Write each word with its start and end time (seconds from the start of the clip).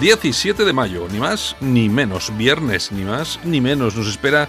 ...17 0.00 0.64
de 0.64 0.72
mayo, 0.72 1.08
ni 1.10 1.18
más 1.18 1.56
ni 1.60 1.88
menos, 1.88 2.32
viernes, 2.38 2.92
ni 2.92 3.02
más 3.02 3.40
ni 3.44 3.60
menos, 3.60 3.96
nos 3.96 4.06
espera 4.06 4.48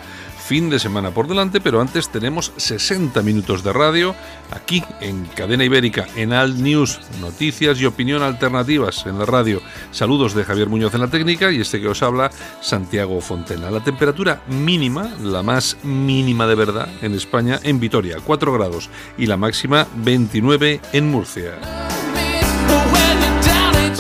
fin 0.50 0.70
de 0.70 0.80
semana 0.80 1.12
por 1.12 1.28
delante, 1.28 1.62
pero 1.62 1.80
antes 1.80 2.10
tenemos 2.10 2.52
60 2.58 3.22
minutos 3.22 3.64
de 3.64 3.74
radio 3.74 4.16
aquí 4.52 4.84
en 5.00 5.26
Cadena 5.26 5.64
Ibérica, 5.64 6.08
en 6.16 6.34
Alt 6.34 6.58
News, 6.58 7.00
noticias 7.22 7.80
y 7.80 7.86
opinión 7.86 8.24
alternativas 8.24 9.06
en 9.06 9.20
la 9.20 9.26
radio. 9.26 9.62
Saludos 9.92 10.34
de 10.34 10.44
Javier 10.44 10.68
Muñoz 10.68 10.94
en 10.96 11.02
la 11.02 11.08
técnica 11.08 11.52
y 11.52 11.62
este 11.62 11.80
que 11.80 11.88
os 11.88 12.02
habla, 12.02 12.32
Santiago 12.62 13.22
Fontena. 13.22 13.70
La 13.70 13.84
temperatura 13.84 14.42
mínima, 14.48 15.10
la 15.22 15.44
más 15.44 15.78
mínima 15.84 16.48
de 16.48 16.56
verdad 16.56 16.90
en 17.02 17.14
España, 17.14 17.60
en 17.62 17.80
Vitoria, 17.80 18.18
4 18.24 18.54
grados, 18.54 18.90
y 19.18 19.28
la 19.28 19.38
máxima 19.38 19.88
29 19.98 20.82
en 20.94 21.12
Murcia. 21.12 21.99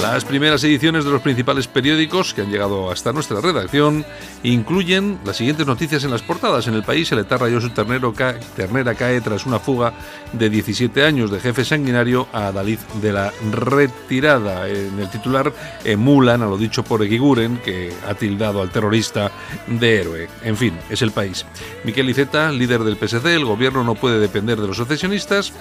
Las 0.01 0.23
primeras 0.23 0.63
ediciones 0.63 1.03
de 1.03 1.11
los 1.11 1.21
principales 1.21 1.67
periódicos 1.67 2.33
que 2.33 2.41
han 2.41 2.49
llegado 2.49 2.89
hasta 2.89 3.11
nuestra 3.11 3.41
redacción 3.41 4.05
incluyen 4.43 5.19
las 5.25 5.35
siguientes 5.35 5.67
noticias 5.67 6.05
en 6.05 6.11
las 6.11 6.21
portadas. 6.21 6.67
En 6.67 6.73
el 6.73 6.83
país, 6.83 7.11
el 7.11 7.19
etarra 7.19 7.49
su 7.59 7.69
ternero 7.71 8.13
ternera 8.55 8.95
cae 8.95 9.19
tras 9.19 9.45
una 9.45 9.59
fuga 9.59 9.93
de 10.31 10.49
17 10.49 11.03
años 11.03 11.31
de 11.31 11.41
jefe 11.41 11.65
sanguinario 11.65 12.27
a 12.31 12.53
Dalí 12.53 12.79
de 13.01 13.11
la 13.11 13.33
retirada. 13.51 14.69
En 14.69 14.99
el 14.99 15.09
titular 15.09 15.53
emulan 15.83 16.43
a 16.43 16.45
lo 16.45 16.57
dicho 16.57 16.81
por 16.81 17.03
Eguiguren, 17.03 17.57
que 17.57 17.91
ha 18.07 18.13
tildado 18.13 18.61
al 18.61 18.71
terrorista 18.71 19.31
de 19.67 19.99
héroe. 19.99 20.29
En 20.43 20.55
fin, 20.55 20.77
es 20.89 21.01
el 21.01 21.11
país. 21.11 21.45
Miquel 21.83 22.09
Iceta, 22.09 22.53
líder 22.53 22.83
del 22.85 22.95
PSC, 22.95 23.25
el 23.35 23.43
gobierno 23.43 23.83
no 23.83 23.95
puede 23.95 24.19
depender 24.19 24.61
de 24.61 24.67
los 24.67 24.77
secesionistas. 24.77 25.51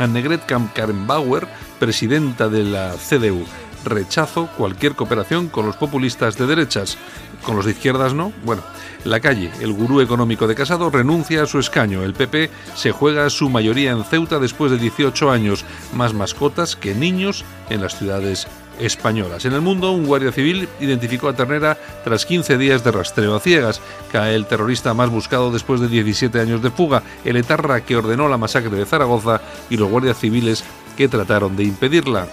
Annegret 0.00 0.44
Kamp-Karrenbauer, 0.46 1.46
presidenta 1.78 2.48
de 2.48 2.64
la 2.64 2.94
CDU. 2.96 3.44
Rechazo 3.84 4.48
cualquier 4.56 4.94
cooperación 4.94 5.48
con 5.48 5.66
los 5.66 5.76
populistas 5.76 6.36
de 6.36 6.46
derechas. 6.46 6.98
Con 7.44 7.56
los 7.56 7.64
de 7.64 7.72
izquierdas 7.72 8.12
no. 8.12 8.32
Bueno, 8.44 8.62
la 9.04 9.20
calle, 9.20 9.50
el 9.60 9.72
gurú 9.72 10.00
económico 10.00 10.46
de 10.46 10.54
Casado, 10.54 10.90
renuncia 10.90 11.42
a 11.42 11.46
su 11.46 11.58
escaño. 11.58 12.02
El 12.02 12.12
PP 12.12 12.50
se 12.74 12.90
juega 12.92 13.30
su 13.30 13.48
mayoría 13.48 13.92
en 13.92 14.04
Ceuta 14.04 14.38
después 14.38 14.70
de 14.70 14.78
18 14.78 15.30
años. 15.30 15.64
Más 15.94 16.12
mascotas 16.12 16.76
que 16.76 16.94
niños 16.94 17.44
en 17.70 17.80
las 17.80 17.96
ciudades 17.96 18.46
españolas. 18.80 19.44
En 19.44 19.52
el 19.52 19.60
mundo, 19.60 19.92
un 19.92 20.06
guardia 20.06 20.32
civil 20.32 20.68
identificó 20.80 21.28
a 21.28 21.34
Ternera 21.34 21.78
tras 22.04 22.26
15 22.26 22.58
días 22.58 22.82
de 22.84 22.92
rastreo 22.92 23.34
a 23.34 23.40
ciegas. 23.40 23.80
Cae 24.10 24.34
el 24.34 24.46
terrorista 24.46 24.94
más 24.94 25.10
buscado 25.10 25.50
después 25.50 25.80
de 25.80 25.88
17 25.88 26.40
años 26.40 26.62
de 26.62 26.70
fuga, 26.70 27.02
el 27.24 27.36
etarra 27.36 27.82
que 27.82 27.96
ordenó 27.96 28.28
la 28.28 28.38
masacre 28.38 28.76
de 28.76 28.86
Zaragoza 28.86 29.40
y 29.68 29.76
los 29.76 29.90
guardias 29.90 30.18
civiles 30.18 30.64
que 30.96 31.08
trataron 31.08 31.56
de 31.56 31.64
impedirla 31.64 32.26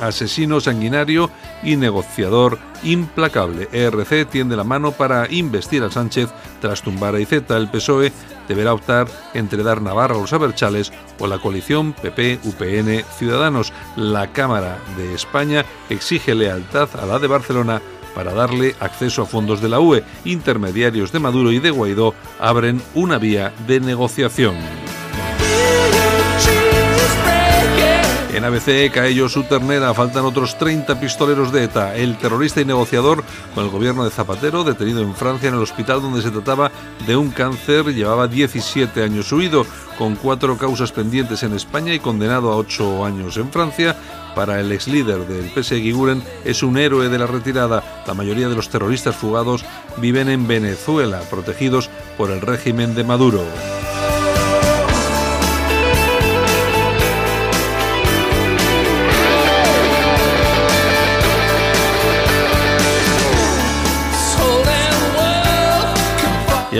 asesino 0.00 0.60
sanguinario 0.60 1.30
y 1.62 1.76
negociador 1.76 2.58
implacable. 2.82 3.68
ERC 3.72 4.28
tiende 4.28 4.56
la 4.56 4.64
mano 4.64 4.92
para 4.92 5.30
investir 5.30 5.82
a 5.82 5.90
Sánchez 5.90 6.30
tras 6.60 6.82
tumbar 6.82 7.14
a 7.14 7.20
Iceta. 7.20 7.56
El 7.56 7.68
PSOE 7.68 8.12
deberá 8.50 8.74
optar 8.74 9.06
entre 9.32 9.62
dar 9.62 9.80
Navarra 9.80 10.16
a 10.16 10.18
los 10.18 10.32
Aberchales 10.32 10.92
o 11.20 11.28
la 11.28 11.38
coalición 11.38 11.92
PP-UPN 11.92 13.04
Ciudadanos. 13.16 13.72
La 13.94 14.32
Cámara 14.32 14.76
de 14.96 15.14
España 15.14 15.64
exige 15.88 16.34
lealtad 16.34 16.88
a 17.00 17.06
la 17.06 17.20
de 17.20 17.28
Barcelona 17.28 17.80
para 18.12 18.34
darle 18.34 18.74
acceso 18.80 19.22
a 19.22 19.26
fondos 19.26 19.60
de 19.60 19.68
la 19.68 19.78
UE. 19.78 20.02
Intermediarios 20.24 21.12
de 21.12 21.20
Maduro 21.20 21.52
y 21.52 21.60
de 21.60 21.70
Guaidó 21.70 22.12
abren 22.40 22.82
una 22.96 23.18
vía 23.18 23.52
de 23.68 23.78
negociación. 23.78 24.56
En 28.32 28.44
ABC 28.44 29.28
su 29.28 29.42
ternera, 29.42 29.92
faltan 29.92 30.24
otros 30.24 30.56
30 30.56 31.00
pistoleros 31.00 31.50
de 31.52 31.64
ETA. 31.64 31.96
El 31.96 32.16
terrorista 32.16 32.60
y 32.60 32.64
negociador 32.64 33.24
con 33.54 33.64
el 33.64 33.70
gobierno 33.70 34.04
de 34.04 34.10
Zapatero, 34.10 34.62
detenido 34.62 35.02
en 35.02 35.14
Francia 35.14 35.48
en 35.48 35.56
el 35.56 35.62
hospital 35.62 36.00
donde 36.00 36.22
se 36.22 36.30
trataba 36.30 36.70
de 37.06 37.16
un 37.16 37.30
cáncer, 37.30 37.86
llevaba 37.86 38.28
17 38.28 39.02
años 39.02 39.32
huido, 39.32 39.66
con 39.98 40.14
cuatro 40.14 40.56
causas 40.56 40.92
pendientes 40.92 41.42
en 41.42 41.54
España 41.54 41.92
y 41.92 41.98
condenado 41.98 42.52
a 42.52 42.56
8 42.56 43.04
años 43.04 43.36
en 43.36 43.50
Francia. 43.50 43.96
Para 44.36 44.60
el 44.60 44.70
ex 44.70 44.86
líder 44.86 45.26
del 45.26 45.50
PSE 45.50 45.90
Guren 45.90 46.22
es 46.44 46.62
un 46.62 46.78
héroe 46.78 47.08
de 47.08 47.18
la 47.18 47.26
retirada. 47.26 48.02
La 48.06 48.14
mayoría 48.14 48.48
de 48.48 48.54
los 48.54 48.68
terroristas 48.68 49.16
fugados 49.16 49.64
viven 49.96 50.28
en 50.28 50.46
Venezuela, 50.46 51.20
protegidos 51.28 51.90
por 52.16 52.30
el 52.30 52.40
régimen 52.40 52.94
de 52.94 53.02
Maduro. 53.02 53.42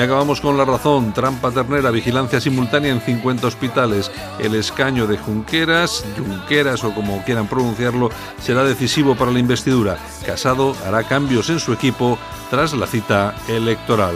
Y 0.00 0.03
acabamos 0.03 0.41
con 0.41 0.56
la 0.56 0.65
razón. 0.65 1.12
Trampa 1.12 1.50
ternera, 1.50 1.91
vigilancia 1.91 2.41
simultánea 2.41 2.91
en 2.91 3.03
50 3.03 3.47
hospitales. 3.47 4.11
El 4.38 4.55
escaño 4.55 5.06
de 5.06 5.19
Junqueras, 5.19 6.06
Junqueras 6.16 6.83
o 6.84 6.94
como 6.94 7.22
quieran 7.22 7.47
pronunciarlo, 7.47 8.09
será 8.41 8.65
decisivo 8.65 9.15
para 9.15 9.31
la 9.31 9.41
investidura. 9.41 9.99
Casado 10.25 10.75
hará 10.87 11.03
cambios 11.03 11.50
en 11.50 11.60
su 11.60 11.75
equipo 11.75 12.19
tras 12.49 12.72
la 12.72 12.87
cita 12.87 13.34
electoral. 13.47 14.15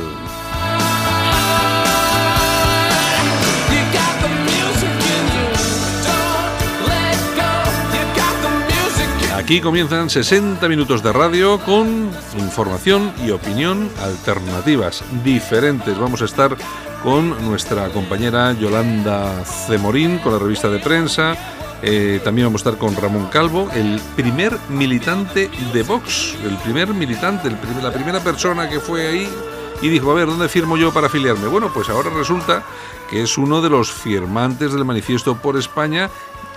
Aquí 9.45 9.61
comienzan 9.61 10.09
60 10.09 10.67
minutos 10.69 11.03
de 11.03 11.13
radio 11.13 11.61
con 11.61 12.11
información 12.39 13.13
y 13.27 13.31
opinión 13.31 13.91
alternativas, 14.01 15.05
diferentes. 15.23 15.99
Vamos 15.99 16.23
a 16.23 16.25
estar 16.25 16.57
con 17.03 17.29
nuestra 17.45 17.91
compañera 17.91 18.55
Yolanda 18.55 19.45
Cemorín, 19.45 20.17
con 20.21 20.33
la 20.33 20.39
revista 20.39 20.71
de 20.71 20.79
prensa. 20.79 21.37
Eh, 21.83 22.23
también 22.25 22.47
vamos 22.47 22.65
a 22.65 22.71
estar 22.71 22.81
con 22.81 22.97
Ramón 22.97 23.27
Calvo, 23.27 23.69
el 23.75 24.01
primer 24.17 24.57
militante 24.71 25.51
de 25.75 25.83
Vox, 25.83 26.37
el 26.43 26.57
primer 26.57 26.95
militante, 26.95 27.51
la 27.83 27.93
primera 27.93 28.21
persona 28.21 28.71
que 28.71 28.81
fue 28.81 29.07
ahí 29.07 29.29
y 29.83 29.89
dijo, 29.91 30.11
a 30.11 30.15
ver, 30.15 30.27
¿dónde 30.27 30.49
firmo 30.49 30.79
yo 30.79 30.91
para 30.91 31.09
afiliarme? 31.09 31.49
Bueno, 31.49 31.71
pues 31.71 31.91
ahora 31.91 32.09
resulta 32.09 32.63
que 33.11 33.23
es 33.23 33.37
uno 33.37 33.61
de 33.61 33.69
los 33.69 33.93
firmantes 33.93 34.73
del 34.73 34.87
manifiesto 34.87 35.37
por 35.37 35.59
España 35.59 36.09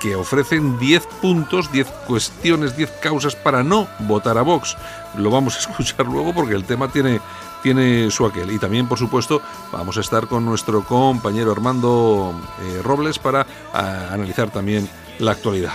que 0.08 0.16
ofrecen 0.16 0.80
10 0.80 1.06
puntos, 1.22 1.70
10 1.72 1.88
cuestiones, 2.08 2.78
10 2.78 2.92
causas 3.02 3.36
para 3.36 3.62
no 3.62 3.90
votar 4.00 4.38
a 4.38 4.42
Vox. 4.42 4.78
Lo 5.18 5.30
vamos 5.30 5.56
a 5.56 5.60
escuchar 5.60 6.06
luego 6.12 6.34
porque 6.34 6.54
el 6.54 6.64
tema 6.64 6.88
tiene, 6.88 7.20
tiene 7.62 8.10
su 8.10 8.26
aquel. 8.26 8.52
Y 8.52 8.58
también, 8.58 8.88
por 8.88 8.98
supuesto, 8.98 9.42
vamos 9.72 9.98
a 9.98 10.02
estar 10.02 10.28
con 10.28 10.46
nuestro 10.46 10.84
compañero 10.84 11.52
Armando 11.52 12.34
eh, 12.62 12.82
Robles 12.84 13.20
para 13.20 13.46
analizar 13.74 14.50
también 14.50 14.88
la 15.20 15.32
actualidad. 15.32 15.74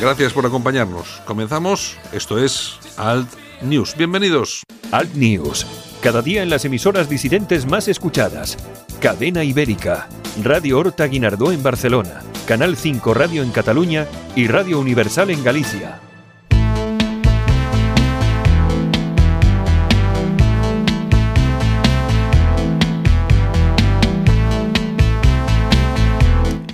Gracias 0.00 0.32
por 0.34 0.44
acompañarnos. 0.44 1.22
Comenzamos. 1.24 1.96
Esto 2.12 2.38
es 2.38 2.78
Alt 2.98 3.28
News. 3.62 3.94
Bienvenidos. 3.96 4.64
Alt 4.92 5.14
News. 5.14 5.66
Cada 6.02 6.20
día 6.20 6.42
en 6.42 6.50
las 6.50 6.66
emisoras 6.66 7.08
disidentes 7.08 7.66
más 7.66 7.88
escuchadas. 7.88 8.58
Cadena 9.00 9.42
Ibérica. 9.42 10.08
Radio 10.42 10.78
Horta 10.78 11.06
Guinardó 11.06 11.52
en 11.52 11.62
Barcelona, 11.62 12.20
Canal 12.46 12.76
5 12.76 13.14
Radio 13.14 13.42
en 13.42 13.50
Cataluña 13.50 14.06
y 14.36 14.46
Radio 14.46 14.78
Universal 14.78 15.30
en 15.30 15.42
Galicia. 15.42 16.00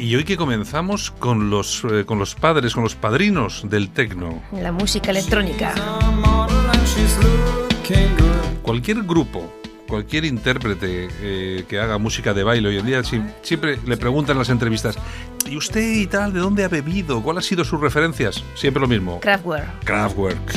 Y 0.01 0.17
hoy 0.17 0.25
que 0.25 0.37
comenzamos 0.37 1.13
con 1.13 1.49
los, 1.49 1.85
eh, 1.85 2.05
con 2.05 2.19
los 2.19 2.35
padres, 2.35 2.75
con 2.75 2.83
los 2.83 2.97
padrinos 2.97 3.65
del 3.71 3.91
tecno. 3.91 4.43
La 4.51 4.73
música 4.73 5.13
electrónica. 5.13 5.75
Cualquier 8.63 9.05
grupo 9.05 9.53
cualquier 9.87 10.25
intérprete 10.25 11.09
eh, 11.21 11.65
que 11.69 11.79
haga 11.79 11.99
música 11.99 12.35
de 12.35 12.45
baile 12.45 12.69
hoy 12.69 12.79
en 12.79 12.87
día 12.87 13.03
siempre 13.43 13.79
le 13.85 13.97
preguntan 13.97 14.35
en 14.35 14.39
las 14.39 14.51
entrevistas, 14.51 14.99
¿y 15.49 15.57
usted 15.57 15.93
y 15.93 16.07
tal 16.07 16.33
de 16.33 16.41
dónde 16.41 16.65
ha 16.65 16.69
bebido? 16.69 17.23
¿Cuáles 17.23 17.45
han 17.45 17.49
sido 17.49 17.65
sus 17.65 17.81
referencias? 17.81 18.43
Siempre 18.55 18.81
lo 18.81 18.89
mismo. 18.89 19.21
Kraftwerk. 19.21 19.85
Kraftwerk. 19.85 20.57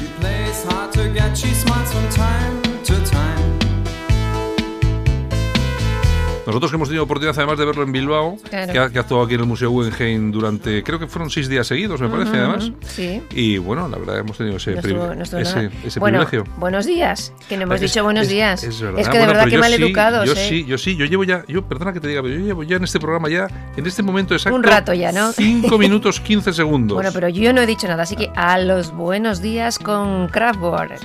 Nosotros 6.49 6.71
que 6.71 6.77
hemos 6.77 6.87
tenido 6.87 7.03
oportunidad 7.03 7.37
además 7.37 7.59
de 7.59 7.65
verlo 7.65 7.83
en 7.83 7.91
Bilbao, 7.91 8.35
que, 8.49 8.79
ha, 8.79 8.85
actuado 8.85 9.21
aquí 9.21 9.35
en 9.35 9.41
el 9.41 9.45
Museo 9.45 9.69
Guggenheim 9.69 10.31
durante, 10.31 10.81
creo 10.81 10.97
que 10.97 11.05
fueron 11.05 11.29
seis 11.29 11.47
días 11.47 11.67
seguidos, 11.67 12.01
me 12.01 12.09
parece, 12.09 12.37
además. 12.37 12.71
Sí. 12.87 13.21
Y 13.29 13.59
bueno, 13.59 13.87
la 13.87 13.99
verdad 13.99 14.17
hemos 14.17 14.35
tenido 14.35 14.57
ese, 14.57 14.71
ese, 14.71 15.99
bueno, 15.99 16.25
privilegio. 16.25 16.51
Buenos 16.57 16.87
días, 16.87 17.33
que 17.47 17.55
no 17.55 17.63
hemos 17.63 17.79
dicho 17.79 18.03
buenos 18.03 18.29
días. 18.29 18.63
Es, 18.63 18.81
verdad. 18.81 18.99
es 18.99 19.09
que 19.09 19.19
de 19.19 19.27
verdad 19.27 19.47
que 19.47 19.59
mal 19.59 19.71
educados. 19.71 20.25
Yo 20.25 20.33
¿eh? 20.33 20.47
sí, 20.49 20.65
yo 20.65 20.79
sí, 20.79 20.95
yo 20.95 21.05
llevo 21.05 21.23
ya, 21.23 21.45
yo 21.47 21.63
perdona 21.63 21.93
que 21.93 21.99
te 21.99 22.07
diga, 22.07 22.23
pero 22.23 22.33
yo 22.33 22.43
llevo 22.43 22.63
ya 22.63 22.77
en 22.77 22.83
este 22.83 22.99
programa 22.99 23.29
ya, 23.29 23.47
en 23.77 23.85
este 23.85 24.01
momento 24.01 24.33
exacto. 24.33 24.55
Un 24.55 24.63
rato 24.63 24.91
ya, 24.95 25.11
¿no? 25.11 25.31
5 25.31 25.77
minutos 25.77 26.19
15 26.19 26.51
segundos. 26.51 26.95
Bueno, 26.95 27.11
pero 27.13 27.29
yo 27.29 27.53
no 27.53 27.61
he 27.61 27.67
dicho 27.67 27.87
nada, 27.87 28.01
así 28.01 28.15
que 28.15 28.31
a 28.35 28.57
los 28.57 28.91
buenos 28.91 29.39
días 29.43 29.77
con 29.77 30.27
Kraftwerk. 30.29 30.99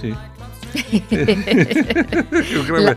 Sí. 0.00 0.14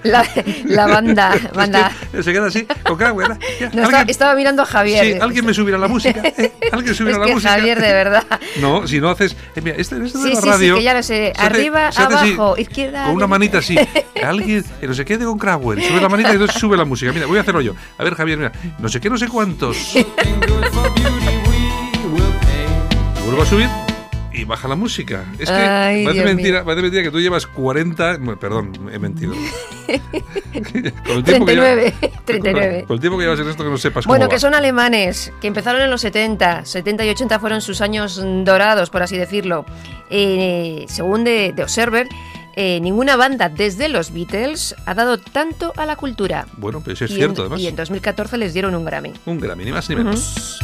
La, 0.04 0.26
la, 0.66 0.88
banda, 0.88 1.36
banda. 1.56 1.92
Se 2.12 2.32
queda 2.32 2.48
así, 2.48 2.66
con 2.84 2.98
no, 2.98 3.84
estaba, 3.84 4.02
estaba, 4.04 4.36
mirando 4.36 4.62
a 4.62 4.66
Javier. 4.66 5.06
Sí, 5.06 5.20
alguien 5.20 5.46
me 5.46 5.54
subirá 5.54 5.78
la 5.78 5.88
música. 5.88 6.22
¿eh? 6.24 6.52
Alguien 6.72 6.96
subirá 6.96 7.14
es 7.14 7.20
la 7.20 7.26
que 7.26 7.34
música. 7.34 7.52
Javier, 7.52 7.80
de 7.80 7.94
verdad. 7.94 8.24
No, 8.62 8.88
si 8.88 9.00
no 9.00 9.10
haces. 9.10 9.36
Eh, 9.56 9.62
mira, 9.62 9.76
este, 9.78 9.98
este 9.98 10.18
sí, 10.18 10.24
de 10.24 10.36
la 10.36 10.42
sí, 10.42 10.48
radio. 10.48 10.74
Sí, 10.76 10.80
que 10.80 10.84
ya 10.84 10.94
lo 10.94 11.04
sé. 11.04 11.34
Arriba, 11.38 11.88
hace, 11.88 12.02
abajo, 12.04 12.54
así, 12.54 12.62
izquierda. 12.62 13.06
Con 13.06 13.16
una 13.16 13.28
manita 13.28 13.58
así. 13.58 13.78
Alguien, 14.24 14.64
que 14.80 14.88
no 14.88 14.94
se 14.94 15.06
quede 15.06 15.26
con 15.26 15.38
Crowell. 15.38 15.82
Sube 15.82 16.02
la 16.02 16.10
manita 16.10 16.30
y 16.30 16.34
entonces 16.34 16.60
sube 16.60 16.78
la 16.78 16.86
música. 16.86 17.12
Mira, 17.12 17.26
voy 17.26 17.38
a 17.38 17.42
hacerlo 17.42 17.62
yo. 17.62 17.74
A 17.98 18.04
ver, 18.04 18.16
Javier, 18.16 18.38
mira. 18.38 18.52
No 18.80 18.90
sé 18.90 19.00
qué, 19.00 19.10
no 19.10 19.18
sé 19.18 19.28
cuántos. 19.28 19.78
Vuelvo 23.26 23.42
a 23.42 23.46
subir 23.46 23.93
y 24.34 24.44
baja 24.46 24.68
la 24.68 24.76
música. 24.76 25.26
Es 25.40 25.50
que 25.50 25.56
Ay, 25.56 26.06
parece, 26.06 26.26
mentira, 26.26 26.64
parece 26.64 26.82
mentira 26.82 27.04
que 27.04 27.12
tú 27.12 27.20
llevas 27.20 27.46
40. 27.48 28.18
bueno, 28.18 28.40
Perdón, 28.40 28.72
he 28.92 29.00
mentido. 29.00 29.34
con 31.06 31.18
el 31.18 31.24
39, 31.24 31.94
que 32.02 32.10
lleva- 32.10 32.24
39. 32.26 32.78
Con, 32.80 32.88
con 32.88 32.96
el 32.96 33.00
tiempo 33.02 33.18
que 33.18 33.24
llevas 33.26 33.40
en 33.40 33.50
esto 33.50 33.64
que 33.64 33.70
no 33.70 33.78
sepas 33.78 34.06
Bueno, 34.06 34.24
cómo 34.26 34.30
que 34.30 34.36
va. 34.36 34.40
son 34.40 34.54
alemanes, 34.56 35.32
que 35.42 35.48
empezaron 35.48 35.82
en 35.82 35.90
los 35.90 36.02
70, 36.02 36.66
70 36.66 37.06
y 37.06 37.10
80 37.10 37.40
fueron 37.40 37.62
sus 37.62 37.82
años 37.82 38.22
dorados, 38.44 38.90
por 38.90 39.04
así 39.04 39.18
decirlo. 39.18 39.66
Eh, 40.10 40.86
según 40.88 41.24
de, 41.24 41.54
de 41.56 41.64
Observer, 41.64 42.08
eh, 42.56 42.80
ninguna 42.82 43.16
banda 43.16 43.50
desde 43.50 43.90
los 43.90 44.12
Beatles 44.14 44.76
ha 44.86 44.94
dado 44.94 45.18
tanto 45.18 45.74
a 45.76 45.86
la 45.86 45.96
cultura. 45.96 46.46
Bueno, 46.58 46.82
pues 46.82 47.02
es 47.02 47.12
y, 47.12 47.16
cierto, 47.16 47.42
en, 47.42 47.46
además. 47.48 47.60
y 47.62 47.68
en 47.68 47.76
2014 47.76 48.38
les 48.38 48.54
dieron 48.54 48.76
un 48.76 48.86
Grammy. 48.86 49.14
Un 49.26 49.40
Grammy, 49.40 49.66
ni 49.66 49.72
más 49.72 49.90
ni 49.90 49.96
menos. 49.96 50.60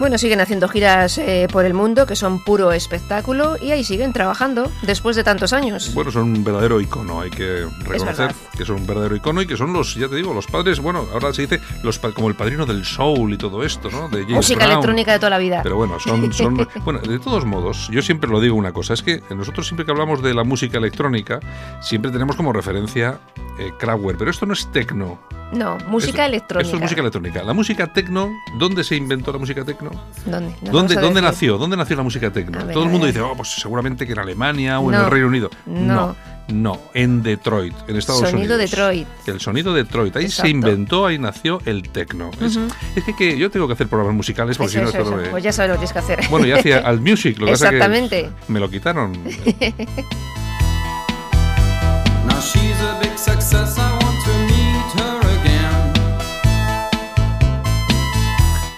Bueno, 0.00 0.18
siguen 0.18 0.40
haciendo 0.40 0.66
giras 0.68 1.18
eh, 1.18 1.46
por 1.52 1.64
el 1.64 1.72
mundo 1.72 2.04
que 2.04 2.16
son 2.16 2.42
puro 2.42 2.72
espectáculo 2.72 3.56
y 3.62 3.70
ahí 3.70 3.84
siguen 3.84 4.12
trabajando 4.12 4.70
después 4.82 5.14
de 5.14 5.22
tantos 5.22 5.52
años. 5.52 5.94
Bueno, 5.94 6.10
son 6.10 6.24
un 6.24 6.42
verdadero 6.44 6.80
icono, 6.80 7.20
hay 7.20 7.30
que 7.30 7.66
reconocer 7.84 8.34
que 8.56 8.64
son 8.64 8.76
un 8.76 8.86
verdadero 8.86 9.14
icono 9.14 9.40
y 9.40 9.46
que 9.46 9.56
son 9.56 9.72
los, 9.72 9.94
ya 9.94 10.08
te 10.08 10.16
digo, 10.16 10.34
los 10.34 10.46
padres, 10.48 10.80
bueno, 10.80 11.06
ahora 11.12 11.32
se 11.32 11.42
dice 11.42 11.60
los 11.82 11.98
como 12.00 12.28
el 12.28 12.34
padrino 12.34 12.66
del 12.66 12.84
soul 12.84 13.32
y 13.34 13.38
todo 13.38 13.62
esto, 13.64 13.88
¿no? 13.90 14.08
De 14.08 14.22
James 14.22 14.36
Música 14.36 14.58
Brown. 14.60 14.72
electrónica 14.72 15.12
de 15.12 15.18
toda 15.18 15.30
la 15.30 15.38
vida. 15.38 15.60
Pero 15.62 15.76
bueno, 15.76 15.98
son, 16.00 16.32
son. 16.32 16.68
Bueno, 16.84 16.98
de 17.00 17.18
todos 17.18 17.44
modos, 17.44 17.88
yo 17.90 18.02
siempre 18.02 18.28
lo 18.28 18.40
digo 18.40 18.56
una 18.56 18.72
cosa: 18.72 18.94
es 18.94 19.02
que 19.02 19.22
nosotros 19.34 19.66
siempre 19.66 19.86
que 19.86 19.92
hablamos 19.92 20.22
de 20.22 20.34
la 20.34 20.44
música 20.44 20.78
electrónica, 20.78 21.40
siempre 21.80 22.10
tenemos 22.10 22.36
como 22.36 22.52
referencia 22.52 23.20
eh, 23.58 23.72
Kraftwerk, 23.78 24.18
pero 24.18 24.30
esto 24.30 24.44
no 24.44 24.52
es 24.52 24.70
tecno. 24.72 25.18
no, 25.52 25.78
música 25.88 26.24
Esto- 26.24 26.34
electrónica. 26.34 26.66
Esto 26.66 26.76
es 26.76 26.82
música 26.82 27.00
electrónica. 27.00 27.42
La 27.42 27.52
música 27.54 27.92
tecno, 27.92 28.30
¿dónde 28.58 28.84
se 28.84 28.96
inventó 28.96 29.32
la 29.32 29.38
música 29.38 29.64
tecno? 29.64 29.83
¿Dónde? 30.26 30.54
No 30.62 30.72
¿Dónde, 30.72 30.94
¿dónde 30.96 31.22
nació? 31.22 31.58
¿Dónde 31.58 31.76
nació 31.76 31.96
la 31.96 32.02
música 32.02 32.30
tecno? 32.32 32.64
Ver, 32.64 32.72
Todo 32.72 32.84
el 32.84 32.90
mundo 32.90 33.06
dice, 33.06 33.20
oh, 33.20 33.34
pues 33.36 33.50
seguramente 33.50 34.06
que 34.06 34.12
en 34.12 34.18
Alemania 34.18 34.80
o 34.80 34.92
en 34.92 35.00
el 35.00 35.10
Reino 35.10 35.28
Unido. 35.28 35.50
No. 35.66 36.16
no, 36.48 36.80
en 36.94 37.22
Detroit, 37.22 37.74
en 37.88 37.96
Estados 37.96 38.22
Sonido 38.22 38.54
Unidos. 38.54 38.58
Detroit. 38.58 39.08
El 39.26 39.40
sonido 39.40 39.74
Detroit. 39.74 40.16
Ahí 40.16 40.28
se 40.28 40.48
inventó, 40.48 41.06
ahí 41.06 41.18
nació 41.18 41.60
el 41.64 41.88
tecno. 41.88 42.30
Es, 42.40 42.58
es 42.96 43.04
que, 43.04 43.16
que 43.16 43.38
yo 43.38 43.50
tengo 43.50 43.66
que 43.66 43.74
hacer 43.74 43.88
programas 43.88 44.14
musicales 44.16 44.56
porque 44.56 44.72
si 44.72 44.80
no 44.80 44.90
Pues 45.30 45.42
ya 45.44 45.52
sabes 45.52 45.70
lo 45.70 45.74
que 45.74 45.86
tienes 45.86 45.92
que 45.92 45.98
hacer. 45.98 46.20
Bueno, 46.30 46.46
ya 46.46 46.56
hacía 46.56 46.78
al 46.78 47.00
music, 47.00 47.38
lo 47.38 47.46
que 47.46 47.52
pasa 47.52 47.70
que 47.70 47.76
Exactamente. 47.76 48.30
me 48.48 48.60
lo 48.60 48.70
quitaron. 48.70 49.12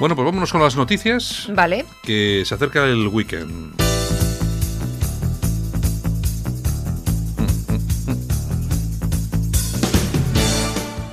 Bueno, 0.06 0.14
pues 0.14 0.26
vámonos 0.26 0.52
con 0.52 0.62
las 0.62 0.76
noticias, 0.76 1.48
Vale. 1.52 1.84
que 2.04 2.44
se 2.46 2.54
acerca 2.54 2.84
el 2.84 3.08
weekend. 3.08 3.74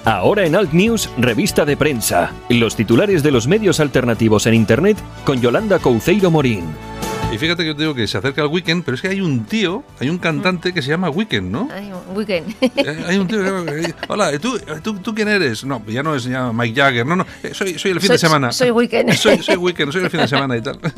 Ahora 0.06 0.46
en 0.46 0.56
Alt 0.56 0.74
News, 0.74 1.10
revista 1.18 1.66
de 1.66 1.76
prensa. 1.76 2.34
Los 2.50 2.76
titulares 2.76 3.24
de 3.24 3.32
los 3.32 3.48
medios 3.48 3.80
alternativos 3.80 4.46
en 4.46 4.54
Internet 4.54 5.00
con 5.26 5.42
Yolanda 5.42 5.80
Couceiro 5.80 6.30
Morín. 6.30 6.66
Y 7.34 7.38
fíjate 7.40 7.64
que 7.64 7.68
yo 7.70 7.76
te 7.76 7.82
digo 7.82 7.96
que 7.96 8.06
se 8.08 8.18
acerca 8.18 8.42
el 8.44 8.48
weekend, 8.48 8.84
pero 8.86 8.94
es 8.96 9.02
que 9.02 9.08
hay 9.08 9.20
un 9.20 9.46
tío, 9.46 9.84
hay 10.00 10.10
un 10.10 10.20
cantante 10.20 10.72
que 10.72 10.82
se 10.84 10.90
llama 10.90 11.10
Weekend, 11.10 11.52
¿no? 11.52 11.68
Ay, 11.74 11.92
un 11.92 12.16
weekend. 12.16 12.56
Eh, 12.62 13.06
Hay 13.08 13.18
un 13.18 13.28
tío 13.28 13.40
que 13.40 13.46
llama- 13.46 13.64
Hola, 14.08 14.38
¿tú, 14.40 14.60
tú, 14.84 14.94
tú 15.00 15.16
quién 15.16 15.28
eres? 15.28 15.66
No, 15.66 15.84
ya 15.88 16.04
no 16.04 16.16
es 16.16 16.26
ya 16.26 16.52
Mike 16.54 16.80
Jagger, 16.80 17.06
no, 17.06 17.16
no, 17.16 17.26
eh, 17.42 17.52
soy, 17.54 17.80
soy 17.80 17.92
el 17.92 18.00
fin 18.00 18.08
Soy- 18.10 18.14
de 18.16 18.20
semana. 18.20 18.52
soy 18.52 18.70
Weekend. 18.72 19.12
Soy, 19.24 19.42
soy 19.42 19.56
Weekend, 19.56 19.92
soy 19.92 20.04
el 20.04 20.10
fin 20.12 20.20
de 20.22 20.28
semana 20.28 20.56
y 20.58 20.62
tal. 20.62 20.80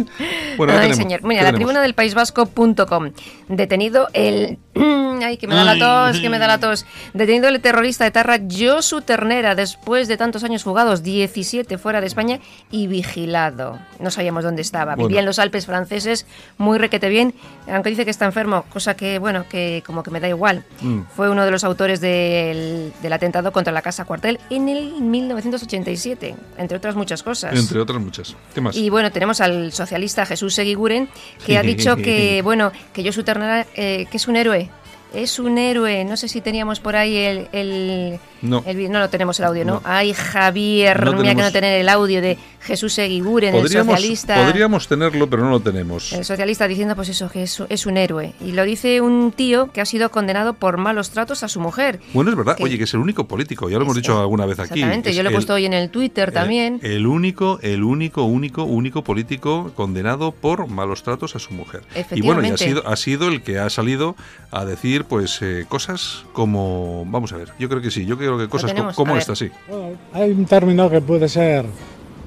Bueno, 0.58 0.72
¿qué 0.72 0.80
Ay, 0.80 0.84
tenemos? 0.84 0.98
señor. 0.98 1.20
¿Qué 1.22 1.28
Mira, 1.28 1.42
la 1.44 1.48
tenemos? 1.50 1.60
tribuna 1.68 1.82
del 1.82 1.94
País 1.96 2.14
Vasco.com. 2.14 3.12
Detenido 3.50 4.08
el. 4.14 4.58
Ay, 5.22 5.38
que 5.38 5.48
me 5.48 5.56
da 5.56 5.64
la 5.64 5.78
tos, 6.12 6.20
que 6.22 6.30
me 6.30 6.40
da 6.40 6.48
la 6.48 6.60
tos. 6.60 6.86
Detenido 7.14 7.48
el 7.50 7.60
terrorista 7.62 8.06
etarra 8.08 8.38
Josu 8.50 9.02
Ternera 9.02 9.54
después 9.56 10.08
de 10.08 10.16
tantos 10.18 10.44
años 10.44 10.64
fugados, 10.64 11.04
17 11.04 11.78
fuera 11.78 12.00
de 12.02 12.08
España 12.08 12.40
y 12.72 12.88
vigilado. 12.88 13.80
No 14.00 14.12
sabíamos 14.12 14.44
dónde 14.44 14.62
estaba. 14.62 14.96
Bueno. 14.96 15.08
Vivía 15.08 15.20
en 15.22 15.26
los 15.26 15.40
Alpes 15.40 15.66
franceses, 15.66 16.25
muy 16.58 16.78
requete 16.78 17.10
bien, 17.10 17.34
aunque 17.68 17.90
dice 17.90 18.06
que 18.06 18.12
está 18.12 18.26
enfermo, 18.26 18.64
cosa 18.72 18.96
que, 18.96 19.20
bueno, 19.20 19.46
que 19.50 19.84
como 19.86 20.04
que 20.04 20.12
me 20.12 20.20
da 20.20 20.30
igual. 20.30 20.64
Mm. 20.82 21.02
Fue 21.16 21.30
uno 21.30 21.44
de 21.46 21.52
los 21.52 21.64
autores 21.64 22.00
del, 22.02 22.94
del 23.02 23.14
atentado 23.14 23.52
contra 23.52 23.74
la 23.74 23.82
Casa 23.82 24.06
Cuartel 24.06 24.40
en 24.50 24.70
el 24.70 24.94
1987, 25.02 26.36
entre 26.58 26.78
otras 26.78 26.96
muchas 26.96 27.24
cosas. 27.24 27.58
Entre 27.58 27.80
otras 27.80 28.00
muchas. 28.02 28.36
¿Qué 28.54 28.62
más? 28.62 28.76
Y 28.76 28.90
bueno, 28.90 29.12
tenemos 29.12 29.42
al 29.42 29.72
socialista 29.72 30.26
Jesús 30.26 30.54
Seguiguren, 30.54 31.10
que 31.46 31.58
ha 31.58 31.62
dicho 31.62 31.96
que, 31.98 32.42
bueno, 32.44 32.72
que 32.94 33.04
Josu 33.06 33.24
Ternera, 33.24 33.66
eh, 33.76 34.08
que 34.10 34.18
es 34.18 34.28
un 34.28 34.36
héroe. 34.36 34.70
Es 35.14 35.40
un 35.40 35.58
héroe. 35.58 36.04
No 36.04 36.18
sé 36.18 36.28
si 36.28 36.42
teníamos 36.42 36.80
por 36.80 36.96
ahí 36.96 37.16
el... 37.18 37.48
el- 37.54 38.20
No. 38.50 38.64
el 38.66 38.92
no 38.92 39.00
lo 39.00 39.10
tenemos 39.10 39.40
el 39.40 39.46
audio, 39.46 39.66
¿no? 39.66 39.74
No. 39.76 39.82
Ay, 39.84 40.14
Javier, 40.14 41.04
No 41.06 41.14
mira 41.14 41.36
que 41.36 41.42
no 41.42 41.52
tener 41.52 41.80
el 41.82 41.90
audio 41.90 42.22
de 42.22 42.38
Jesús 42.62 42.94
Seguiguren, 42.94 43.54
el 43.56 43.68
socialista. 43.70 44.36
podríamos 44.46 44.88
tenerlo, 44.88 45.30
pero 45.30 45.44
no 45.44 45.50
lo 45.52 45.60
tenemos. 45.60 46.14
El 46.14 46.26
socialista 46.26 46.68
diciendo, 46.68 46.96
pues 46.96 47.10
eso, 47.10 47.30
que 47.30 47.44
es, 47.44 47.62
es 47.70 47.86
un 47.86 47.98
héroe. 47.98 48.34
Y 48.42 48.52
lo 48.54 48.64
dice 48.64 49.02
un 49.02 49.32
tío 49.32 49.72
que 49.72 49.82
ha 49.82 49.86
sido 49.86 50.10
condenado 50.10 50.54
por 50.54 50.78
malos 50.78 51.12
tratos 51.12 51.44
a 51.44 51.48
su 51.48 51.60
mujer. 51.60 52.00
Bueno, 52.14 52.32
es 52.32 52.38
verdad. 52.38 52.56
que- 52.58 52.64
Oye, 52.64 52.78
que 52.78 52.86
es 52.86 52.94
el 52.94 53.00
único 53.02 53.28
político. 53.28 53.70
Ya 53.70 53.78
lo 53.78 53.84
hemos 53.84 53.96
dicho 53.96 54.20
alguna 54.20 54.46
vez 54.46 54.60
aquí. 54.60 54.74
Exactamente, 54.80 55.10
Es 55.12 55.16
yo 55.16 55.24
lo 55.24 55.30
he 55.30 55.32
el- 55.32 55.36
puesto 55.36 55.54
hoy 55.54 55.66
en 55.66 55.74
el 55.74 55.90
Twitter 55.90 56.32
también. 56.32 56.80
El, 56.84 57.06
único, 57.08 57.60
el 57.62 57.84
único, 57.84 58.24
único, 58.24 58.64
único 58.64 59.04
político 59.04 59.72
condenado 59.76 60.32
por 60.32 60.68
malos 60.68 61.04
tratos 61.04 61.36
a 61.36 61.40
su 61.40 61.54
mujer. 61.54 61.84
Y 62.12 62.22
bueno, 62.22 62.42
y 62.42 62.46
ha 62.46 62.54
Efectivamente. 62.56 62.58
sido, 62.66 62.88
ha 62.88 62.96
sido 62.96 63.28
el 63.28 63.42
que 63.44 63.60
ha 63.60 63.70
salido 63.70 64.16
a 64.52 64.66
decir 64.66 65.06
pues 65.06 65.40
eh, 65.42 65.66
cosas 65.70 66.24
como. 66.34 67.06
Vamos 67.08 67.32
a 67.34 67.38
ver, 67.38 67.50
yo 67.60 67.70
creo 67.70 67.82
que 67.82 67.92
sí, 67.92 68.06
yo 68.06 68.18
creo 68.18 68.35
que 68.38 68.48
cosas 68.48 68.70
co- 68.72 68.76
tenemos, 68.76 68.96
como 68.96 69.16
esta, 69.18 69.36
sí. 69.36 69.50
Bueno, 69.68 69.90
hay 70.14 70.32
un 70.32 70.46
término 70.46 70.90
que 70.90 71.02
puede 71.02 71.28
ser 71.30 71.66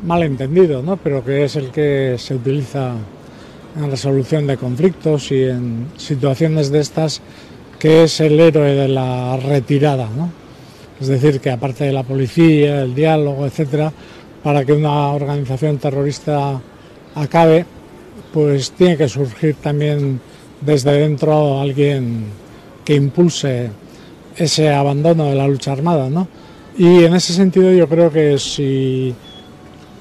malentendido, 0.04 0.82
¿no? 0.82 0.96
pero 0.96 1.24
que 1.24 1.44
es 1.44 1.56
el 1.56 1.70
que 1.70 2.16
se 2.18 2.34
utiliza 2.34 2.92
en 3.76 3.90
resolución 3.90 4.46
de 4.46 4.56
conflictos 4.56 5.30
y 5.32 5.44
en 5.44 5.86
situaciones 5.96 6.70
de 6.70 6.80
estas, 6.80 7.20
que 7.78 8.04
es 8.04 8.20
el 8.20 8.38
héroe 8.40 8.74
de 8.74 8.88
la 8.88 9.36
retirada. 9.36 10.08
¿no? 10.16 10.30
Es 11.00 11.08
decir, 11.08 11.40
que 11.40 11.50
aparte 11.50 11.84
de 11.84 11.92
la 11.92 12.02
policía, 12.02 12.82
el 12.82 12.94
diálogo, 12.94 13.46
etcétera, 13.46 13.92
para 14.42 14.64
que 14.64 14.72
una 14.72 15.08
organización 15.12 15.78
terrorista 15.78 16.60
acabe, 17.14 17.64
pues 18.32 18.70
tiene 18.72 18.96
que 18.96 19.08
surgir 19.08 19.56
también 19.56 20.20
desde 20.60 20.92
dentro 20.92 21.60
alguien 21.60 22.24
que 22.84 22.94
impulse 22.94 23.70
ese 24.38 24.72
abandono 24.72 25.24
de 25.26 25.34
la 25.34 25.46
lucha 25.46 25.72
armada, 25.72 26.08
¿no? 26.08 26.28
Y 26.76 27.04
en 27.04 27.14
ese 27.14 27.32
sentido 27.32 27.72
yo 27.72 27.88
creo 27.88 28.10
que 28.10 28.38
si 28.38 29.14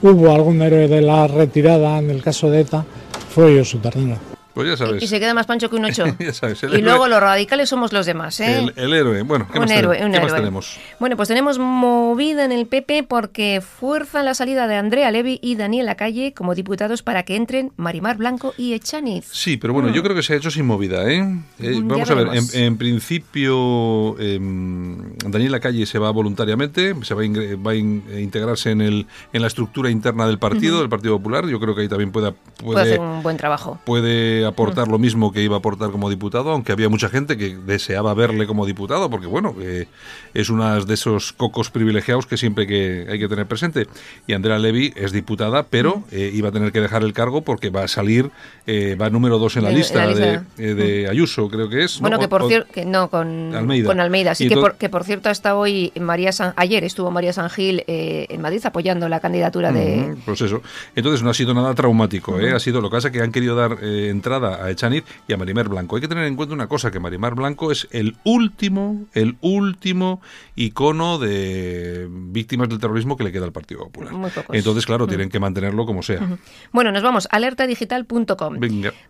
hubo 0.01 0.31
algún 0.31 0.61
héroe 0.61 0.87
de 0.87 1.01
la 1.01 1.27
retirada 1.27 1.97
en 1.97 2.11
el 2.11 2.21
caso 2.21 2.49
de 2.49 2.61
ETA, 2.61 2.85
fue 3.29 3.57
Josu 3.57 3.79
Ternera. 3.79 4.26
Pues 4.57 4.69
ya 4.69 4.77
sabes. 4.85 5.03
Y 5.03 5.07
se 5.07 5.19
queda 5.19 5.33
más 5.35 5.45
pancho 5.45 5.69
que 5.69 5.75
un 5.75 5.85
ocho. 5.85 6.03
ya 6.19 6.33
sabes, 6.33 6.63
el 6.63 6.71
y 6.71 6.73
héroe- 6.77 6.81
luego 6.83 7.07
los 7.07 7.19
radicales 7.19 7.69
somos 7.69 7.93
los 7.93 8.05
demás, 8.07 8.39
¿eh? 8.39 8.57
El, 8.57 8.73
el 8.75 8.93
héroe. 8.93 9.21
Bueno, 9.21 9.47
¿qué, 9.51 9.59
un 9.59 9.65
más, 9.65 9.71
héroe, 9.71 9.97
tenemos? 9.97 10.05
un 10.07 10.11
¿Qué 10.13 10.19
más 10.19 10.27
héroe. 10.29 10.39
tenemos? 10.39 10.77
Bueno, 10.99 11.15
pues 11.15 11.27
tenemos 11.27 11.59
movida 11.59 12.43
en 12.43 12.51
el 12.51 12.65
PP 12.65 13.03
porque 13.03 13.61
fuerzan 13.61 14.25
la 14.25 14.33
salida 14.33 14.65
de 14.67 14.75
Andrea 14.75 15.11
Levy 15.11 15.39
y 15.43 15.55
Daniel 15.55 15.85
Lacalle 15.85 16.33
como 16.33 16.55
diputados 16.55 17.03
para 17.03 17.21
que 17.23 17.35
entren 17.35 17.71
Marimar 17.77 18.17
Blanco 18.17 18.53
y 18.57 18.73
Echaniz. 18.73 19.25
Sí, 19.31 19.57
pero 19.57 19.73
bueno, 19.73 19.89
yo 19.89 20.01
creo 20.01 20.15
que 20.15 20.23
se 20.23 20.33
ha 20.33 20.37
hecho 20.37 20.49
sin 20.49 20.65
movida, 20.65 21.07
¿eh? 21.09 21.19
Eh, 21.59 21.79
Mm, 21.79 21.87
vamos 21.87 22.09
a 22.09 22.15
ver, 22.15 22.27
en, 22.33 22.43
en 22.53 22.77
principio 22.77 24.19
em, 24.19 25.15
Daniel 25.25 25.51
Lacalle 25.51 25.85
se 25.85 25.99
va 25.99 26.09
voluntariamente, 26.11 26.95
se 27.03 27.13
va 27.13 27.21
a, 27.21 27.25
ingre- 27.25 27.55
va 27.65 27.71
a 27.71 27.75
in- 27.75 28.03
a 28.13 28.19
integrarse 28.19 28.71
en, 28.71 28.81
el, 28.81 29.05
en 29.33 29.41
la 29.41 29.47
estructura 29.47 29.89
interna 29.89 30.25
del 30.27 30.39
partido, 30.39 30.79
del 30.79 30.89
Partido 30.89 31.17
Popular. 31.17 31.45
Yo 31.47 31.59
creo 31.59 31.75
que 31.75 31.81
ahí 31.81 31.87
también 31.87 32.11
puede, 32.11 32.33
Puede 32.63 32.81
hacer 32.81 32.99
un 32.99 33.21
buen 33.23 33.37
trabajo. 33.37 33.79
puede 33.85 34.45
aportar 34.49 34.87
lo 34.87 34.99
mismo 34.99 35.31
que 35.31 35.41
iba 35.41 35.55
a 35.55 35.59
aportar 35.59 35.91
como 35.91 36.09
diputado, 36.09 36.51
aunque 36.51 36.71
había 36.71 36.89
mucha 36.89 37.09
gente 37.09 37.37
que 37.37 37.57
deseaba 37.57 38.13
verle 38.13 38.47
como 38.47 38.65
diputado, 38.65 39.09
porque 39.09 39.27
bueno, 39.27 39.55
eh, 39.61 39.87
es 40.33 40.49
uno 40.49 40.83
de 40.83 40.93
esos 40.93 41.33
cocos 41.33 41.69
privilegiados 41.69 42.25
que 42.25 42.37
siempre 42.37 42.67
que 42.67 43.07
hay 43.09 43.19
que 43.19 43.27
tener 43.27 43.45
presente. 43.45 43.87
Y 44.27 44.33
Andrea 44.33 44.59
Levy 44.59 44.93
es 44.95 45.11
diputada, 45.11 45.63
pero 45.63 46.03
eh, 46.11 46.31
iba 46.33 46.49
a 46.49 46.51
tener 46.51 46.71
que 46.71 46.81
dejar 46.81 47.03
el 47.03 47.13
cargo 47.13 47.41
porque 47.41 47.69
va 47.69 47.83
a 47.83 47.87
salir, 47.87 48.31
eh, 48.65 48.95
va 48.99 49.09
número 49.09 49.39
dos 49.39 49.57
en 49.57 49.63
la 49.63 49.71
lista, 49.71 50.05
la 50.05 50.13
de, 50.13 50.31
lista. 50.31 50.45
de 50.55 51.07
Ayuso, 51.09 51.49
creo 51.49 51.69
que 51.69 51.83
es. 51.83 51.97
¿no? 51.97 52.01
Bueno, 52.01 52.19
que 52.19 52.27
por 52.27 52.47
cierto, 52.47 52.71
que 52.71 52.85
no, 52.85 53.09
con 53.09 53.55
Almeida. 53.55 53.87
con 53.87 53.99
Almeida. 53.99 54.35
Sí, 54.35 54.45
Y 54.45 54.49
que 54.49 54.55
por, 54.55 54.75
que 54.75 54.89
por 54.89 55.03
cierto 55.03 55.29
hasta 55.29 55.55
hoy 55.55 55.91
María 55.99 56.31
San, 56.31 56.53
ayer 56.55 56.83
estuvo 56.83 57.11
María 57.11 57.33
San 57.33 57.49
Gil 57.49 57.83
eh, 57.87 58.27
en 58.29 58.41
Madrid 58.41 58.61
apoyando 58.63 59.09
la 59.09 59.19
candidatura 59.19 59.71
de... 59.71 60.15
Pues 60.25 60.41
eso. 60.41 60.61
Entonces 60.95 61.23
no 61.23 61.29
ha 61.29 61.33
sido 61.33 61.53
nada 61.53 61.73
traumático, 61.73 62.37
ha 62.37 62.59
sido 62.59 62.81
lo 62.81 62.89
que 62.89 62.95
pasa 62.97 63.11
que 63.11 63.21
han 63.21 63.31
querido 63.31 63.55
dar 63.55 63.77
eh, 63.81 64.09
entrada 64.37 64.63
a 64.63 64.69
Echaniz 64.69 65.03
y 65.27 65.33
a 65.33 65.37
Marimar 65.37 65.67
Blanco. 65.67 65.95
Hay 65.95 66.01
que 66.01 66.07
tener 66.07 66.25
en 66.25 66.35
cuenta 66.35 66.53
una 66.53 66.67
cosa, 66.67 66.91
que 66.91 66.99
Marimar 66.99 67.35
Blanco 67.35 67.71
es 67.71 67.87
el 67.91 68.15
último, 68.23 69.05
el 69.13 69.37
último 69.41 70.21
icono 70.55 71.17
de 71.17 72.07
víctimas 72.09 72.69
del 72.69 72.79
terrorismo 72.79 73.17
que 73.17 73.23
le 73.23 73.31
queda 73.31 73.45
al 73.45 73.51
Partido 73.51 73.83
Popular. 73.83 74.13
Muy 74.13 74.29
pocos. 74.31 74.55
Entonces, 74.55 74.85
claro, 74.85 75.07
tienen 75.07 75.29
que 75.29 75.39
mantenerlo 75.39 75.85
como 75.85 76.03
sea. 76.03 76.37
Bueno, 76.71 76.91
nos 76.91 77.03
vamos, 77.03 77.27
alertadigital.com. 77.31 78.59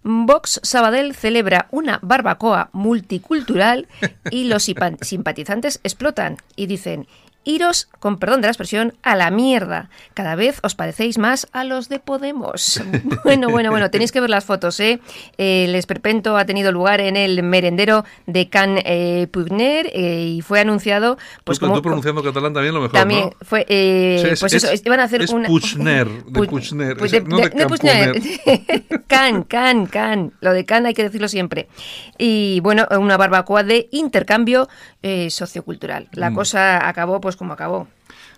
Vox 0.04 0.60
Sabadell 0.64 1.14
celebra 1.14 1.68
una 1.72 2.00
barbacoa 2.02 2.70
multicultural 2.74 3.88
y 4.32 4.46
los 4.46 4.64
simpatizantes 5.02 5.80
explotan 5.84 6.38
y 6.56 6.68
dicen, 6.68 7.08
iros, 7.48 7.90
con 8.00 8.18
perdón 8.20 8.42
de 8.42 8.48
la 8.48 8.52
expresión, 8.52 8.94
a 9.04 9.16
la 9.16 9.32
mierda. 9.32 9.90
Cada 10.14 10.36
vez 10.36 10.60
os 10.64 10.76
parecéis 10.76 11.18
más 11.18 11.48
a 11.54 11.64
los 11.64 11.90
de 11.90 12.00
Podemos. 12.00 12.82
Bueno, 13.24 13.50
bueno, 13.50 13.72
bueno, 13.72 13.90
tenéis 13.92 14.12
que 14.12 14.22
ver 14.22 14.30
las 14.30 14.46
fotos, 14.46 14.80
¿eh? 14.80 15.00
El 15.38 15.76
esperpento 15.76 16.38
ha 16.38 16.46
tenido 16.46 16.72
lugar 16.72 17.02
en 17.02 17.16
el 17.18 17.42
merendero 17.44 18.06
de 18.26 18.50
Can 18.50 18.80
eh, 18.86 19.28
Pugner 19.32 19.90
eh, 19.94 20.36
y 20.38 20.42
fue 20.42 20.60
anunciado... 20.60 21.18
Pues 21.44 21.60
tú, 21.60 21.66
como, 21.66 21.76
tú 21.78 21.82
pronunciando 21.82 22.24
catalán 22.24 22.54
también 22.54 22.74
lo 22.74 22.82
mejor, 22.82 22.94
también 22.98 23.26
¿no? 23.26 23.32
fue, 23.46 23.66
eh, 23.70 24.30
es- 24.32 24.40
pues 24.40 24.54
es- 24.54 24.64
eso, 24.64 24.82
iban 24.86 25.00
a 25.00 25.04
hacer 25.04 25.22
es 25.22 25.32
una... 25.32 25.48
Puigner, 25.48 26.08
de 26.08 26.40
Pu- 26.40 26.48
Puigner, 26.50 26.98
pues 26.98 27.14
ese, 27.14 27.24
no 27.26 27.38
de 27.38 27.68
Puigner. 27.68 28.22
can, 29.08 29.44
can, 29.44 29.88
can. 29.88 30.34
Lo 30.42 30.54
de 30.54 30.66
can 30.66 30.86
hay 30.86 30.94
que 30.94 31.04
decirlo 31.04 31.28
siempre. 31.28 31.68
Y 32.18 32.60
bueno, 32.62 32.88
una 33.00 33.18
barbacoa 33.18 33.64
de 33.64 33.88
intercambio 33.92 34.68
eh, 35.04 35.30
sociocultural. 35.30 36.10
La 36.12 36.30
Mm. 36.32 36.36
cosa 36.36 36.88
acabó 36.90 37.22
pues 37.22 37.36
como 37.38 37.54
acabó. 37.54 37.88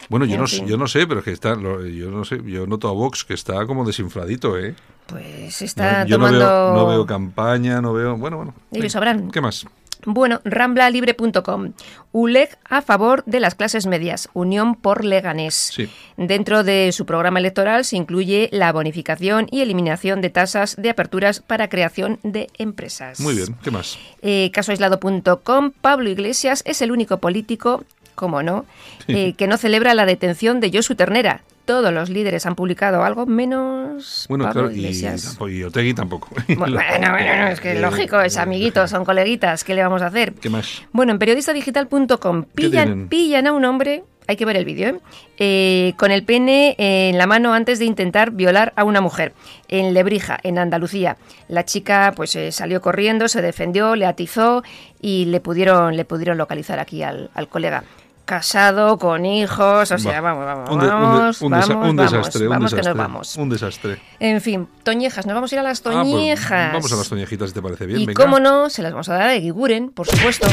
Bueno, 0.09 0.25
yo 0.25 0.37
no, 0.37 0.47
fin. 0.47 0.67
yo 0.67 0.77
no 0.77 0.87
sé, 0.87 1.05
pero 1.07 1.19
es 1.19 1.25
que 1.25 1.31
está, 1.31 1.55
lo- 1.55 1.85
yo 1.85 2.09
no 2.11 2.25
sé, 2.25 2.39
yo 2.45 2.65
noto 2.67 2.87
a 2.89 2.91
Vox 2.91 3.23
que 3.23 3.33
está 3.33 3.65
como 3.65 3.85
desinfladito, 3.85 4.57
¿eh? 4.57 4.75
Pues 5.07 5.61
está 5.61 6.01
No, 6.03 6.07
yo 6.07 6.15
tomando... 6.17 6.39
no 6.39 6.45
veo, 6.45 6.73
no 6.73 6.87
veo 6.87 7.05
campaña, 7.05 7.81
no 7.81 7.93
veo. 7.93 8.17
Bueno, 8.17 8.37
bueno. 8.37 8.53
Ellos 8.71 8.81
venga. 8.83 8.89
sabrán. 8.89 9.31
¿Qué 9.31 9.41
más? 9.41 9.65
Bueno, 10.05 10.39
ramblalibre.com. 10.45 11.73
ULEG 12.13 12.57
a 12.69 12.81
favor 12.81 13.23
de 13.25 13.39
las 13.41 13.55
clases 13.55 13.85
medias. 13.85 14.29
Unión 14.33 14.75
por 14.75 15.03
Leganés. 15.03 15.53
Sí. 15.75 15.89
Dentro 16.15 16.63
de 16.63 16.91
su 16.93 17.05
programa 17.05 17.39
electoral 17.39 17.83
se 17.83 17.97
incluye 17.97 18.47
la 18.53 18.71
bonificación 18.71 19.47
y 19.51 19.59
eliminación 19.61 20.21
de 20.21 20.29
tasas 20.29 20.75
de 20.77 20.89
aperturas 20.89 21.41
para 21.41 21.67
creación 21.67 22.17
de 22.23 22.47
empresas. 22.57 23.19
Muy 23.19 23.35
bien. 23.35 23.55
¿Qué 23.61 23.71
más? 23.71 23.99
Eh, 24.21 24.49
casoaislado.com, 24.53 25.71
Pablo 25.81 26.09
Iglesias 26.09 26.63
es 26.65 26.81
el 26.81 26.91
único 26.91 27.17
político, 27.17 27.83
como 28.19 28.43
no, 28.43 28.65
eh, 29.07 29.33
que 29.37 29.47
no 29.47 29.57
celebra 29.57 29.93
la 29.95 30.05
detención 30.05 30.59
de 30.59 30.69
Josu 30.73 30.95
Ternera. 30.95 31.41
Todos 31.65 31.93
los 31.93 32.09
líderes 32.09 32.45
han 32.47 32.55
publicado 32.55 33.03
algo 33.03 33.25
menos 33.27 34.25
Bueno, 34.27 34.45
Pablo 34.45 34.61
claro, 34.63 34.75
y, 34.75 34.79
Iglesias. 34.79 35.23
tampoco- 35.23 35.49
y 35.49 35.63
Otegui 35.63 35.93
tampoco. 35.93 36.29
Bueno, 36.57 36.75
bueno, 36.89 37.11
bueno, 37.11 37.47
es 37.47 37.61
que 37.61 37.73
Eh, 37.73 37.79
lógico, 37.79 38.19
es 38.21 38.37
amiguitos, 38.37 38.89
son 38.89 39.05
coleguitas, 39.05 39.63
¿qué 39.63 39.75
le 39.75 39.83
vamos 39.83 40.01
a 40.01 40.07
hacer? 40.07 40.33
¿Qué 40.33 40.49
más? 40.49 40.81
Bueno, 40.91 41.11
en 41.11 41.19
periodistadigital.com 41.19 42.43
¿Qué 42.43 42.49
pillan, 42.55 43.07
pillan 43.07 43.45
a 43.45 43.53
un 43.53 43.65
hombre, 43.65 44.03
hay 44.27 44.35
que 44.35 44.45
ver 44.45 44.57
el 44.57 44.65
vídeo, 44.65 44.89
¿eh? 44.89 44.99
Eh, 45.37 45.93
con 45.97 46.09
el 46.11 46.23
pene 46.23 46.75
en 46.79 47.17
la 47.19 47.27
mano 47.27 47.53
antes 47.53 47.77
de 47.77 47.85
intentar 47.85 48.31
violar 48.31 48.73
a 48.75 48.83
una 48.83 48.99
mujer 49.01 49.33
en 49.67 49.93
Lebrija, 49.93 50.39
en 50.41 50.57
Andalucía. 50.57 51.17
La 51.49 51.65
chica 51.65 52.13
pues 52.15 52.35
eh, 52.35 52.51
salió 52.51 52.81
corriendo, 52.81 53.27
se 53.27 53.41
defendió, 53.43 53.95
le 53.95 54.05
atizó 54.07 54.63
y 55.01 55.25
le 55.25 55.39
pudieron, 55.39 55.95
le 55.97 56.03
pudieron 56.05 56.37
localizar 56.39 56.79
aquí 56.79 57.03
al, 57.03 57.29
al 57.35 57.47
colega. 57.47 57.83
Casado, 58.29 58.99
con 58.99 59.25
hijos, 59.25 59.89
o 59.91 59.97
sea, 59.97 60.21
Va. 60.21 60.21
vamos, 60.21 60.45
vamos, 60.45 60.69
Un 60.69 60.79
de- 60.79 60.85
un 60.85 60.91
de- 60.91 60.95
vamos, 60.95 61.41
un 61.41 61.51
desa- 61.51 61.67
vamos, 61.69 61.89
un 61.89 61.95
vamos, 61.97 62.11
desastre, 62.11 62.43
un 62.43 62.49
vamos 62.49 62.69
que 62.69 62.75
desastre, 62.75 62.93
nos 62.99 63.07
vamos. 63.11 63.35
Un 63.37 63.49
desastre. 63.49 64.01
En 64.19 64.39
fin, 64.39 64.67
toñejas, 64.83 65.25
nos 65.25 65.33
vamos 65.33 65.51
a 65.51 65.55
ir 65.55 65.59
a 65.59 65.63
las 65.63 65.79
Ah, 65.79 65.83
pues 65.83 65.95
toñejas. 65.95 66.73
vamos 66.73 66.93
a 66.93 66.95
las 66.97 67.09
toñejitas, 67.09 67.49
si 67.49 67.55
te 67.55 67.61
parece 67.63 67.87
bien. 67.87 68.01
Y 68.01 68.05
venga. 68.05 68.23
cómo 68.23 68.39
no, 68.39 68.69
se 68.69 68.83
las 68.83 68.91
vamos 68.91 69.09
a 69.09 69.13
dar 69.15 69.29
a 69.29 69.33
Eguiguren, 69.33 69.89
por 69.89 70.05
supuesto. 70.05 70.47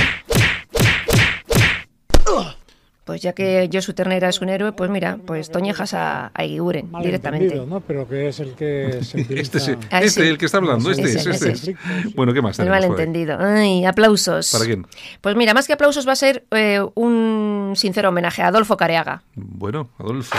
Pues 3.07 3.23
ya 3.23 3.33
que 3.35 3.71
Josu 3.73 3.93
Ternera 3.95 4.29
es 4.29 4.41
un 4.41 4.49
héroe, 4.49 4.73
pues 4.73 4.91
mira, 4.91 5.17
pues 5.25 5.49
toñejas 5.49 5.95
a, 5.95 6.33
a 6.35 6.43
Eguiguren 6.45 6.91
Mal 6.91 7.05
directamente. 7.05 7.55
¿no? 7.65 7.79
Pero 7.81 8.09
que 8.09 8.27
es 8.27 8.41
el 8.41 8.55
que 8.57 8.99
se 9.05 9.21
Este, 9.31 9.61
sí, 9.61 9.75
Ah, 9.93 10.01
este 10.03 10.23
sí. 10.25 10.29
el 10.29 10.37
que 10.39 10.47
está 10.47 10.59
hablando, 10.59 10.91
este 10.91 11.05
Ese, 11.05 11.19
es, 11.21 11.27
este 11.27 11.53
ese. 11.53 11.71
es. 11.71 12.15
Bueno, 12.17 12.35
¿qué 12.35 12.43
más 12.43 12.59
El 12.59 12.69
malentendido. 12.69 13.39
Ay, 13.41 13.85
aplausos. 13.85 14.51
¿Para 14.51 14.65
quién? 14.65 14.87
Pues 15.21 15.37
mira, 15.37 15.55
más 15.55 15.69
que 15.69 15.75
aplausos 15.75 16.07
va 16.07 16.13
a 16.13 16.17
ser 16.17 16.45
eh, 16.51 16.81
un 16.97 17.75
sincero 17.77 18.09
homenaje 18.09 18.43
a 18.43 18.49
Adolfo 18.49 18.77
Careaga. 18.77 19.23
Bueno, 19.37 19.89
Adolfo. 19.99 20.37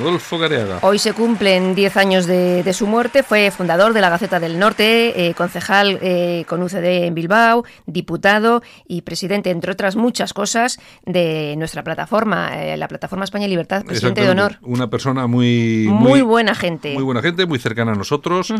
Adolfo 0.00 0.38
Gareaga. 0.38 0.78
Hoy 0.82 0.98
se 0.98 1.12
cumplen 1.12 1.74
10 1.74 1.96
años 1.96 2.26
de, 2.26 2.62
de 2.62 2.72
su 2.72 2.86
muerte. 2.86 3.22
Fue 3.22 3.50
fundador 3.50 3.92
de 3.92 4.00
la 4.00 4.10
Gaceta 4.10 4.40
del 4.40 4.58
Norte, 4.58 5.28
eh, 5.28 5.34
concejal 5.34 5.98
eh, 6.02 6.44
con 6.48 6.62
UCD 6.62 7.04
en 7.04 7.14
Bilbao, 7.14 7.64
diputado 7.86 8.62
y 8.86 9.02
presidente, 9.02 9.50
entre 9.50 9.72
otras 9.72 9.96
muchas 9.96 10.32
cosas, 10.32 10.78
de 11.06 11.54
nuestra 11.56 11.84
plataforma, 11.84 12.50
eh, 12.62 12.76
la 12.76 12.88
Plataforma 12.88 13.24
España 13.24 13.46
y 13.46 13.50
Libertad, 13.50 13.84
presidente 13.84 14.22
de 14.22 14.30
honor. 14.30 14.58
Una 14.62 14.90
persona 14.90 15.26
muy, 15.26 15.86
Muy, 15.88 16.22
buena 16.22 16.54
gente. 16.54 16.94
Muy 16.94 17.02
buena 17.02 17.22
gente, 17.22 17.46
muy 17.46 17.58
cercana 17.58 17.92
a 17.92 17.94
nosotros. 17.94 18.52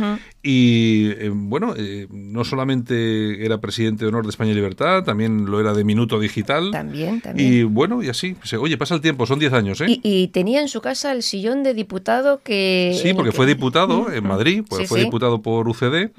Y 0.42 1.28
bueno, 1.28 1.74
no 2.10 2.44
solamente 2.44 3.44
era 3.44 3.58
presidente 3.58 4.04
de 4.04 4.08
honor 4.08 4.24
de 4.24 4.30
España 4.30 4.52
y 4.52 4.54
Libertad, 4.54 5.02
también 5.02 5.46
lo 5.46 5.60
era 5.60 5.74
de 5.74 5.84
Minuto 5.84 6.18
Digital. 6.18 6.70
También, 6.70 7.20
también. 7.20 7.52
Y 7.52 7.62
bueno, 7.64 8.02
y 8.02 8.08
así. 8.08 8.36
oye, 8.58 8.76
pasa 8.76 8.94
el 8.94 9.00
tiempo, 9.00 9.26
son 9.26 9.38
10 9.38 9.52
años, 9.52 9.80
¿eh? 9.80 9.86
Y, 9.88 10.00
y 10.02 10.28
tenía 10.28 10.60
en 10.60 10.68
su 10.68 10.80
casa 10.80 11.12
el 11.12 11.23
sillón 11.24 11.62
de 11.64 11.74
diputado 11.74 12.40
que... 12.42 12.96
Sí, 13.02 13.12
porque 13.14 13.30
que- 13.30 13.36
fue 13.36 13.46
diputado 13.46 14.12
en 14.12 14.24
Madrid, 14.26 14.62
pues 14.68 14.82
Sí, 14.82 14.86
fue 14.86 15.00
sí. 15.00 15.04
diputado 15.06 15.42
por 15.42 15.66
UCD. 15.68 16.10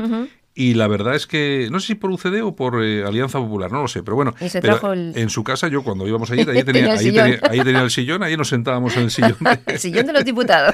Y 0.58 0.74
la 0.76 0.88
verdad 0.88 1.16
es 1.16 1.28
que, 1.28 1.68
no 1.70 1.82
sé 1.82 1.88
si 1.88 1.96
por 1.96 2.10
UCD 2.12 2.42
o 2.42 2.56
por 2.56 2.82
eh, 2.82 3.04
Alianza 3.06 3.40
Popular, 3.40 3.70
no 3.74 3.82
lo 3.82 3.88
sé, 3.90 4.04
pero 4.04 4.16
bueno. 4.16 4.34
Y 4.40 4.48
se 4.48 4.62
pero 4.62 4.76
trajo 4.76 4.94
el- 4.94 5.12
En 5.18 5.30
su 5.30 5.44
casa, 5.44 5.68
yo 5.68 5.84
cuando 5.84 6.08
íbamos 6.08 6.32
allí, 6.32 6.42
ahí 6.50 6.64
Tenía 6.64 6.94
ahí, 6.94 6.98
sillón. 6.98 7.24
tenía, 7.32 7.40
ahí 7.50 7.60
tenía 7.60 7.82
el 7.82 7.92
sillón, 7.92 8.24
ahí 8.24 8.38
nos 8.38 8.48
sentábamos 8.48 8.96
en 8.96 9.04
el 9.04 9.12
sillón. 9.12 9.36
El 9.66 9.80
sillón 9.80 10.06
de 10.06 10.14
los 10.14 10.24
diputados. 10.24 10.74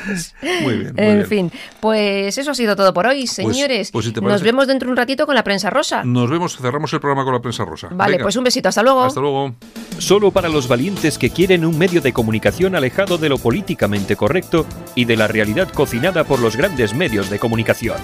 Muy 0.62 0.76
bien, 0.78 0.94
muy 0.96 1.04
en 1.06 1.16
bien. 1.16 1.26
fin, 1.26 1.52
pues 1.80 2.38
eso 2.38 2.52
ha 2.52 2.54
sido 2.54 2.76
todo 2.76 2.94
por 2.94 3.08
hoy, 3.08 3.26
señores. 3.26 3.90
pues 3.92 4.06
si 4.06 4.12
te 4.12 4.22
Nos 4.22 4.44
vemos 4.44 4.68
dentro 4.68 4.86
de 4.86 4.92
un 4.92 4.98
ratito 4.98 5.26
con 5.26 5.34
la 5.34 5.44
prensa 5.44 5.72
rosa. 5.72 6.04
Nos 6.04 6.30
vemos, 6.30 6.58
cerramos 6.58 6.94
el 6.94 7.00
programa 7.00 7.24
con 7.24 7.34
la 7.34 7.42
prensa 7.42 7.66
rosa. 7.66 7.88
Vale, 7.92 8.12
Venga, 8.14 8.24
pues 8.26 8.36
un 8.36 8.44
besito, 8.44 8.70
hasta 8.70 8.84
luego. 8.84 9.04
Hasta 9.06 9.20
luego. 9.20 9.56
Solo 9.98 10.30
para 10.30 10.48
los 10.48 10.68
valientes 10.68 11.18
que 11.18 11.32
quieren 11.32 11.66
un 11.66 11.76
medio 11.80 12.02
de 12.02 12.14
comunicación 12.14 12.76
alejado 12.76 13.18
de 13.18 13.30
lo 13.30 13.40
políticamente 13.40 14.16
correcto 14.16 14.68
y 14.94 15.06
de 15.06 15.18
la 15.18 15.28
realidad 15.28 15.70
cocinada 15.74 16.24
por 16.24 16.40
los 16.40 16.56
grandes 16.56 16.94
medios 16.94 17.32
de 17.32 17.40
comunicación. 17.40 17.98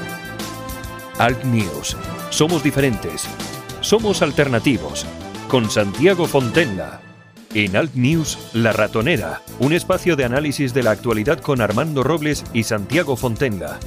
Alt 1.20 1.44
News. 1.46 1.98
Somos 2.30 2.62
diferentes. 2.62 3.28
Somos 3.82 4.22
alternativos. 4.22 5.04
Con 5.48 5.68
Santiago 5.68 6.28
Fontenla. 6.28 7.02
En 7.56 7.76
Alt 7.76 7.96
News, 7.96 8.38
La 8.54 8.72
Ratonera, 8.72 9.42
un 9.58 9.74
espacio 9.74 10.16
de 10.16 10.26
análisis 10.26 10.76
de 10.76 10.84
la 10.84 10.92
actualidad 10.92 11.40
con 11.40 11.60
Armando 11.60 12.04
Robles 12.04 12.44
y 12.54 12.64
Santiago 12.64 13.16
Fontenla. 13.16 13.80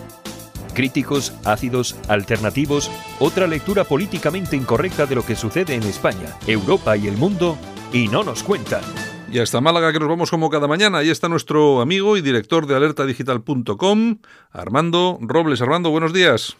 Críticos, 0.75 1.33
ácidos, 1.45 1.95
alternativos, 2.09 2.91
otra 3.21 3.47
lectura 3.47 3.85
políticamente 3.85 4.57
incorrecta 4.57 5.07
de 5.07 5.15
lo 5.15 5.25
que 5.25 5.37
sucede 5.37 5.75
en 5.77 5.85
España, 5.85 6.37
Europa 6.49 6.97
y 6.97 7.07
el 7.07 7.17
mundo, 7.17 7.57
y 7.93 8.09
no 8.09 8.25
nos 8.25 8.43
cuentan. 8.43 8.83
Y 9.31 9.39
hasta 9.39 9.61
Málaga 9.61 9.93
que 9.93 10.01
nos 10.01 10.09
vamos 10.09 10.31
como 10.31 10.51
cada 10.51 10.67
mañana. 10.67 10.99
Ahí 10.99 11.11
está 11.11 11.29
nuestro 11.29 11.81
amigo 11.81 12.17
y 12.17 12.23
director 12.23 12.67
de 12.67 12.75
alertadigital.com, 12.75 14.19
Armando 14.51 15.19
Robles. 15.21 15.61
Armando, 15.61 15.91
buenos 15.91 16.13
días. 16.13 16.57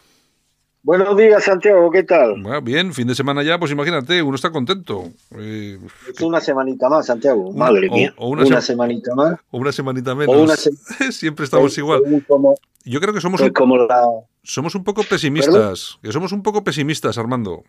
Buenos 0.83 1.15
días, 1.15 1.43
Santiago, 1.43 1.91
¿qué 1.91 2.01
tal? 2.03 2.41
Bueno, 2.41 2.59
bien, 2.61 2.91
fin 2.91 3.07
de 3.07 3.13
semana 3.13 3.43
ya, 3.43 3.59
pues 3.59 3.71
imagínate, 3.71 4.23
uno 4.23 4.35
está 4.35 4.49
contento. 4.49 5.03
Eh, 5.37 5.77
Es 6.11 6.19
una 6.21 6.41
semanita 6.41 6.89
más, 6.89 7.05
Santiago. 7.05 7.49
Una- 7.49 7.65
Madre 7.65 7.87
o- 7.89 7.93
mía. 7.93 8.13
o 8.17 8.29
una 8.29 8.41
una, 8.41 8.49
sema- 8.57 8.61
semanita 8.61 9.13
más. 9.13 9.39
o 9.51 9.57
una 9.59 9.71
semanita 9.71 10.15
menos. 10.15 10.35
O 10.35 10.41
una 10.41 10.55
se- 10.55 10.71
Siempre 11.11 11.45
estamos 11.45 11.77
igual. 11.77 12.01
Como, 12.27 12.55
Yo 12.83 12.99
creo 12.99 13.13
que 13.13 13.21
somos 13.21 13.41
un, 13.41 13.49
como 13.51 13.77
la... 13.77 14.01
somos 14.41 14.73
un 14.73 14.83
poco 14.83 15.03
pesimistas. 15.03 15.99
Que 16.01 16.11
somos 16.11 16.31
un 16.31 16.41
poco 16.41 16.63
pesimistas, 16.63 17.15
Armando. 17.19 17.63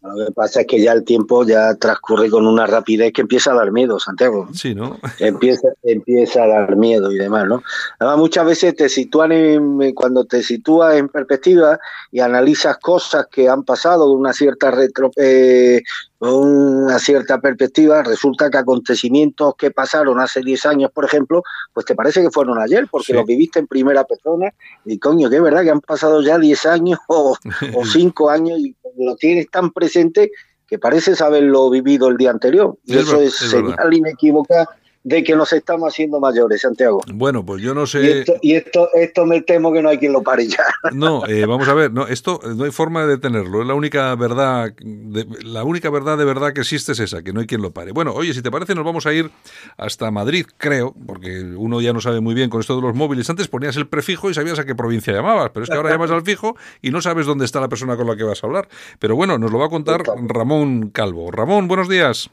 Lo 0.00 0.26
que 0.26 0.32
pasa 0.32 0.60
es 0.60 0.66
que 0.68 0.80
ya 0.80 0.92
el 0.92 1.04
tiempo 1.04 1.44
ya 1.44 1.74
transcurre 1.74 2.30
con 2.30 2.46
una 2.46 2.66
rapidez 2.66 3.12
que 3.12 3.22
empieza 3.22 3.50
a 3.50 3.56
dar 3.56 3.72
miedo, 3.72 3.98
Santiago. 3.98 4.48
Sí, 4.52 4.74
¿no? 4.74 4.96
Empieza, 5.18 5.68
empieza 5.82 6.44
a 6.44 6.46
dar 6.46 6.76
miedo 6.76 7.10
y 7.10 7.16
demás, 7.16 7.46
¿no? 7.48 7.62
Además, 7.98 8.18
muchas 8.18 8.46
veces 8.46 8.76
te 8.76 8.88
sitúan 8.88 9.32
en, 9.32 9.94
cuando 9.94 10.24
te 10.24 10.42
sitúas 10.42 10.96
en 10.96 11.08
perspectiva 11.08 11.80
y 12.12 12.20
analizas 12.20 12.78
cosas 12.78 13.26
que 13.26 13.48
han 13.48 13.64
pasado 13.64 14.08
de 14.08 14.14
una 14.14 14.32
cierta 14.32 14.70
retro, 14.70 15.10
eh, 15.16 15.82
una 16.20 16.98
cierta 16.98 17.40
perspectiva, 17.40 18.02
resulta 18.02 18.50
que 18.50 18.58
acontecimientos 18.58 19.54
que 19.56 19.70
pasaron 19.70 20.18
hace 20.20 20.40
10 20.40 20.66
años, 20.66 20.90
por 20.92 21.04
ejemplo, 21.04 21.42
pues 21.72 21.86
te 21.86 21.94
parece 21.94 22.22
que 22.22 22.30
fueron 22.30 22.58
ayer, 22.60 22.88
porque 22.90 23.06
Sí. 23.06 23.12
los 23.12 23.24
viviste 23.24 23.60
en 23.60 23.66
primera 23.68 24.04
persona 24.04 24.52
y 24.84 24.98
coño, 24.98 25.30
que 25.30 25.36
es 25.36 25.42
verdad 25.42 25.62
que 25.62 25.70
han 25.70 25.80
pasado 25.80 26.20
ya 26.22 26.38
10 26.38 26.66
años 26.66 26.98
o, 27.06 27.36
o 27.74 27.84
5 27.84 28.30
años 28.30 28.58
y 28.58 28.74
lo 28.98 29.14
tienes 29.16 29.48
tan 29.50 29.70
presente 29.70 30.30
que 30.66 30.78
pareces 30.78 31.22
haberlo 31.22 31.70
vivido 31.70 32.08
el 32.08 32.16
día 32.18 32.30
anterior. 32.30 32.76
Y 32.84 32.96
Es 32.96 33.04
eso 33.06 33.20
es, 33.20 33.40
verdad. 33.52 33.68
señal 33.76 33.94
inequívoca 33.94 34.68
de 35.04 35.24
que 35.24 35.34
nos 35.36 35.52
estamos 35.52 35.92
haciendo 35.92 36.20
mayores, 36.20 36.60
Santiago. 36.60 37.00
Bueno, 37.12 37.44
pues 37.44 37.62
yo 37.62 37.72
no 37.74 37.84
Y, 37.84 37.86
sé. 37.86 38.18
esto, 38.20 38.34
y 38.42 38.54
esto, 38.54 38.88
esto 38.94 39.24
me 39.24 39.40
temo 39.42 39.72
que 39.72 39.80
no 39.80 39.88
hay 39.88 39.98
quien 39.98 40.12
lo 40.12 40.22
pare 40.22 40.46
ya. 40.46 40.64
No, 40.92 41.26
eh, 41.26 41.46
vamos 41.46 41.68
a 41.68 41.74
ver, 41.74 41.92
no, 41.92 42.06
esto 42.06 42.40
eh, 42.44 42.48
no 42.56 42.64
hay 42.64 42.70
forma 42.70 43.02
de 43.02 43.08
detenerlo. 43.16 43.62
Es 43.62 43.66
la 43.68 43.74
única 43.74 44.14
verdad, 44.16 44.72
de- 44.78 45.26
la 45.44 45.64
única 45.64 45.88
verdad 45.90 46.18
de 46.18 46.24
verdad 46.24 46.52
que 46.52 46.60
existe 46.60 46.92
es 46.92 47.00
esa, 47.00 47.22
que 47.22 47.32
no 47.32 47.40
hay 47.40 47.46
quien 47.46 47.62
lo 47.62 47.70
pare. 47.72 47.92
Bueno, 47.92 48.12
oye, 48.12 48.34
si 48.34 48.42
te 48.42 48.50
parece, 48.50 48.74
nos 48.74 48.84
vamos 48.84 49.06
a 49.06 49.12
ir 49.12 49.30
hasta 49.76 50.10
Madrid, 50.10 50.46
creo, 50.58 50.94
porque 51.06 51.42
uno 51.42 51.80
ya 51.80 51.92
no 51.92 52.00
sabe 52.00 52.20
muy 52.20 52.34
bien 52.34 52.50
con 52.50 52.60
esto 52.60 52.76
de 52.76 52.82
los 52.82 52.94
móviles. 52.94 53.28
Antes 53.30 53.48
ponías 53.48 53.76
el 53.76 53.86
prefijo 53.86 54.28
y 54.30 54.34
sabías 54.34 54.58
a 54.58 54.64
qué 54.66 54.74
provincia 54.74 55.12
llamabas, 55.12 55.50
pero 55.54 55.64
es 55.64 55.70
que 55.70 55.76
ahora 55.76 55.90
llamas 55.90 56.10
al 56.10 56.22
fijo 56.22 56.56
y 56.82 56.90
no 56.90 57.00
sabes 57.00 57.24
dónde 57.26 57.44
está 57.44 57.60
la 57.60 57.68
persona 57.68 57.96
con 57.96 58.06
la 58.06 58.16
que 58.16 58.24
vas 58.24 58.42
a 58.42 58.46
hablar. 58.46 58.68
Pero 58.98 59.16
bueno, 59.16 59.38
nos 59.38 59.50
lo 59.52 59.58
va 59.58 59.66
a 59.66 59.70
contar 59.70 60.02
Ramón 60.26 60.90
Calvo. 60.90 61.30
Ramón, 61.30 61.68
buenos 61.68 61.88
días. 61.88 62.30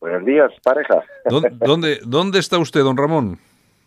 Buenos 0.00 0.24
días, 0.24 0.52
pareja. 0.62 1.02
¿Dónde, 1.24 1.50
dónde, 1.52 1.98
dónde 2.04 2.38
está 2.38 2.58
usted, 2.58 2.82
don 2.82 2.96
Ramón? 2.96 3.38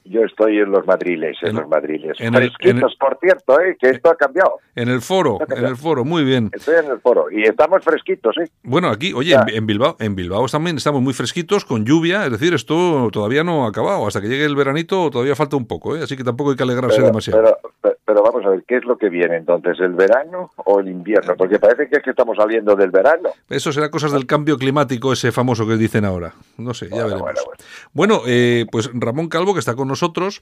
Yo 0.04 0.22
estoy 0.24 0.58
en 0.58 0.72
los 0.72 0.86
madriles, 0.88 1.38
en, 1.42 1.50
En- 1.50 1.56
los 1.58 1.68
madriles. 1.70 2.18
en 2.20 2.34
Fresquitos, 2.34 2.92
el- 2.94 2.98
por 2.98 3.18
cierto, 3.22 3.60
¿eh? 3.62 3.78
que 3.80 3.90
esto 3.90 4.10
ha 4.10 4.16
cambiado. 4.16 4.54
En 4.76 4.90
el 4.90 5.02
foro, 5.02 5.38
en 5.56 5.66
el 5.66 5.76
foro, 5.76 6.04
muy 6.04 6.24
bien. 6.24 6.50
Estoy 6.54 6.76
en 6.84 6.92
el 6.92 7.00
foro 7.00 7.30
y 7.32 7.44
estamos 7.44 7.84
fresquitos, 7.84 8.36
¿eh? 8.38 8.50
Bueno, 8.64 8.90
aquí, 8.90 9.14
oye, 9.14 9.34
en, 9.36 9.50
en 9.50 9.66
Bilbao, 9.68 9.96
en 10.00 10.16
Bilbao 10.16 10.46
también 10.48 10.78
estamos 10.78 11.02
muy 11.02 11.14
fresquitos, 11.14 11.66
con 11.66 11.86
lluvia, 11.86 12.26
es 12.26 12.32
decir, 12.32 12.54
esto 12.54 13.10
todavía 13.12 13.44
no 13.44 13.66
ha 13.66 13.70
acabado. 13.70 14.08
Hasta 14.08 14.22
que 14.22 14.28
llegue 14.28 14.46
el 14.46 14.56
veranito 14.56 15.10
todavía 15.12 15.36
falta 15.36 15.56
un 15.56 15.68
poco, 15.68 15.96
¿eh? 15.96 16.02
así 16.04 16.18
que 16.18 16.24
tampoco 16.24 16.52
hay 16.52 16.56
que 16.58 16.64
alegrarse 16.64 16.96
Pero, 16.98 17.08
demasiado. 17.08 17.42
pero, 17.44 17.58
pero- 17.82 17.96
pero 18.04 18.24
vamos 18.24 18.44
a 18.46 18.50
ver, 18.50 18.64
¿qué 18.68 18.76
es 18.78 18.84
lo 18.84 18.98
que 18.98 19.08
viene 19.08 19.38
entonces? 19.38 19.80
¿El 19.80 19.94
verano 19.94 20.52
o 20.66 20.80
el 20.82 20.90
invierno? 20.90 21.34
Porque 21.38 21.60
parece 21.60 21.88
que 21.88 21.98
es 21.98 22.04
que 22.04 22.10
estamos 22.10 22.36
saliendo 22.36 22.76
del 22.76 22.92
verano. 22.92 23.30
Eso 23.50 23.72
será 23.72 23.90
cosas 23.90 24.12
del 24.12 24.26
cambio 24.26 24.58
climático, 24.58 25.14
ese 25.14 25.32
famoso 25.32 25.66
que 25.66 25.78
dicen 25.78 26.04
ahora. 26.04 26.34
No 26.58 26.74
sé, 26.74 26.90
ya 26.90 27.04
Bueno, 27.04 27.08
veremos. 27.24 27.46
bueno, 27.46 27.64
Bueno, 27.94 28.22
eh, 28.28 28.66
pues 28.70 28.90
Ramón 28.94 29.30
Calvo, 29.30 29.54
que 29.54 29.60
está 29.60 29.76
con 29.76 29.88
nosotros, 29.92 30.42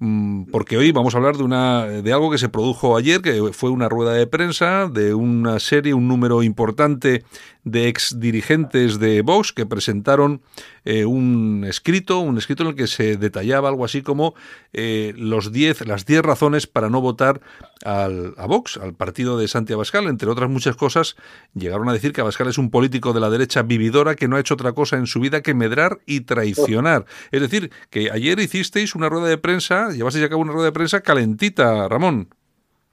mm, 0.00 0.44
porque 0.50 0.76
hoy 0.76 0.90
vamos 0.90 1.14
a 1.14 1.18
hablar 1.18 1.36
de 1.36 1.44
una 1.44 1.84
de 1.86 2.12
algo 2.12 2.30
que 2.30 2.38
se 2.38 2.48
produjo 2.48 2.96
ayer, 2.96 3.22
que 3.22 3.52
fue 3.52 3.70
una 3.70 3.88
rueda 3.88 4.12
de 4.14 4.26
prensa 4.26 4.88
de 4.88 5.14
una 5.14 5.60
serie, 5.60 5.94
un 5.94 6.08
número 6.08 6.42
importante 6.42 7.24
de 7.70 7.88
ex 7.88 8.18
dirigentes 8.18 8.98
de 8.98 9.22
Vox 9.22 9.52
que 9.52 9.66
presentaron 9.66 10.42
eh, 10.84 11.04
un 11.04 11.64
escrito, 11.68 12.20
un 12.20 12.38
escrito 12.38 12.62
en 12.62 12.70
el 12.70 12.74
que 12.74 12.86
se 12.86 13.16
detallaba 13.16 13.68
algo 13.68 13.84
así 13.84 14.02
como 14.02 14.34
eh, 14.72 15.12
los 15.16 15.52
10, 15.52 15.86
las 15.86 16.06
10 16.06 16.22
razones 16.22 16.66
para 16.66 16.88
no 16.88 17.00
votar 17.00 17.40
al, 17.84 18.34
a 18.36 18.46
Vox, 18.46 18.76
al 18.76 18.94
partido 18.94 19.38
de 19.38 19.48
Santi 19.48 19.72
Abascal. 19.72 20.06
Entre 20.06 20.28
otras 20.28 20.50
muchas 20.50 20.76
cosas, 20.76 21.16
llegaron 21.54 21.88
a 21.88 21.92
decir 21.92 22.12
que 22.12 22.20
Abascal 22.20 22.48
es 22.48 22.58
un 22.58 22.70
político 22.70 23.12
de 23.12 23.20
la 23.20 23.30
derecha 23.30 23.62
vividora 23.62 24.14
que 24.14 24.28
no 24.28 24.36
ha 24.36 24.40
hecho 24.40 24.54
otra 24.54 24.72
cosa 24.72 24.96
en 24.96 25.06
su 25.06 25.20
vida 25.20 25.42
que 25.42 25.54
medrar 25.54 25.98
y 26.06 26.22
traicionar. 26.22 27.04
Es 27.30 27.40
decir, 27.40 27.70
que 27.90 28.10
ayer 28.10 28.38
hicisteis 28.40 28.94
una 28.94 29.08
rueda 29.08 29.28
de 29.28 29.38
prensa, 29.38 29.90
llevasteis 29.90 30.24
a 30.24 30.28
cabo 30.28 30.42
una 30.42 30.52
rueda 30.52 30.66
de 30.66 30.72
prensa 30.72 31.00
calentita, 31.00 31.88
Ramón. 31.88 32.28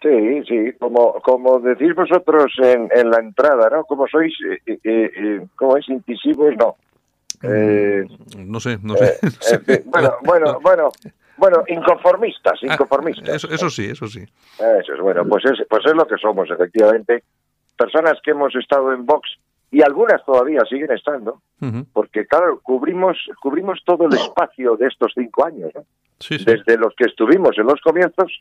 Sí, 0.02 0.44
sí, 0.48 0.74
como, 0.80 1.14
como 1.22 1.60
decís 1.60 1.96
vosotros 1.96 2.52
en, 2.62 2.90
en 2.96 3.10
la 3.10 3.18
entrada, 3.20 3.70
¿no? 3.72 3.86
Como 3.86 4.08
sois, 4.08 4.34
eh, 4.50 4.60
eh, 4.68 4.80
eh, 4.84 5.48
¿cómo 5.56 5.78
es? 5.78 5.88
Incisivos, 5.90 6.54
no. 6.58 6.76
Eh, 7.42 8.06
No 8.38 8.60
sé, 8.60 8.78
no 8.84 8.96
sé. 8.96 9.18
en 9.52 9.62
fin, 9.64 9.82
bueno, 9.86 10.14
bueno, 10.24 10.60
bueno, 10.62 10.90
bueno, 11.38 11.64
inconformistas, 11.68 12.60
Ah, 12.64 12.74
inconformistas. 12.74 13.28
Eso, 13.30 13.50
eso 13.52 13.70
sí, 13.70 13.86
eso 13.86 14.08
sí. 14.08 14.22
Eso 14.60 14.94
es 14.94 15.00
bueno, 15.02 15.26
pues 15.28 15.44
es, 15.46 15.66
pues 15.68 15.84
es 15.86 15.94
lo 15.94 16.06
que 16.06 16.18
somos, 16.18 16.50
efectivamente. 16.52 17.24
Personas 17.78 18.20
que 18.24 18.32
hemos 18.32 18.56
estado 18.56 18.94
en 18.94 19.06
Vox 19.06 19.30
y 19.72 19.82
algunas 19.82 20.24
todavía 20.24 20.62
siguen 20.70 20.92
estando, 20.92 21.42
porque 21.92 22.26
claro, 22.28 22.60
cubrimos, 22.62 23.18
cubrimos 23.42 23.82
todo 23.86 24.06
el 24.08 24.14
espacio 24.14 24.78
de 24.78 24.88
estos 24.88 25.12
cinco 25.16 25.46
años, 25.46 25.72
¿no? 25.76 25.84
Sí, 26.20 26.38
sí. 26.40 26.46
desde 26.46 26.78
los 26.78 26.94
que 26.96 27.06
estuvimos 27.06 27.58
en 27.58 27.66
los 27.66 27.82
comienzos, 27.82 28.32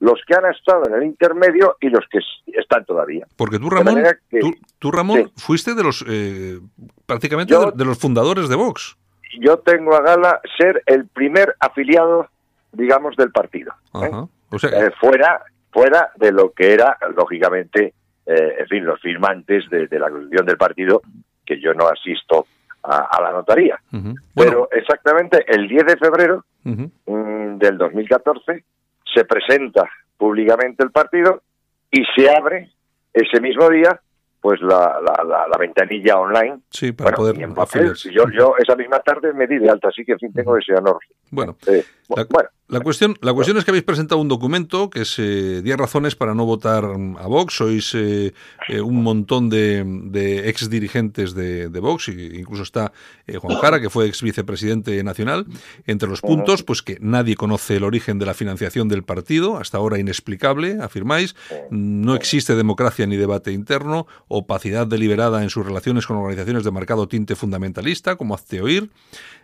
los 0.00 0.20
que 0.26 0.34
han 0.34 0.46
estado 0.50 0.82
en 0.88 0.94
el 0.94 1.02
intermedio 1.04 1.76
y 1.80 1.88
los 1.90 2.04
que 2.10 2.18
están 2.58 2.84
todavía. 2.84 3.26
Porque 3.36 3.58
tú, 3.58 3.70
Ramón, 3.70 4.02
que- 4.30 4.40
tú, 4.40 4.52
tú, 4.78 4.90
Ramón, 4.90 5.30
Sí. 5.36 5.42
fuiste 5.44 5.74
de 5.74 5.82
los, 5.84 6.04
eh, 6.08 6.58
prácticamente 7.06 7.52
Yo- 7.52 7.70
de, 7.70 7.76
de 7.76 7.84
los 7.84 7.98
fundadores 7.98 8.48
de 8.48 8.56
Vox. 8.56 8.96
Yo 9.38 9.58
tengo 9.58 9.94
a 9.94 10.00
gala 10.02 10.40
ser 10.58 10.82
el 10.86 11.06
primer 11.06 11.54
afiliado, 11.60 12.28
digamos, 12.72 13.14
del 13.16 13.30
partido. 13.30 13.72
¿eh? 13.94 14.08
Ajá. 14.10 14.26
O 14.50 14.58
sea, 14.58 14.70
Eh, 14.86 14.90
fuera, 15.00 15.44
fuera 15.70 16.10
de 16.16 16.32
lo 16.32 16.52
que 16.52 16.72
era, 16.74 16.96
lógicamente, 17.16 17.94
eh, 18.26 18.56
en 18.58 18.66
fin, 18.68 18.84
los 18.84 19.00
firmantes 19.00 19.68
de, 19.70 19.86
de 19.86 19.98
la 19.98 20.10
constitución 20.10 20.46
del 20.46 20.56
partido, 20.56 21.02
que 21.46 21.60
yo 21.60 21.74
no 21.74 21.86
asisto 21.88 22.46
a, 22.82 22.96
a 23.16 23.20
la 23.22 23.32
notaría. 23.32 23.78
bueno, 23.90 24.14
Pero 24.34 24.68
exactamente 24.72 25.44
el 25.46 25.68
10 25.68 25.84
de 25.84 25.96
febrero 25.98 26.44
ujú. 26.64 26.90
mm, 27.06 27.58
del 27.58 27.76
2014 27.78 28.64
se 29.14 29.24
presenta 29.24 29.88
públicamente 30.16 30.82
el 30.84 30.90
partido 30.90 31.42
y 31.90 32.02
se 32.16 32.30
abre 32.30 32.70
ese 33.12 33.40
mismo 33.40 33.68
día 33.68 34.00
pues 34.40 34.58
la, 34.62 34.98
la, 35.04 35.22
la, 35.24 35.48
la 35.48 35.58
ventanilla 35.58 36.16
online. 36.18 36.60
sí, 36.70 36.92
para 36.92 37.10
Bueno, 37.10 37.16
poder 37.18 37.42
en 37.42 37.54
papel, 37.54 37.92
yo, 38.10 38.24
yo 38.30 38.54
esa 38.58 38.74
misma 38.74 39.00
tarde 39.00 39.34
me 39.34 39.46
di 39.46 39.58
de 39.58 39.68
alta, 39.68 39.88
así 39.88 40.02
que 40.02 40.12
en 40.12 40.18
fin 40.18 40.32
tengo 40.32 40.56
ese 40.56 40.74
honor. 40.74 40.98
Bueno, 41.30 41.56
Eh, 41.66 41.84
La, 42.08 42.24
bueno, 42.30 42.48
la 42.70 42.80
cuestión, 42.80 43.16
la 43.20 43.32
cuestión 43.32 43.56
es 43.58 43.64
que 43.64 43.72
habéis 43.72 43.84
presentado 43.84 44.20
un 44.20 44.28
documento 44.28 44.90
que 44.90 45.02
es 45.02 45.18
eh, 45.18 45.60
10 45.62 45.76
razones 45.76 46.14
para 46.14 46.34
no 46.34 46.44
votar 46.44 46.84
a 46.84 47.26
Vox. 47.26 47.54
Sois 47.54 47.94
eh, 47.94 48.32
eh, 48.68 48.80
un 48.80 49.02
montón 49.02 49.50
de, 49.50 49.84
de 49.84 50.48
ex 50.48 50.70
dirigentes 50.70 51.34
de, 51.34 51.68
de 51.68 51.80
Vox, 51.80 52.08
incluso 52.08 52.62
está 52.62 52.92
eh, 53.26 53.38
Juan 53.38 53.58
Jara, 53.58 53.80
que 53.80 53.90
fue 53.90 54.06
ex 54.06 54.22
vicepresidente 54.22 55.02
nacional. 55.02 55.46
Entre 55.86 56.08
los 56.08 56.20
puntos, 56.20 56.62
pues 56.62 56.82
que 56.82 56.98
nadie 57.00 57.34
conoce 57.34 57.76
el 57.76 57.84
origen 57.84 58.20
de 58.20 58.26
la 58.26 58.34
financiación 58.34 58.88
del 58.88 59.02
partido, 59.02 59.58
hasta 59.58 59.78
ahora 59.78 59.98
inexplicable, 59.98 60.78
afirmáis. 60.80 61.34
No 61.70 62.14
existe 62.14 62.54
democracia 62.54 63.06
ni 63.06 63.16
debate 63.16 63.50
interno, 63.50 64.06
opacidad 64.28 64.86
deliberada 64.86 65.42
en 65.42 65.50
sus 65.50 65.66
relaciones 65.66 66.06
con 66.06 66.18
organizaciones 66.18 66.62
de 66.62 66.70
marcado 66.70 67.08
tinte 67.08 67.34
fundamentalista, 67.34 68.14
como 68.14 68.34
hazte 68.34 68.60
oír. 68.60 68.90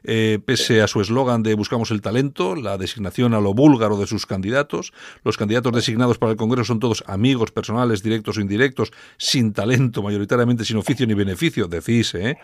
Pese 0.05 0.83
a 0.83 0.87
su 0.87 1.01
eslogan 1.01 1.43
de 1.43 1.55
buscamos 1.55 1.91
el 1.91 2.01
talento, 2.01 2.55
la 2.55 2.79
designación 2.79 3.16
a 3.25 3.41
lo 3.41 3.55
búlgaro 3.55 3.97
de 3.97 4.07
sus 4.07 4.27
candidatos. 4.27 4.93
Los 5.25 5.37
candidatos 5.37 5.73
designados 5.73 6.19
para 6.19 6.33
el 6.33 6.39
Congreso 6.39 6.67
son 6.67 6.81
todos 6.81 7.03
amigos 7.07 7.51
personales, 7.51 8.03
directos 8.03 8.37
o 8.37 8.41
indirectos, 8.41 8.93
sin 9.17 9.53
talento, 9.53 10.03
mayoritariamente 10.03 10.65
sin 10.65 10.77
oficio 10.77 11.07
ni 11.07 11.15
beneficio, 11.15 11.67
decís, 11.69 12.15
¿eh? 12.15 12.37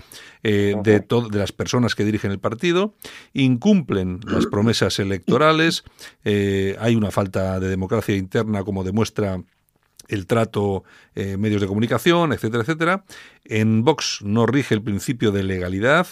Eh, 0.43 0.75
de, 0.83 1.05
las 1.33 1.53
personas 1.53 1.95
que 1.95 2.05
dirigen 2.05 2.31
el 2.31 2.39
partido. 2.39 2.95
Incumplen 3.33 4.21
las 4.27 4.47
promesas 4.47 4.99
electorales. 4.99 5.85
eh, 6.25 6.77
hay 6.81 6.95
una 6.95 7.11
falta 7.11 7.61
de 7.61 7.69
democracia 7.69 8.17
interna, 8.17 8.65
como 8.65 8.85
demuestra 8.85 9.43
el 10.09 10.27
trato, 10.27 10.85
eh, 11.15 11.37
medios 11.37 11.61
de 11.61 11.67
comunicación, 11.67 12.33
etcétera, 12.33 12.63
etcétera. 12.63 13.05
En 13.45 13.85
Vox 13.85 14.21
no 14.23 14.47
rige 14.47 14.75
el 14.75 14.83
principio 14.83 15.33
de 15.33 15.43
legalidad. 15.43 16.07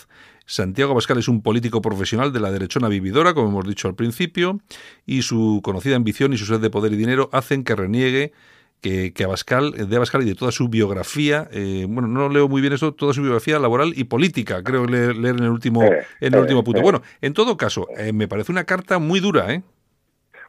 Santiago 0.50 0.90
Abascal 0.90 1.16
es 1.18 1.28
un 1.28 1.42
político 1.42 1.80
profesional 1.80 2.32
de 2.32 2.40
la 2.40 2.50
derechona 2.50 2.88
vividora, 2.88 3.34
como 3.34 3.50
hemos 3.50 3.68
dicho 3.68 3.86
al 3.86 3.94
principio, 3.94 4.58
y 5.06 5.22
su 5.22 5.60
conocida 5.62 5.94
ambición 5.94 6.32
y 6.32 6.38
su 6.38 6.44
sed 6.44 6.58
de 6.58 6.70
poder 6.70 6.92
y 6.92 6.96
dinero 6.96 7.28
hacen 7.32 7.62
que 7.62 7.76
reniegue 7.76 8.32
que, 8.80 9.12
que 9.12 9.22
Abascal, 9.22 9.88
de 9.88 9.96
Abascal 9.96 10.22
y 10.22 10.24
de 10.24 10.34
toda 10.34 10.50
su 10.50 10.68
biografía, 10.68 11.46
eh, 11.52 11.86
bueno, 11.88 12.08
no 12.08 12.28
leo 12.28 12.48
muy 12.48 12.60
bien 12.60 12.72
esto, 12.72 12.92
toda 12.94 13.12
su 13.12 13.22
biografía 13.22 13.60
laboral 13.60 13.92
y 13.94 14.04
política, 14.04 14.64
creo 14.64 14.86
leer, 14.86 15.14
leer 15.16 15.36
en 15.36 15.44
el 15.44 15.50
último, 15.50 15.84
Eh, 15.84 16.04
en 16.20 16.34
el 16.34 16.40
eh, 16.40 16.42
último 16.42 16.64
punto. 16.64 16.80
eh. 16.80 16.82
Bueno, 16.82 17.02
en 17.20 17.32
todo 17.32 17.56
caso, 17.56 17.86
eh, 17.96 18.12
me 18.12 18.26
parece 18.26 18.50
una 18.50 18.64
carta 18.64 18.98
muy 18.98 19.20
dura, 19.20 19.52
¿eh? 19.54 19.62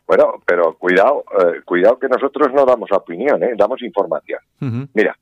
Bueno, 0.08 0.42
pero 0.48 0.78
cuidado, 0.80 1.26
eh, 1.40 1.62
cuidado 1.64 2.00
que 2.00 2.08
nosotros 2.08 2.52
no 2.56 2.66
damos 2.66 2.92
opinión, 2.92 3.44
¿eh? 3.44 3.54
damos 3.56 3.84
información. 3.84 4.40
Mira, 4.96 5.16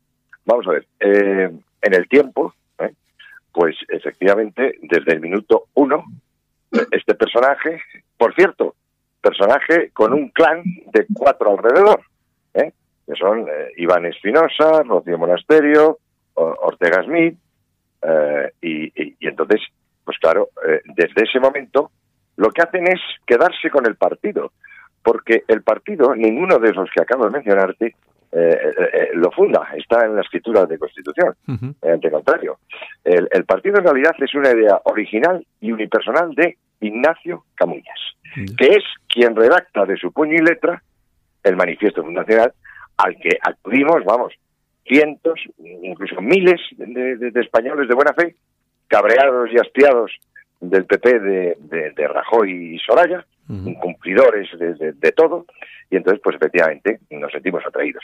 vamos 0.46 0.65
a 0.68 0.72
ver, 0.72 0.88
eh, 1.02 1.52
en 1.82 1.94
el 1.94 2.08
tiempo, 2.08 2.54
¿eh? 2.54 2.59
Pues 3.52 3.76
efectivamente, 3.90 4.76
desde 4.82 5.14
el 5.14 5.22
minuto 5.22 5.66
uno, 5.74 6.04
este 6.92 7.16
personaje, 7.16 7.82
por 8.18 8.34
cierto, 8.36 8.76
personaje 9.22 9.90
con 9.92 10.14
un 10.14 10.30
clan 10.30 10.64
de 10.94 11.06
cuatro 11.14 11.52
alrededor, 11.52 12.02
¿eh? 12.54 12.72
que 13.06 13.16
son 13.16 13.42
eh, 13.48 13.72
Iván 13.78 14.06
Espinosa, 14.06 14.84
Rocío 14.84 15.18
Monasterio, 15.18 15.98
Ortega 16.36 17.04
Smith, 17.04 17.38
eh, 18.02 18.52
y, 18.62 18.86
y- 19.04 19.16
entonces, 19.28 19.62
pues 20.06 20.18
claro, 20.20 20.50
desde 20.96 21.24
ese 21.24 21.40
momento 21.40 21.92
lo 22.38 22.50
que 22.52 22.62
hacen 22.62 22.88
es 22.88 23.02
quedarse 23.26 23.70
con 23.70 23.86
el 23.86 23.96
partido, 23.96 24.54
porque 25.04 25.44
el 25.48 25.62
partido, 25.64 26.16
ninguno 26.16 26.58
de 26.60 26.72
los 26.72 26.90
que 26.92 27.02
acabo 27.02 27.26
de 27.26 27.32
mencionarte, 27.32 27.96
lo 29.15 29.32
funda, 29.32 29.68
está 29.76 30.06
en 30.06 30.15
la 30.15 30.22
escritura 30.22 30.65
de 30.65 30.78
Constitución, 30.78 31.34
eh, 31.82 31.92
ante 31.92 32.12
contrario. 32.12 32.60
El, 33.04 33.28
el 33.32 33.46
partido 33.46 33.78
en 33.80 33.84
realidad 33.86 34.12
es 34.20 34.34
una 34.36 34.52
idea 34.52 34.80
original 34.86 35.46
y 35.62 35.72
unipersonal 35.72 36.34
de 36.36 36.58
Ignacio 36.82 37.44
Camuñas, 37.56 38.00
que 38.58 38.68
es 38.68 38.84
quien 39.08 39.36
redacta 39.36 39.86
de 39.86 39.98
su 39.98 40.12
puño 40.13 40.34
y 40.36 40.46
letra 40.46 40.82
el 41.44 41.56
manifiesto 41.56 42.04
fundacional 42.04 42.54
al 42.98 43.15
que 43.18 43.38
acudimos, 43.42 44.04
vamos, 44.06 44.34
cientos, 44.86 45.39
incluso 45.60 46.22
miles 46.22 46.60
de, 46.78 47.15
de- 47.18 47.32
de 47.32 47.42
españoles 47.42 47.88
de 47.88 47.96
buena 47.96 48.13
fe, 48.13 48.36
cabreados 48.88 49.50
y 49.52 49.58
hastiados 49.58 50.12
del 50.62 50.86
PP 50.86 51.20
de, 51.20 51.58
de- 51.60 51.92
de 51.92 52.08
Rajoy 52.08 52.76
y 52.76 52.80
Soraya, 52.80 53.26
Ujú. 53.50 53.70
incumplidores 53.70 54.48
de, 54.60 54.76
de- 54.76 54.94
de 54.94 55.12
todo, 55.12 55.46
y 55.90 55.96
entonces, 55.98 56.22
pues 56.24 56.36
efectivamente, 56.36 57.00
nos 57.10 57.32
sentimos 57.32 57.66
atraídos. 57.66 58.04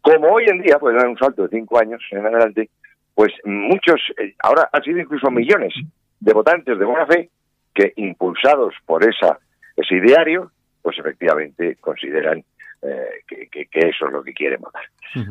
Como 0.00 0.28
hoy 0.28 0.46
en 0.46 0.62
día, 0.62 0.78
pues 0.78 0.96
dar 0.96 1.06
un 1.06 1.18
salto 1.18 1.42
de 1.42 1.48
cinco 1.50 1.78
años 1.78 2.02
en 2.10 2.24
adelante, 2.24 2.70
pues 3.14 3.32
muchos, 3.44 4.00
eh, 4.18 4.34
ahora 4.42 4.68
han 4.72 4.82
sido 4.82 4.98
incluso 4.98 5.30
millones 5.30 5.74
de 6.20 6.32
votantes 6.32 6.78
de 6.78 6.84
buena 6.84 7.06
fe 7.06 7.28
que, 7.74 7.92
impulsados 7.96 8.74
por 8.86 9.04
esa 9.04 9.38
ese 9.76 9.96
ideario, 9.96 10.50
pues 10.80 10.98
efectivamente 10.98 11.76
consideran 11.76 12.42
eh, 12.82 13.06
que, 13.28 13.48
que- 13.48 13.66
que 13.66 13.88
eso 13.88 14.06
es 14.06 14.12
lo 14.12 14.22
que 14.22 14.32
quieren 14.32 14.60
votar. 14.60 14.84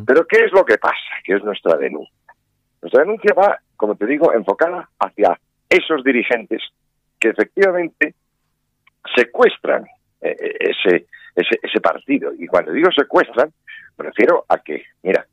Pero 0.05 0.25
¿qué 0.27 0.45
es 0.45 0.51
lo 0.51 0.63
que 0.65 0.77
pasa? 0.77 0.95
¿Qué 1.23 1.33
es 1.33 1.43
nuestra 1.43 1.77
denuncia? 1.77 2.13
Nuestra 2.81 3.01
denuncia 3.03 3.33
va, 3.33 3.59
como 3.75 3.95
te 3.95 4.05
digo, 4.05 4.31
enfocada 4.33 4.87
hacia 4.99 5.39
esos 5.69 6.03
dirigentes 6.03 6.61
que 7.19 7.29
efectivamente 7.29 8.13
secuestran 9.15 9.85
eh, 10.21 10.35
eh, 10.39 10.57
ese, 10.59 11.07
ese, 11.35 11.59
ese 11.61 11.81
partido. 11.81 12.31
Y 12.37 12.47
cuando 12.47 12.71
digo 12.71 12.89
secuestran, 12.91 13.51
me 13.97 14.05
refiero 14.05 14.45
a 14.47 14.57
que, 14.59 14.83
mira, 15.03 15.25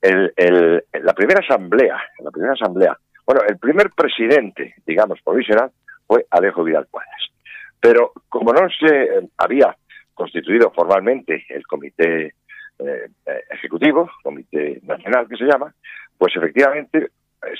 el, 0.00 0.32
el, 0.36 0.84
la 1.02 1.12
primera 1.12 1.40
asamblea, 1.40 2.00
la 2.20 2.30
primera 2.30 2.54
asamblea, 2.54 2.96
bueno, 3.26 3.42
el 3.46 3.58
primer 3.58 3.90
presidente, 3.90 4.74
digamos, 4.86 5.20
provisional, 5.22 5.70
fue 6.06 6.26
Alejo 6.30 6.64
Vidal 6.64 6.88
Cuadras. 6.90 7.30
Pero 7.78 8.12
como 8.28 8.52
no 8.52 8.68
se 8.68 9.02
eh, 9.04 9.28
había 9.38 9.76
constituido 10.14 10.70
formalmente 10.72 11.46
el 11.48 11.66
comité 11.66 12.34
eh, 12.78 13.10
ejecutivo, 13.50 14.10
comité 14.22 14.80
nacional 14.82 15.28
que 15.28 15.36
se 15.36 15.44
llama, 15.44 15.72
pues 16.18 16.34
efectivamente 16.36 17.10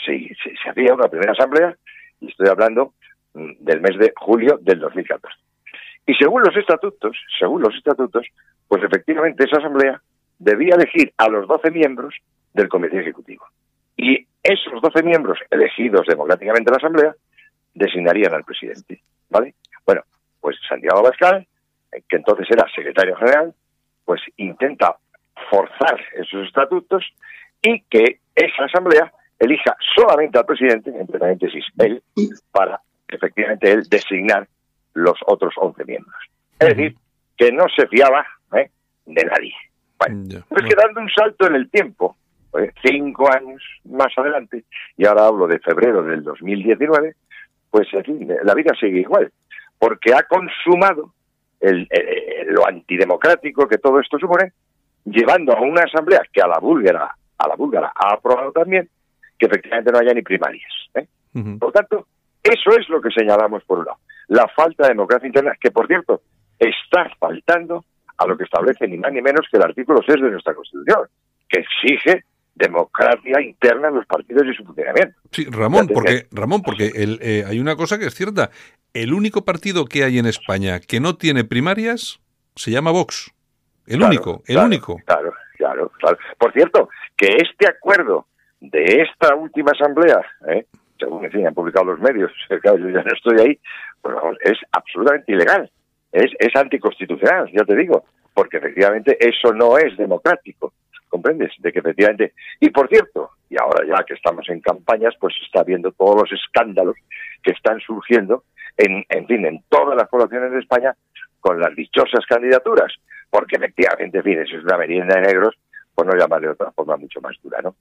se, 0.05 0.35
se, 0.43 0.57
se 0.63 0.71
hacía 0.71 0.95
una 0.95 1.09
primera 1.09 1.33
asamblea, 1.33 1.77
y 2.21 2.29
estoy 2.29 2.49
hablando 2.49 2.95
mm, 3.35 3.53
del 3.61 3.81
mes 3.81 3.99
de 3.99 4.13
julio 4.17 4.59
del 4.61 4.81
2014. 4.81 5.37
Y 6.07 6.15
según 6.15 6.43
los 6.43 6.57
estatutos, 6.57 7.17
según 7.39 7.63
los 7.63 7.75
estatutos, 7.75 8.27
pues 8.69 8.83
efectivamente 8.83 9.45
esa 9.45 9.59
asamblea 9.59 10.01
debía 10.39 10.75
elegir 10.75 11.13
a 11.17 11.29
los 11.29 11.47
12 11.47 11.71
miembros 11.71 12.15
del 12.55 12.69
comité 12.69 13.01
ejecutivo. 13.01 13.45
Y 13.97 14.27
esos 14.43 14.81
12 14.81 15.03
miembros 15.03 15.39
elegidos 15.51 16.07
democráticamente 16.07 16.71
en 16.71 16.73
la 16.73 16.79
asamblea 16.79 17.15
designarían 17.75 18.35
al 18.35 18.45
presidente, 18.45 19.03
¿vale? 19.29 19.55
Bueno, 19.85 20.03
pues 20.41 20.57
Santiago 20.69 20.99
Abascal, 20.99 21.47
eh, 21.93 22.03
que 22.09 22.17
entonces 22.17 22.47
era 22.51 22.67
secretario 22.75 23.17
general, 23.17 23.55
pues 24.05 24.23
intenta 24.37 24.97
forzar 25.51 26.01
esos 26.15 26.47
estatutos 26.47 27.05
y 27.63 27.83
que 27.83 28.21
esa 28.35 28.65
asamblea 28.65 29.13
elija 29.39 29.77
solamente 29.95 30.39
al 30.39 30.47
presidente, 30.47 30.91
entre 30.91 31.19
paréntesis, 31.19 31.65
él, 31.79 32.03
para 32.51 32.81
efectivamente 33.09 33.71
él 33.71 33.83
designar 33.89 34.49
los 34.95 35.19
otros 35.27 35.55
11 35.57 35.85
miembros. 35.85 36.17
Es 36.59 36.69
decir, 36.69 36.97
que 37.37 37.53
no 37.53 37.65
se 37.75 37.87
fiaba 37.89 38.27
¿eh? 38.55 38.71
de 39.07 39.25
nadie. 39.25 39.55
Bueno, 39.99 40.23
Ya. 40.27 40.41
pues 40.49 40.63
que 40.65 40.75
dando 40.75 41.01
un 41.01 41.11
salto 41.11 41.47
en 41.47 41.55
el 41.55 41.71
tiempo, 41.71 42.17
¿eh? 42.59 42.73
cinco 42.85 43.31
años 43.33 43.63
más 43.85 44.13
adelante, 44.17 44.65
y 44.97 45.07
ahora 45.07 45.27
hablo 45.27 45.47
de 45.47 45.59
febrero 45.59 46.03
del 46.03 46.23
2019, 46.23 47.15
pues 47.71 47.89
en 47.93 48.05
fin, 48.05 48.29
la 48.43 48.55
vida 48.55 48.73
sigue 48.79 49.01
igual, 49.01 49.31
porque 49.79 50.13
ha 50.15 50.23
consumado 50.25 51.13
el, 51.61 51.87
eh, 51.91 52.45
lo 52.49 52.67
antidemocrático 52.67 53.69
que 53.69 53.79
todo 53.79 54.01
esto 54.01 54.19
supone, 54.19 54.53
llevando 55.05 55.57
a 55.57 55.61
una 55.61 55.83
asamblea 55.83 56.23
que 56.33 56.41
a 56.43 56.47
la 56.47 56.59
búlgara, 56.59 57.15
a 57.39 57.49
la 57.49 57.55
búlgara 57.55 57.93
ha 57.95 58.15
aprobado 58.15 58.53
también 58.53 58.89
que 59.39 59.47
efectivamente 59.47 59.91
no 59.93 59.99
haya 59.99 60.13
ni 60.13 60.23
primarias. 60.23 60.71
¿eh? 60.95 61.07
Por 61.33 61.69
lo 61.69 61.73
tanto, 61.73 62.07
eso 62.43 62.71
es 62.79 62.89
lo 62.91 63.01
que 63.01 63.11
señalamos 63.11 63.65
por 63.65 63.79
un 63.79 63.85
lado. 63.87 63.99
La 64.31 64.47
falta 64.49 64.85
de 64.85 64.91
democracia 64.91 65.27
interna, 65.27 65.53
que 65.61 65.71
por 65.73 65.87
cierto, 65.87 66.23
está 66.57 67.11
faltando 67.19 67.85
a 68.17 68.27
lo 68.27 68.37
que 68.37 68.45
establece 68.45 68.87
ni 68.87 68.97
más 68.97 69.13
ni 69.13 69.21
menos 69.21 69.47
que 69.51 69.57
el 69.57 69.65
artículo 69.65 70.01
6 70.07 70.23
de 70.23 70.31
nuestra 70.31 70.55
Constitución, 70.55 71.09
que 71.49 71.61
exige 71.61 72.25
democracia 72.55 73.41
interna 73.41 73.89
en 73.89 73.95
los 73.97 74.07
partidos 74.07 74.45
y 74.47 74.55
su 74.55 74.65
funcionamiento. 74.65 75.19
Sí, 75.33 75.47
Ramón, 75.51 75.89
porque 75.93 76.27
Ramón, 76.31 76.63
porque 76.63 76.93
el, 76.95 77.19
eh, 77.23 77.45
hay 77.45 77.59
una 77.59 77.75
cosa 77.75 77.99
que 77.99 78.07
es 78.07 78.15
cierta. 78.15 78.51
El 78.95 79.15
único 79.15 79.45
partido 79.45 79.85
que 79.85 80.05
hay 80.05 80.19
en 80.19 80.27
España 80.27 80.79
que 80.79 81.01
no 81.01 81.17
tiene 81.17 81.45
primarias 81.45 82.21
se 82.55 82.71
llama 82.71 82.93
Vox. 82.93 83.33
El 83.87 83.99
Claro, 83.99 84.11
único, 84.11 84.43
el 84.47 84.55
claro, 84.55 84.67
único. 84.67 84.97
Claro, 85.07 85.33
claro, 85.57 85.93
claro. 85.99 86.19
Por 86.39 86.53
cierto, 86.53 86.89
que 87.17 87.37
este 87.39 87.67
acuerdo 87.69 88.27
de 88.61 89.03
esta 89.03 89.35
última 89.35 89.73
asamblea, 89.73 90.21
¿eh? 90.49 90.67
según 91.01 91.25
en 91.25 91.33
fin, 91.33 91.47
han 91.47 91.55
publicado 91.55 91.87
los 91.87 92.01
medios, 92.01 92.31
claro, 92.63 92.79
yo 92.79 92.91
ya 92.91 93.03
no 93.03 93.13
estoy 93.13 93.41
ahí, 93.41 93.59
pues 94.03 94.15
vamos, 94.15 94.37
es 94.43 94.59
absolutamente 94.73 95.33
ilegal, 95.33 95.71
es, 96.13 96.31
es 96.39 96.57
anticonstitucional, 96.57 97.51
ya 97.53 97.65
te 97.65 97.77
digo, 97.77 98.05
porque 98.35 98.59
efectivamente 98.59 99.17
eso 99.21 99.53
no 99.53 99.79
es 99.79 99.97
democrático, 99.97 100.73
¿comprendes? 101.09 101.53
De 101.59 101.73
que 101.73 101.81
efectivamente, 101.81 102.33
y 102.61 102.71
por 102.71 102.89
cierto, 102.89 103.31
y 103.49 103.57
ahora 103.61 103.85
ya 103.87 104.05
que 104.05 104.15
estamos 104.15 104.49
en 104.49 104.61
campañas, 104.61 105.15
pues 105.21 105.35
está 105.45 105.65
viendo 105.65 105.93
todos 105.93 106.17
los 106.23 106.33
escándalos 106.33 106.97
que 107.43 107.53
están 107.53 107.81
surgiendo 107.81 108.45
en, 108.77 109.05
en 109.09 109.27
fin, 109.27 109.45
en 109.45 109.63
todas 109.69 109.97
las 109.97 110.09
poblaciones 110.09 110.53
de 110.53 110.61
España 110.61 110.95
con 111.41 111.59
las 111.59 111.75
dichosas 111.75 112.25
candidaturas, 112.29 112.93
porque 113.29 113.57
efectivamente, 113.57 114.19
en 114.19 114.25
fin, 114.25 114.39
eso 114.39 114.57
es 114.57 114.65
una 114.65 114.77
merienda 114.77 115.17
de 115.17 115.27
negros, 115.27 115.57
por 115.95 116.07
no 116.07 116.19
llamarle 116.19 116.49
de 116.49 116.53
otra 116.53 116.71
forma 116.73 116.97
mucho 116.97 117.21
más 117.21 117.37
dura, 117.43 117.61
¿no? 117.63 117.75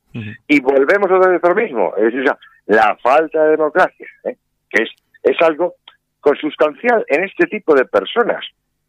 Y 0.47 0.60
volvemos 0.60 1.10
otra 1.12 1.32
vez 1.32 1.43
a 1.43 1.49
lo 1.49 1.55
mismo, 1.55 1.93
es 1.95 2.13
esa, 2.13 2.38
la 2.65 2.97
falta 3.01 3.43
de 3.43 3.51
democracia, 3.51 4.08
¿eh? 4.25 4.36
que 4.69 4.84
es, 4.84 4.89
es 5.23 5.41
algo 5.41 5.75
consustancial 6.21 7.05
en 7.08 7.23
este 7.23 7.45
tipo 7.47 7.73
de 7.75 7.86
personas, 7.86 8.43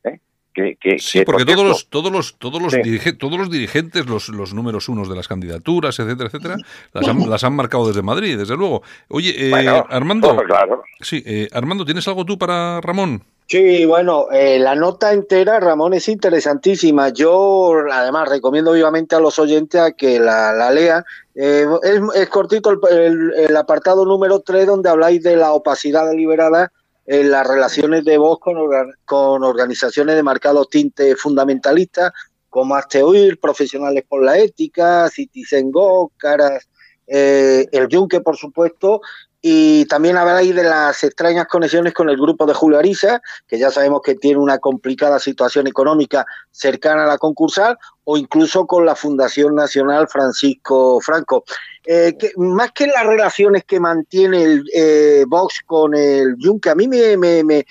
¿eh? 0.04 0.18
que, 0.52 0.76
que, 0.80 0.98
Sí, 0.98 1.20
que, 1.20 1.24
porque 1.24 1.44
por 1.44 1.54
todos 1.54 1.56
cierto, 1.56 1.68
los, 1.68 1.88
todos 1.88 2.12
los, 2.12 2.38
todos 2.38 2.62
los, 2.62 2.72
Sí. 2.72 2.80
dirige- 2.82 3.16
todos 3.16 3.38
los 3.38 3.50
dirigentes, 3.50 4.06
los, 4.06 4.28
los 4.30 4.52
números 4.54 4.88
unos 4.88 5.08
de 5.08 5.16
las 5.16 5.28
candidaturas, 5.28 5.98
etcétera, 5.98 6.26
etcétera, 6.28 6.56
las 6.92 7.08
han, 7.08 7.30
las 7.30 7.44
han 7.44 7.54
marcado 7.54 7.86
desde 7.88 8.02
Madrid, 8.02 8.36
desde 8.36 8.56
luego. 8.56 8.82
Oye, 9.08 9.32
eh, 9.36 9.50
bueno, 9.50 9.86
Armando, 9.88 10.34
pues 10.34 10.46
claro, 10.48 10.82
sí, 11.00 11.22
eh, 11.24 11.48
Armando, 11.52 11.84
¿tienes 11.84 12.06
algo 12.08 12.24
tú 12.24 12.36
para 12.38 12.80
Ramón? 12.80 13.22
Sí, 13.46 13.84
bueno, 13.84 14.26
eh, 14.30 14.60
la 14.60 14.76
nota 14.76 15.12
entera, 15.12 15.58
Ramón, 15.58 15.92
es 15.92 16.08
interesantísima. 16.08 17.08
Yo, 17.08 17.72
además, 17.90 18.28
recomiendo 18.28 18.70
vivamente 18.72 19.16
a 19.16 19.20
los 19.20 19.40
oyentes 19.40 19.80
a 19.80 19.90
que 19.90 20.20
la, 20.20 20.52
la 20.52 20.70
lean. 20.70 21.04
Eh, 21.34 21.66
es, 21.82 22.00
es 22.14 22.28
cortito 22.28 22.70
el, 22.70 22.78
el- 22.96 23.32
el 23.48 23.56
apartado 23.56 24.04
número 24.04 24.38
3, 24.38 24.66
donde 24.66 24.88
habláis 24.88 25.24
de 25.24 25.34
la 25.36 25.50
opacidad 25.50 26.08
deliberada 26.08 26.70
en 27.11 27.29
las 27.29 27.44
relaciones 27.44 28.05
de 28.05 28.18
Vox 28.18 28.40
con, 28.40 28.57
con 29.05 29.42
organizaciones 29.42 30.14
de 30.14 30.23
marcado 30.23 30.64
tinte 30.66 31.16
fundamentalista, 31.16 32.12
como 32.49 32.77
Asteoir, 32.77 33.40
Profesionales 33.40 34.05
por 34.09 34.23
la 34.23 34.38
Ética, 34.38 35.09
Citizen 35.09 35.73
Go, 35.73 36.12
Caras, 36.16 36.68
eh, 37.09 37.66
el 37.73 37.88
Yunque, 37.88 38.20
por 38.20 38.37
supuesto, 38.37 39.01
Y 39.42 39.87
también 39.87 40.18
habláis 40.18 40.55
de 40.55 40.64
las 40.64 41.03
extrañas 41.03 41.46
conexiones 41.46 41.94
con 41.94 42.11
el 42.11 42.18
grupo 42.18 42.44
de 42.44 42.53
Julio 42.53 42.79
Arisa, 42.79 43.22
que 43.48 43.59
ya 43.59 43.70
sabemos 43.70 44.03
que 44.05 44.14
tiene 44.14 44.38
una 44.38 44.59
complicada 44.59 45.18
situación 45.18 45.66
económica 45.66 46.26
cercana 46.50 47.05
a 47.05 47.07
la 47.07 47.18
concursal, 47.18 47.79
o 48.05 48.18
incluso 48.18 48.66
con 48.66 48.85
la 48.85 48.94
Fundación 48.94 49.55
Nacional 49.55 50.09
Francisco 50.09 51.00
Franco. 51.00 51.44
Eh, 51.87 52.14
más 52.37 52.72
que 52.72 52.87
las 52.87 53.07
relaciones 53.07 53.64
que 53.64 53.81
mantiene 53.81 54.42
el 54.42 54.64
eh, 54.74 55.24
Vox 55.26 55.61
con 55.64 55.94
el 55.94 56.37
Yunque, 56.37 56.68
a 56.68 56.74
mí 56.74 56.87
me, 56.87 57.64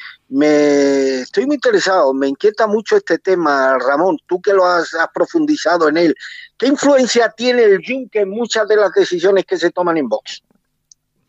estoy 1.22 1.46
muy 1.46 1.56
interesado, 1.56 2.16
me 2.16 2.30
inquieta 2.30 2.66
mucho 2.66 2.98
este 2.98 3.20
tema, 3.20 3.78
Ramón, 3.78 4.18
tú 4.26 4.42
que 4.42 4.54
lo 4.54 4.66
has, 4.66 4.92
has 4.96 5.10
profundizado 5.14 5.88
en 5.88 5.98
él. 5.98 6.16
¿Qué 6.58 6.66
influencia 6.66 7.30
tiene 7.30 7.64
el 7.64 7.80
Yunque 7.80 8.22
en 8.22 8.32
muchas 8.32 8.68
de 8.68 8.78
las 8.78 8.92
decisiones 8.94 9.46
que 9.46 9.58
se 9.58 9.70
toman 9.70 9.98
en 9.98 10.10
Vox? 10.10 10.42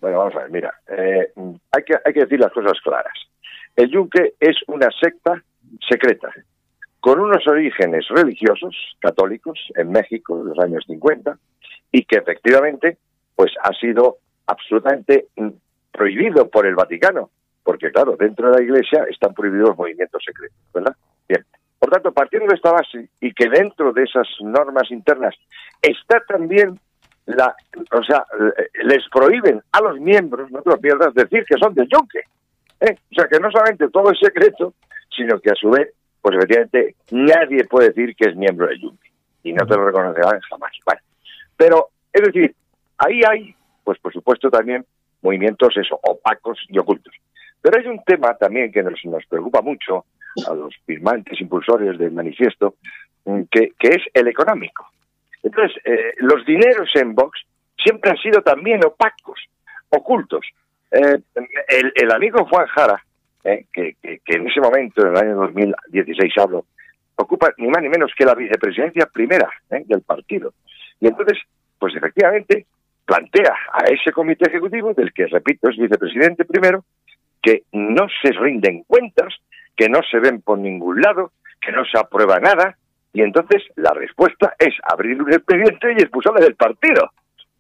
Bueno, 0.00 0.18
vamos 0.18 0.34
a 0.36 0.40
ver, 0.40 0.50
mira, 0.50 0.74
eh, 0.88 1.32
hay, 1.72 1.84
que, 1.84 1.94
hay 2.04 2.12
que 2.12 2.20
decir 2.20 2.40
las 2.40 2.52
cosas 2.52 2.80
claras. 2.82 3.12
El 3.76 3.90
Yunque 3.90 4.34
es 4.40 4.56
una 4.66 4.88
secta 5.00 5.42
secreta, 5.88 6.30
con 7.00 7.20
unos 7.20 7.46
orígenes 7.46 8.06
religiosos, 8.08 8.74
católicos, 8.98 9.58
en 9.74 9.90
México, 9.90 10.40
en 10.40 10.48
los 10.48 10.58
años 10.58 10.84
50, 10.86 11.36
y 11.92 12.04
que 12.04 12.18
efectivamente 12.18 12.98
pues 13.34 13.52
ha 13.62 13.72
sido 13.74 14.18
absolutamente 14.46 15.28
prohibido 15.92 16.48
por 16.48 16.66
el 16.66 16.74
Vaticano, 16.74 17.30
porque 17.62 17.90
claro, 17.90 18.16
dentro 18.18 18.50
de 18.50 18.58
la 18.58 18.62
Iglesia 18.62 19.04
están 19.08 19.34
prohibidos 19.34 19.70
los 19.70 19.78
movimientos 19.78 20.22
secretos, 20.24 20.58
¿verdad? 20.74 20.96
Bien. 21.28 21.44
Por 21.78 21.90
tanto, 21.90 22.12
partiendo 22.12 22.48
de 22.48 22.56
esta 22.56 22.72
base 22.72 23.08
y 23.20 23.32
que 23.32 23.48
dentro 23.48 23.92
de 23.92 24.02
esas 24.02 24.28
normas 24.40 24.90
internas 24.90 25.34
está 25.80 26.20
también 26.26 26.78
la, 27.26 27.54
o 27.92 28.02
sea, 28.02 28.24
les 28.82 29.08
prohíben 29.10 29.62
a 29.72 29.80
los 29.80 30.00
miembros, 30.00 30.50
no 30.50 30.62
te 30.62 30.70
lo 30.70 30.78
pierdas, 30.78 31.14
decir 31.14 31.44
que 31.48 31.58
son 31.58 31.74
del 31.74 31.88
yunque. 31.88 32.20
¿eh? 32.80 32.96
O 33.10 33.14
sea, 33.14 33.28
que 33.28 33.38
no 33.38 33.50
solamente 33.50 33.88
todo 33.88 34.10
es 34.10 34.18
secreto, 34.18 34.74
sino 35.14 35.38
que 35.40 35.50
a 35.50 35.54
su 35.54 35.70
vez, 35.70 35.92
pues 36.20 36.36
efectivamente, 36.36 36.96
nadie 37.10 37.64
puede 37.64 37.88
decir 37.88 38.14
que 38.16 38.30
es 38.30 38.36
miembro 38.36 38.66
del 38.66 38.80
yunque. 38.80 39.10
Y 39.42 39.52
no 39.52 39.66
te 39.66 39.76
lo 39.76 39.86
reconocerán 39.86 40.40
jamás. 40.40 40.72
Vale. 40.84 41.00
Pero, 41.56 41.88
es 42.12 42.22
decir, 42.22 42.54
ahí 42.98 43.20
hay, 43.28 43.54
pues 43.84 43.98
por 43.98 44.12
supuesto 44.12 44.50
también, 44.50 44.84
movimientos 45.22 45.76
eso, 45.76 45.98
opacos 46.02 46.58
y 46.68 46.78
ocultos. 46.78 47.14
Pero 47.60 47.78
hay 47.78 47.86
un 47.86 48.02
tema 48.04 48.34
también 48.34 48.72
que 48.72 48.82
nos, 48.82 48.98
nos 49.04 49.24
preocupa 49.26 49.60
mucho 49.60 50.06
a 50.48 50.54
los 50.54 50.74
firmantes, 50.86 51.40
impulsores 51.40 51.98
del 51.98 52.12
manifiesto, 52.12 52.76
mm, 53.24 53.42
que, 53.50 53.72
que 53.78 53.88
es 53.88 54.02
el 54.14 54.28
económico. 54.28 54.86
Entonces, 55.42 55.76
eh, 55.84 56.14
los 56.18 56.44
dineros 56.44 56.90
en 56.94 57.14
Vox 57.14 57.40
siempre 57.76 58.10
han 58.10 58.18
sido 58.18 58.42
también 58.42 58.84
opacos, 58.84 59.40
ocultos. 59.88 60.46
Eh, 60.90 61.18
el, 61.94 62.12
amigo 62.12 62.44
Juan 62.46 62.66
Jara, 62.66 63.02
eh, 63.44 63.66
que, 63.72 63.96
que, 64.02 64.20
que, 64.24 64.36
en 64.36 64.48
ese 64.48 64.60
momento, 64.60 65.02
en 65.02 65.08
el 65.08 65.16
año 65.16 65.36
2016 65.36 66.32
hablo, 66.38 66.66
ocupa 67.16 67.52
ni 67.58 67.68
más 67.68 67.82
ni 67.82 67.88
menos 67.88 68.12
que 68.16 68.24
la 68.24 68.34
vicepresidencia 68.34 69.06
primera 69.06 69.48
del 69.70 70.02
partido. 70.02 70.52
Y 71.00 71.06
entonces, 71.06 71.38
pues 71.78 71.94
efectivamente, 71.94 72.66
plantea 73.04 73.54
a 73.72 73.84
ese 73.90 74.12
comité 74.12 74.48
ejecutivo, 74.48 74.94
del 74.94 75.12
que, 75.12 75.26
repito, 75.26 75.68
es 75.68 75.76
vicepresidente 75.76 76.44
primero, 76.44 76.84
que 77.42 77.64
no 77.72 78.06
se 78.22 78.32
rinden 78.32 78.84
cuentas, 78.84 79.34
que 79.76 79.88
no 79.88 80.00
se 80.10 80.18
ven 80.18 80.42
por 80.42 80.58
ningún 80.58 81.00
lado, 81.00 81.32
que 81.60 81.72
no 81.72 81.84
se 81.84 81.98
aprueba 81.98 82.38
nada, 82.38 82.76
y 83.12 83.22
entonces 83.22 83.62
la 83.76 83.92
respuesta 83.92 84.54
es 84.58 84.74
abrir 84.84 85.20
un 85.20 85.32
expediente 85.32 85.92
y 85.92 86.02
expulsarle 86.02 86.42
del 86.42 86.54
partido. 86.54 87.10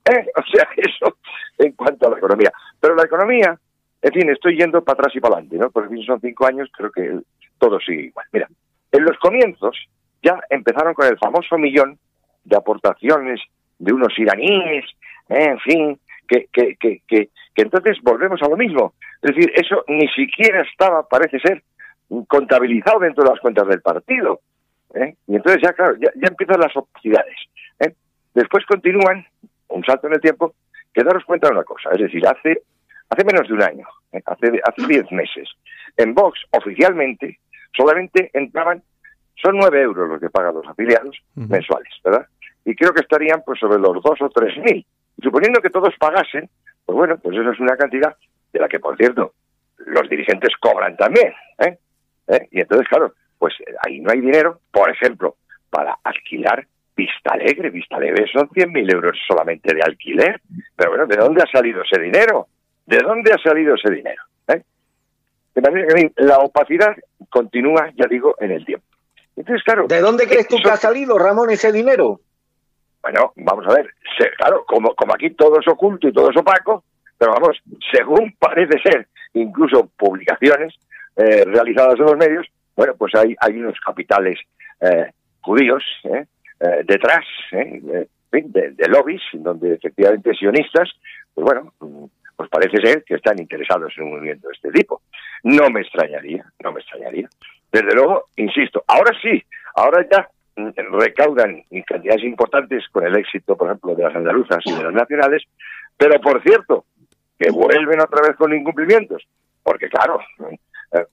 ¿Eh? 0.04 0.26
O 0.36 0.42
sea, 0.52 0.68
eso 0.76 1.16
en 1.58 1.72
cuanto 1.72 2.06
a 2.06 2.10
la 2.10 2.18
economía. 2.18 2.52
Pero 2.80 2.94
la 2.94 3.04
economía, 3.04 3.58
en 4.02 4.12
fin, 4.12 4.30
estoy 4.30 4.56
yendo 4.56 4.82
para 4.82 5.00
atrás 5.00 5.16
y 5.16 5.20
para 5.20 5.34
adelante, 5.34 5.56
¿no? 5.58 5.70
Porque 5.70 5.94
son 6.04 6.20
cinco 6.20 6.46
años, 6.46 6.70
creo 6.76 6.90
que 6.90 7.20
todo 7.58 7.78
sigue 7.80 8.04
igual. 8.04 8.26
Mira, 8.32 8.48
en 8.92 9.04
los 9.04 9.18
comienzos 9.18 9.76
ya 10.22 10.40
empezaron 10.50 10.94
con 10.94 11.06
el 11.06 11.18
famoso 11.18 11.58
millón 11.58 11.98
de 12.44 12.56
aportaciones 12.56 13.40
de 13.78 13.92
unos 13.92 14.16
iraníes, 14.18 14.84
¿eh? 15.28 15.44
en 15.50 15.58
fin, 15.60 16.00
que, 16.28 16.46
que, 16.52 16.76
que, 16.76 17.02
que, 17.06 17.30
que 17.54 17.62
entonces 17.62 17.98
volvemos 18.02 18.40
a 18.42 18.48
lo 18.48 18.56
mismo. 18.56 18.94
Es 19.22 19.34
decir, 19.34 19.52
eso 19.54 19.84
ni 19.88 20.08
siquiera 20.08 20.62
estaba, 20.62 21.06
parece 21.08 21.38
ser, 21.40 21.62
contabilizado 22.28 23.00
dentro 23.00 23.24
de 23.24 23.30
las 23.30 23.40
cuentas 23.40 23.66
del 23.68 23.80
partido. 23.80 24.40
¿Eh? 24.94 25.16
Y 25.26 25.36
entonces 25.36 25.62
ya, 25.62 25.72
claro, 25.72 25.96
ya, 25.96 26.10
ya 26.14 26.28
empiezan 26.28 26.60
las 26.60 26.76
opacidades. 26.76 27.36
¿eh? 27.80 27.94
Después 28.34 28.64
continúan, 28.66 29.26
un 29.68 29.84
salto 29.84 30.06
en 30.06 30.14
el 30.14 30.20
tiempo, 30.20 30.54
que 30.92 31.04
daros 31.04 31.24
cuenta 31.24 31.48
de 31.48 31.54
una 31.54 31.64
cosa, 31.64 31.90
es 31.92 32.00
decir, 32.00 32.26
hace, 32.26 32.62
hace 33.08 33.24
menos 33.24 33.48
de 33.48 33.54
un 33.54 33.62
año, 33.62 33.86
¿eh? 34.12 34.22
hace, 34.26 34.60
hace 34.64 34.86
diez 34.86 35.10
meses, 35.12 35.48
en 35.96 36.14
Vox 36.14 36.40
oficialmente 36.50 37.38
solamente 37.76 38.30
entraban, 38.32 38.82
son 39.36 39.56
nueve 39.56 39.80
euros 39.80 40.08
los 40.08 40.20
que 40.20 40.30
pagan 40.30 40.54
los 40.54 40.66
afiliados 40.66 41.16
uh 41.36 41.40
-huh. 41.40 41.48
mensuales, 41.48 41.92
¿verdad? 42.04 42.26
Y 42.64 42.74
creo 42.74 42.92
que 42.92 43.00
estarían 43.00 43.42
pues 43.44 43.58
sobre 43.58 43.78
los 43.78 44.02
dos 44.02 44.20
o 44.20 44.28
tres 44.28 44.56
mil. 44.58 44.84
Suponiendo 45.22 45.60
que 45.60 45.70
todos 45.70 45.94
pagasen, 45.98 46.48
pues 46.84 46.96
bueno, 46.96 47.18
pues 47.18 47.36
eso 47.36 47.50
es 47.50 47.60
una 47.60 47.76
cantidad 47.76 48.14
de 48.52 48.60
la 48.60 48.68
que, 48.68 48.80
por 48.80 48.96
cierto, 48.96 49.34
los 49.78 50.08
dirigentes 50.08 50.50
cobran 50.60 50.96
también. 50.96 51.32
¿eh? 51.58 51.78
¿Eh? 52.28 52.48
Y 52.50 52.60
entonces, 52.60 52.88
claro, 52.88 53.14
pues 53.40 53.54
ahí 53.86 54.00
no 54.00 54.12
hay 54.12 54.20
dinero, 54.20 54.60
por 54.70 54.90
ejemplo, 54.90 55.36
para 55.70 55.96
alquilar 56.04 56.66
Vista 56.94 57.32
Alegre. 57.32 57.70
Vista 57.70 57.96
Alegre 57.96 58.26
son 58.30 58.50
100.000 58.50 58.92
euros 58.92 59.16
solamente 59.26 59.74
de 59.74 59.80
alquiler. 59.82 60.42
Pero 60.76 60.90
bueno, 60.90 61.06
¿de 61.06 61.16
dónde 61.16 61.42
ha 61.42 61.50
salido 61.50 61.80
ese 61.82 61.98
dinero? 62.02 62.48
¿De 62.84 62.98
dónde 62.98 63.32
ha 63.32 63.38
salido 63.38 63.74
ese 63.76 63.90
dinero? 63.94 64.22
¿Eh? 64.48 64.62
De 65.54 65.62
manera 65.62 65.86
que 65.94 66.12
la 66.16 66.36
opacidad 66.36 66.94
continúa, 67.30 67.90
ya 67.96 68.06
digo, 68.06 68.34
en 68.40 68.50
el 68.50 68.66
tiempo. 68.66 68.84
Entonces, 69.36 69.64
claro. 69.64 69.86
¿De 69.88 70.00
dónde 70.00 70.26
crees 70.26 70.46
tú 70.46 70.56
que 70.62 70.68
ha 70.68 70.76
salido, 70.76 71.18
Ramón, 71.18 71.48
ese 71.48 71.72
dinero? 71.72 72.20
Bueno, 73.00 73.32
vamos 73.36 73.66
a 73.66 73.72
ver, 73.72 73.94
claro, 74.36 74.64
como, 74.66 74.94
como 74.94 75.14
aquí 75.14 75.30
todo 75.30 75.58
es 75.60 75.66
oculto 75.66 76.08
y 76.08 76.12
todo 76.12 76.28
es 76.30 76.36
opaco, 76.36 76.84
pero 77.16 77.32
vamos, 77.32 77.56
según 77.90 78.34
parece 78.38 78.78
ser, 78.82 79.08
incluso 79.32 79.88
publicaciones 79.96 80.74
eh, 81.16 81.44
realizadas 81.46 81.98
en 81.98 82.04
los 82.04 82.16
medios, 82.18 82.46
bueno, 82.76 82.94
pues 82.96 83.14
hay, 83.14 83.36
hay 83.40 83.58
unos 83.58 83.78
capitales 83.80 84.38
eh, 84.80 85.10
judíos 85.40 85.84
eh, 86.04 86.24
eh 86.60 86.82
detrás 86.84 87.24
de, 87.50 88.08
de, 88.32 88.88
lobbies, 88.88 89.22
donde 89.32 89.74
efectivamente 89.74 90.34
sionistas, 90.34 90.88
pues 91.34 91.44
bueno, 91.44 91.72
pues 92.36 92.48
parece 92.48 92.76
ser 92.82 93.04
que 93.04 93.14
están 93.14 93.38
interesados 93.38 93.92
en 93.96 94.04
un 94.04 94.10
movimiento 94.12 94.48
de 94.48 94.54
este 94.54 94.70
tipo. 94.70 95.02
No 95.42 95.68
me 95.70 95.80
extrañaría, 95.80 96.44
no 96.62 96.72
me 96.72 96.80
extrañaría. 96.80 97.28
Desde 97.72 97.94
luego, 97.94 98.26
insisto, 98.36 98.84
ahora 98.86 99.12
sí, 99.20 99.42
ahora 99.74 100.06
ya 100.10 100.28
recaudan 100.90 101.62
cantidades 101.86 102.24
importantes 102.24 102.84
con 102.90 103.04
el 103.04 103.16
éxito, 103.16 103.56
por 103.56 103.68
ejemplo, 103.68 103.94
de 103.94 104.04
las 104.04 104.14
andaluzas 104.14 104.60
y 104.64 104.72
de 104.72 104.84
las 104.84 104.92
nacionales, 104.92 105.42
pero 105.96 106.20
por 106.20 106.42
cierto, 106.42 106.84
que 107.38 107.50
vuelven 107.50 108.00
otra 108.00 108.22
vez 108.22 108.36
con 108.36 108.54
incumplimientos, 108.54 109.26
porque 109.62 109.88
claro, 109.88 110.20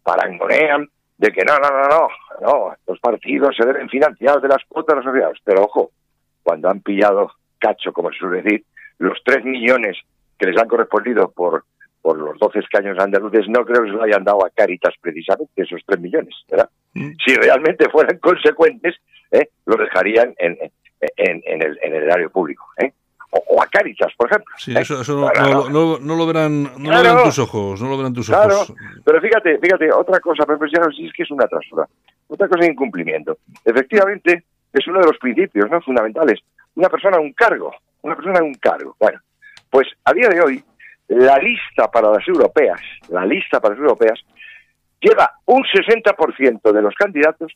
parangonean 0.03 0.89
de 1.17 1.31
que 1.31 1.43
no, 1.43 1.57
no, 1.57 1.69
no, 1.69 1.87
no, 1.89 2.07
no, 2.41 2.75
los 2.87 2.99
partidos 2.99 3.55
se 3.55 3.65
deben 3.65 3.89
financiar 3.89 4.39
de 4.39 4.47
las 4.47 4.63
cuotas 4.67 4.95
de 4.95 5.01
los 5.01 5.05
asociados, 5.07 5.39
pero 5.43 5.63
ojo, 5.63 5.91
cuando 6.43 6.69
han 6.69 6.81
pillado 6.81 7.31
cacho, 7.59 7.91
como 7.91 8.11
se 8.11 8.19
suele 8.19 8.43
decir, 8.43 8.63
los 8.99 9.17
tres 9.23 9.43
millones 9.43 9.97
que 10.37 10.47
les 10.47 10.61
han 10.61 10.67
correspondido 10.67 11.31
por 11.31 11.63
por 12.07 12.17
los 12.17 12.39
12 12.39 12.59
escaños 12.59 12.97
andaluces, 12.99 13.49
no 13.49 13.65
creo 13.65 13.83
que 13.83 13.89
se 13.89 13.95
lo 13.97 14.03
hayan 14.03 14.23
dado 14.23 14.45
a 14.45 14.49
Caritas 14.49 14.93
precisamente 15.01 15.61
esos 15.61 15.81
3 15.85 15.99
millones, 15.99 16.33
¿verdad? 16.49 16.69
Mm. 16.93 17.11
Si 17.25 17.35
realmente 17.35 17.89
fueran 17.89 18.17
consecuentes, 18.21 18.95
¿eh? 19.29 19.49
lo 19.65 19.75
dejarían 19.75 20.33
en, 20.37 20.57
en, 21.01 21.41
en, 21.45 21.61
el, 21.61 21.77
en 21.81 21.95
el 21.95 22.03
erario 22.03 22.29
público, 22.29 22.63
¿eh? 22.77 22.93
O, 23.29 23.43
o, 23.49 23.61
a 23.61 23.67
Caritas, 23.67 24.13
por 24.15 24.29
ejemplo. 24.29 24.55
Sí, 24.57 24.71
¿eh? 24.71 24.79
eso, 24.79 25.01
eso 25.01 25.15
no, 25.19 25.29
no, 25.29 25.69
no, 25.69 25.99
no, 25.99 26.15
lo 26.15 26.25
verán, 26.25 26.63
no 26.63 26.89
claro, 26.89 27.03
lo 27.03 27.09
verán 27.09 27.23
tus 27.25 27.39
ojos, 27.39 27.81
no 27.81 27.89
lo 27.89 27.97
verán 27.97 28.13
tus 28.13 28.27
claro, 28.27 28.61
ojos. 28.61 28.73
Pero 29.03 29.21
fíjate, 29.21 29.59
fíjate, 29.59 29.91
otra 29.91 30.19
cosa, 30.19 30.45
profesional, 30.45 30.93
sí 30.95 31.07
es 31.07 31.13
que 31.13 31.23
es 31.23 31.31
una 31.31 31.45
trasura. 31.45 31.85
Otra 32.27 32.47
cosa 32.47 32.63
es 32.63 32.69
incumplimiento. 32.69 33.37
Efectivamente, 33.65 34.43
es 34.71 34.87
uno 34.87 34.99
de 34.99 35.07
los 35.07 35.17
principios 35.17 35.69
¿no? 35.69 35.81
fundamentales. 35.81 36.39
Una 36.75 36.89
persona 36.89 37.19
un 37.19 37.33
cargo, 37.33 37.73
una 38.01 38.15
persona 38.15 38.43
un 38.43 38.53
cargo. 38.55 38.95
Bueno, 38.99 39.19
pues 39.69 39.87
a 40.05 40.13
día 40.13 40.29
de 40.29 40.41
hoy, 40.41 40.63
la 41.07 41.37
lista 41.37 41.89
para 41.91 42.11
las 42.11 42.27
europeas, 42.27 42.79
la 43.09 43.25
lista 43.25 43.59
para 43.59 43.73
las 43.73 43.81
europeas, 43.81 44.19
lleva 44.99 45.31
un 45.45 45.63
60% 45.63 46.71
de 46.71 46.81
los 46.81 46.95
candidatos 46.95 47.51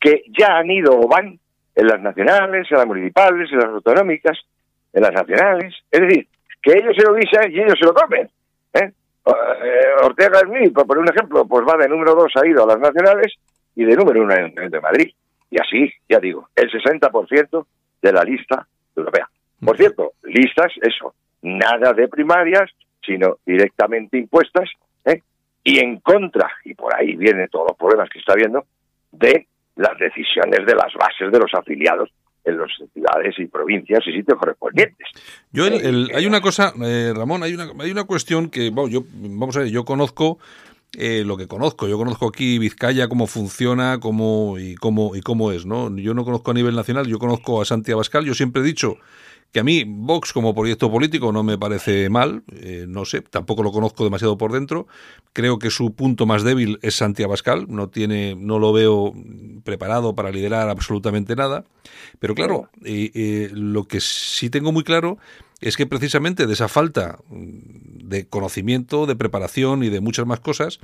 que 0.00 0.22
ya 0.38 0.58
han 0.58 0.70
ido 0.70 0.98
o 0.98 1.08
van 1.08 1.38
en 1.74 1.86
las 1.86 2.00
nacionales, 2.00 2.66
en 2.70 2.76
las 2.76 2.86
municipales, 2.86 3.50
en 3.52 3.58
las 3.58 3.68
autonómicas, 3.68 4.38
en 4.92 5.02
las 5.02 5.12
nacionales. 5.12 5.74
Es 5.90 6.00
decir, 6.00 6.28
que 6.62 6.72
ellos 6.72 6.94
se 6.96 7.04
lo 7.04 7.14
dicen 7.14 7.52
y 7.52 7.60
ellos 7.60 7.78
se 7.78 7.86
lo 7.86 7.94
comen. 7.94 8.28
¿eh? 8.74 8.92
Ortega 10.02 10.40
Smith, 10.40 10.72
por 10.72 10.86
poner 10.86 11.02
un 11.02 11.10
ejemplo, 11.10 11.46
pues 11.46 11.66
va 11.66 11.76
de 11.76 11.88
número 11.88 12.14
dos, 12.14 12.32
ha 12.36 12.46
ido 12.46 12.64
a 12.64 12.66
las 12.66 12.78
nacionales 12.78 13.34
y 13.74 13.84
de 13.84 13.96
número 13.96 14.22
uno 14.22 14.34
en, 14.34 14.58
en 14.58 14.70
de 14.70 14.80
Madrid. 14.80 15.10
Y 15.50 15.60
así, 15.60 15.92
ya 16.08 16.18
digo, 16.18 16.48
el 16.54 16.70
60% 16.70 17.66
de 18.02 18.12
la 18.12 18.22
lista 18.22 18.66
europea. 18.94 19.28
Por 19.64 19.76
cierto, 19.76 20.12
listas, 20.24 20.72
eso, 20.82 21.14
nada 21.42 21.92
de 21.92 22.08
primarias, 22.08 22.70
sino 23.04 23.38
directamente 23.44 24.18
impuestas 24.18 24.70
¿eh? 25.04 25.22
y 25.64 25.78
en 25.78 26.00
contra, 26.00 26.50
y 26.64 26.74
por 26.74 26.94
ahí 26.94 27.16
vienen 27.16 27.48
todos 27.48 27.68
los 27.68 27.76
problemas 27.76 28.08
que 28.10 28.18
está 28.18 28.32
habiendo, 28.34 28.64
de 29.10 29.46
las 29.76 29.98
decisiones 29.98 30.66
de 30.66 30.74
las 30.74 30.92
bases 30.94 31.32
de 31.32 31.38
los 31.38 31.52
afiliados 31.54 32.10
en 32.48 32.58
las 32.58 32.70
ciudades 32.92 33.34
y 33.38 33.46
provincias 33.46 34.00
y 34.06 34.12
sitios 34.12 34.38
correspondientes. 34.38 35.06
Yo 35.52 35.66
el- 35.66 35.74
el- 35.84 36.10
Eh, 36.10 36.14
hay 36.16 36.26
una 36.26 36.40
cosa, 36.40 36.72
eh, 36.84 37.12
Ramón, 37.14 37.42
hay 37.42 37.54
una, 37.54 37.70
hay 37.80 37.90
una 37.90 38.04
cuestión 38.04 38.48
que, 38.50 38.70
bueno, 38.70 38.88
yo, 38.90 39.02
vamos 39.14 39.56
a 39.56 39.60
ver, 39.60 39.68
yo 39.68 39.84
conozco 39.84 40.38
eh, 40.96 41.22
lo 41.24 41.36
que 41.36 41.46
conozco. 41.46 41.86
Yo 41.86 41.98
conozco 41.98 42.28
aquí 42.28 42.58
Vizcaya, 42.58 43.08
cómo 43.08 43.26
funciona 43.26 44.00
cómo, 44.00 44.58
y, 44.58 44.74
cómo, 44.76 45.14
y 45.14 45.20
cómo 45.20 45.52
es, 45.52 45.66
¿no? 45.66 45.94
Yo 45.96 46.14
no 46.14 46.24
conozco 46.24 46.50
a 46.50 46.54
nivel 46.54 46.74
nacional, 46.74 47.06
yo 47.06 47.18
conozco 47.18 47.60
a 47.60 47.66
Santi 47.66 47.92
Abascal. 47.92 48.24
Yo 48.24 48.32
siempre 48.32 48.62
he 48.62 48.64
dicho 48.64 48.96
que 49.52 49.60
a 49.60 49.64
mí 49.64 49.84
Vox 49.86 50.32
como 50.32 50.54
proyecto 50.54 50.90
político 50.90 51.32
no 51.32 51.42
me 51.42 51.56
parece 51.56 52.10
mal, 52.10 52.42
eh, 52.52 52.84
no 52.86 53.04
sé, 53.04 53.22
tampoco 53.22 53.62
lo 53.62 53.72
conozco 53.72 54.04
demasiado 54.04 54.36
por 54.36 54.52
dentro. 54.52 54.86
Creo 55.32 55.58
que 55.58 55.70
su 55.70 55.94
punto 55.94 56.26
más 56.26 56.42
débil 56.42 56.78
es 56.82 56.96
Santi 56.96 57.22
Abascal, 57.22 57.66
no 57.68 57.88
tiene, 57.88 58.34
no 58.34 58.58
lo 58.58 58.72
veo 58.72 59.14
preparado 59.64 60.14
para 60.14 60.30
liderar 60.30 60.68
absolutamente 60.68 61.34
nada. 61.34 61.64
Pero 62.18 62.34
claro, 62.34 62.68
eh, 62.84 63.10
eh, 63.14 63.50
lo 63.52 63.84
que 63.84 64.00
sí 64.00 64.50
tengo 64.50 64.72
muy 64.72 64.84
claro 64.84 65.18
es 65.60 65.76
que 65.76 65.86
precisamente 65.86 66.46
de 66.46 66.52
esa 66.52 66.68
falta 66.68 67.18
mm, 67.28 68.08
de 68.08 68.26
conocimiento, 68.26 69.06
de 69.06 69.16
preparación 69.16 69.82
y 69.82 69.88
de 69.88 70.00
muchas 70.00 70.26
más 70.26 70.40
cosas, 70.40 70.78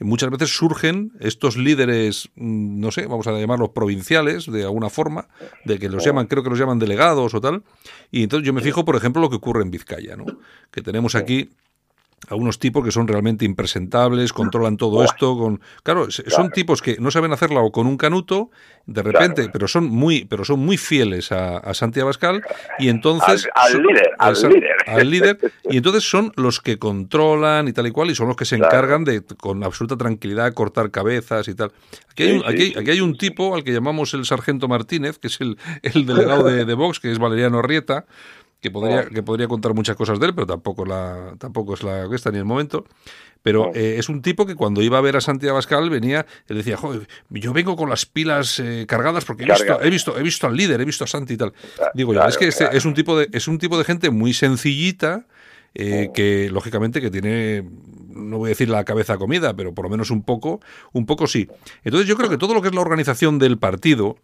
muchas 0.00 0.30
veces 0.30 0.56
surgen 0.56 1.12
estos 1.20 1.56
líderes, 1.56 2.30
mm, 2.36 2.80
no 2.80 2.90
sé, 2.90 3.06
vamos 3.06 3.26
a 3.26 3.38
llamarlos 3.38 3.70
provinciales, 3.70 4.50
de 4.50 4.64
alguna 4.64 4.90
forma, 4.90 5.28
de 5.64 5.78
que 5.78 5.88
los 5.88 6.04
llaman, 6.04 6.26
creo 6.26 6.42
que 6.42 6.50
los 6.50 6.58
llaman 6.58 6.78
delegados 6.78 7.34
o 7.34 7.40
tal, 7.40 7.62
y 8.10 8.22
entonces 8.22 8.46
yo 8.46 8.52
me 8.52 8.62
fijo, 8.62 8.84
por 8.84 8.96
ejemplo, 8.96 9.20
lo 9.20 9.30
que 9.30 9.36
ocurre 9.36 9.62
en 9.62 9.70
Vizcaya, 9.70 10.16
¿no? 10.16 10.24
Que 10.70 10.82
tenemos 10.82 11.14
aquí 11.14 11.50
a 12.28 12.34
unos 12.34 12.58
tipos 12.58 12.84
que 12.84 12.90
son 12.92 13.06
realmente 13.08 13.44
impresentables, 13.44 14.32
controlan 14.32 14.76
todo 14.76 15.04
esto, 15.04 15.36
con 15.36 15.60
claro, 15.82 16.10
son 16.10 16.50
tipos 16.50 16.82
que 16.82 16.96
no 17.00 17.10
saben 17.10 17.32
hacerla 17.32 17.60
o 17.60 17.70
con 17.72 17.86
un 17.86 17.96
canuto, 17.96 18.50
de 18.86 19.02
repente, 19.02 19.42
Claro. 19.42 19.50
pero 19.52 19.68
son 19.68 19.84
muy, 19.86 20.24
pero 20.26 20.44
son 20.44 20.60
muy 20.60 20.76
fieles 20.76 21.32
a, 21.32 21.56
a 21.58 21.72
Santi 21.74 22.00
Abascal 22.00 22.42
y 22.78 22.88
entonces 22.88 23.48
Al- 23.54 23.62
al 23.66 23.72
son- 23.72 23.82
líder, 23.82 24.10
al 24.18 24.34
líder. 24.52 24.76
al 24.86 25.10
líder, 25.10 25.38
y 25.70 25.76
entonces 25.78 26.04
son 26.08 26.32
los 26.36 26.60
que 26.60 26.78
controlan 26.78 27.68
y 27.68 27.72
tal 27.72 27.86
y 27.86 27.90
cual 27.90 28.10
y 28.10 28.14
son 28.14 28.28
los 28.28 28.36
que 28.36 28.44
se 28.44 28.56
encargan 28.56 29.04
de 29.04 29.22
con 29.22 29.64
absoluta 29.64 29.96
tranquilidad 29.96 30.52
cortar 30.54 30.90
cabezas 30.90 31.48
y 31.48 31.54
tal. 31.54 31.72
Aquí 32.10 32.24
hay, 32.24 32.32
un, 32.38 32.42
aquí, 32.46 32.74
aquí 32.78 32.90
hay 32.90 33.00
un 33.00 33.16
tipo 33.16 33.54
al 33.54 33.64
que 33.64 33.72
llamamos 33.72 34.14
el 34.14 34.24
sargento 34.24 34.68
Martínez, 34.68 35.18
que 35.18 35.28
es 35.28 35.40
el, 35.40 35.56
el 35.82 36.06
delegado 36.06 36.44
de, 36.50 36.64
de 36.64 36.74
Vox, 36.74 37.00
que 37.00 37.10
es 37.10 37.18
Valeriano 37.18 37.62
Rieta, 37.62 38.04
que 38.64 38.70
podría, 38.70 39.04
que 39.04 39.22
podría 39.22 39.46
contar 39.46 39.74
muchas 39.74 39.94
cosas 39.94 40.18
de 40.18 40.24
él, 40.24 40.34
pero 40.34 40.46
tampoco, 40.46 40.86
la, 40.86 41.34
tampoco 41.36 41.74
es 41.74 41.82
la 41.82 42.08
que 42.08 42.16
está 42.16 42.30
ni 42.30 42.38
el 42.38 42.46
momento. 42.46 42.86
Pero 43.42 43.70
eh, 43.74 43.96
es 43.98 44.08
un 44.08 44.22
tipo 44.22 44.46
que 44.46 44.54
cuando 44.54 44.80
iba 44.80 44.96
a 44.96 45.02
ver 45.02 45.18
a 45.18 45.20
Santiago 45.20 45.54
Abascal 45.56 45.90
venía, 45.90 46.24
él 46.48 46.56
decía, 46.56 46.78
joder, 46.78 47.06
yo 47.28 47.52
vengo 47.52 47.76
con 47.76 47.90
las 47.90 48.06
pilas 48.06 48.58
eh, 48.58 48.86
cargadas 48.88 49.26
porque 49.26 49.42
he 49.42 49.46
visto, 49.46 49.82
he, 49.82 49.90
visto, 49.90 50.18
he 50.18 50.22
visto 50.22 50.46
al 50.46 50.56
líder, 50.56 50.80
he 50.80 50.86
visto 50.86 51.04
a 51.04 51.06
Santi 51.06 51.34
y 51.34 51.36
tal. 51.36 51.52
Digo 51.92 52.14
yo, 52.14 52.20
claro, 52.20 52.30
es 52.30 52.38
que 52.38 52.48
este 52.48 52.64
claro. 52.64 52.78
es 52.78 52.86
un 52.86 52.94
tipo 52.94 53.18
de, 53.18 53.28
es 53.32 53.46
un 53.46 53.58
tipo 53.58 53.76
de 53.76 53.84
gente 53.84 54.08
muy 54.08 54.32
sencillita, 54.32 55.26
eh, 55.74 56.06
Oh. 56.08 56.12
que 56.14 56.48
lógicamente 56.50 57.02
que 57.02 57.10
tiene, 57.10 57.68
no 58.08 58.38
voy 58.38 58.48
a 58.48 58.50
decir 58.50 58.70
la 58.70 58.84
cabeza 58.84 59.18
comida, 59.18 59.54
pero 59.54 59.74
por 59.74 59.84
lo 59.84 59.90
menos 59.90 60.10
un 60.10 60.22
poco, 60.22 60.60
un 60.94 61.04
poco 61.04 61.26
sí. 61.26 61.50
Entonces 61.82 62.08
yo 62.08 62.16
creo 62.16 62.30
que 62.30 62.38
todo 62.38 62.54
lo 62.54 62.62
que 62.62 62.68
es 62.68 62.74
la 62.74 62.80
organización 62.80 63.38
del 63.38 63.58
partido, 63.58 64.16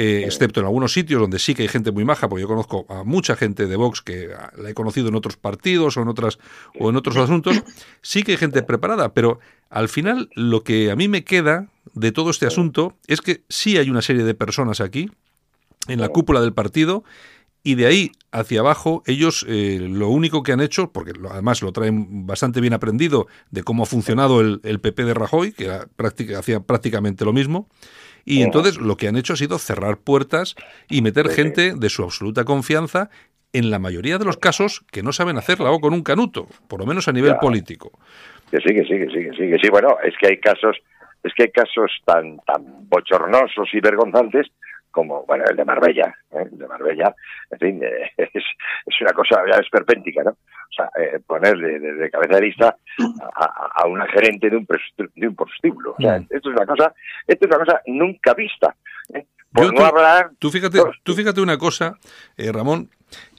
eh, 0.00 0.22
excepto 0.24 0.60
en 0.60 0.66
algunos 0.66 0.92
sitios 0.92 1.20
donde 1.20 1.40
sí 1.40 1.56
que 1.56 1.62
hay 1.62 1.68
gente 1.68 1.90
muy 1.90 2.04
maja, 2.04 2.28
porque 2.28 2.42
yo 2.42 2.46
conozco 2.46 2.86
a 2.88 3.02
mucha 3.02 3.34
gente 3.34 3.66
de 3.66 3.74
Vox 3.74 4.00
que 4.00 4.28
la 4.56 4.70
he 4.70 4.72
conocido 4.72 5.08
en 5.08 5.16
otros 5.16 5.36
partidos 5.36 5.96
o 5.96 6.02
en 6.02 6.06
otras 6.06 6.38
o 6.78 6.88
en 6.88 6.94
otros 6.94 7.16
asuntos, 7.16 7.64
sí 8.00 8.22
que 8.22 8.30
hay 8.30 8.38
gente 8.38 8.62
preparada, 8.62 9.12
pero 9.12 9.40
al 9.70 9.88
final 9.88 10.30
lo 10.36 10.62
que 10.62 10.92
a 10.92 10.94
mí 10.94 11.08
me 11.08 11.24
queda 11.24 11.66
de 11.94 12.12
todo 12.12 12.30
este 12.30 12.46
asunto 12.46 12.96
es 13.08 13.20
que 13.20 13.42
sí 13.48 13.76
hay 13.76 13.90
una 13.90 14.00
serie 14.00 14.22
de 14.22 14.34
personas 14.34 14.80
aquí 14.80 15.10
en 15.88 16.00
la 16.00 16.10
cúpula 16.10 16.42
del 16.42 16.52
partido 16.52 17.02
y 17.64 17.74
de 17.74 17.86
ahí 17.86 18.12
hacia 18.30 18.60
abajo 18.60 19.02
ellos 19.04 19.44
eh, 19.48 19.80
lo 19.80 20.10
único 20.10 20.44
que 20.44 20.52
han 20.52 20.60
hecho, 20.60 20.92
porque 20.92 21.10
además 21.28 21.60
lo 21.60 21.72
traen 21.72 22.24
bastante 22.24 22.60
bien 22.60 22.72
aprendido 22.72 23.26
de 23.50 23.64
cómo 23.64 23.82
ha 23.82 23.86
funcionado 23.86 24.40
el, 24.40 24.80
PP 24.80 25.04
de 25.04 25.14
Rajoy, 25.14 25.52
que 25.52 25.68
hacía 26.36 26.60
prácticamente 26.60 27.24
lo 27.24 27.32
mismo, 27.32 27.68
y 28.28 28.42
entonces 28.42 28.78
lo 28.78 28.96
que 28.96 29.08
han 29.08 29.16
hecho 29.16 29.32
ha 29.32 29.36
sido 29.36 29.58
cerrar 29.58 29.96
puertas 29.98 30.54
y 30.88 31.00
meter 31.02 31.28
gente 31.28 31.72
de 31.74 31.88
su 31.88 32.02
absoluta 32.02 32.44
confianza 32.44 33.08
en 33.52 33.70
la 33.70 33.78
mayoría 33.78 34.18
de 34.18 34.26
los 34.26 34.36
casos 34.36 34.84
que 34.92 35.02
no 35.02 35.12
saben 35.12 35.38
hacerla 35.38 35.70
o 35.70 35.80
con 35.80 35.94
un 35.94 36.02
canuto, 36.02 36.46
por 36.68 36.80
lo 36.80 36.86
menos 36.86 37.08
a 37.08 37.12
nivel 37.12 37.36
político. 37.40 37.98
Que 38.50 38.58
sí, 38.58 38.74
que 38.74 38.82
sí, 38.84 38.98
que 38.98 39.06
sí, 39.06 39.24
que 39.24 39.32
sí, 39.32 39.50
que 39.50 39.58
sí. 39.62 39.70
Bueno, 39.70 39.96
es 40.04 40.14
que 40.20 40.28
hay 40.28 40.38
casos, 40.38 40.76
es 41.22 41.32
que 41.34 41.44
hay 41.44 41.50
casos 41.50 41.90
tan, 42.04 42.38
tan 42.40 42.88
bochornosos 42.88 43.68
y 43.72 43.80
vergonzantes 43.80 44.46
como, 44.90 45.24
bueno, 45.26 45.44
el 45.48 45.56
de 45.56 45.64
Marbella, 45.64 46.14
¿eh? 46.32 46.44
el 46.50 46.58
de 46.58 46.66
Marbella, 46.68 47.14
en 47.50 47.58
fin, 47.58 47.80
eh, 47.82 48.10
es, 48.16 48.30
es 48.34 49.00
una 49.00 49.12
cosa 49.12 49.42
ya 49.50 49.58
esperpéntica, 49.58 50.22
¿no? 50.24 50.30
O 50.30 50.72
sea, 50.74 50.90
eh, 51.02 51.18
poner 51.26 51.56
de, 51.56 51.78
de- 51.78 51.94
de 51.94 52.10
cabeza 52.10 52.34
de 52.36 52.40
lista 52.42 52.76
a, 53.34 53.44
a- 53.82 53.86
una 53.86 54.06
gerente 54.08 54.50
de 54.50 54.56
un, 54.56 54.66
de 55.14 55.28
un 55.28 55.34
prostíbulo. 55.36 55.92
O 55.98 56.00
sea, 56.02 56.18
Mm. 56.18 56.26
esto 56.30 56.50
es 56.50 56.56
una 56.56 56.66
cosa, 56.66 56.94
esto 57.26 57.46
es 57.46 57.50
una 57.54 57.64
cosa 57.64 57.80
nunca 57.86 58.34
vista. 58.34 58.74
¿eh? 59.14 59.26
Por 59.52 59.64
Yo 59.64 59.72
no 59.72 59.78
tú- 59.78 59.84
hablar 59.84 60.30
Tú 60.38 60.50
fíjate, 60.50 60.78
tú 61.02 61.14
fíjate 61.14 61.40
una 61.40 61.56
cosa, 61.56 61.94
eh, 62.36 62.52
Ramón, 62.52 62.90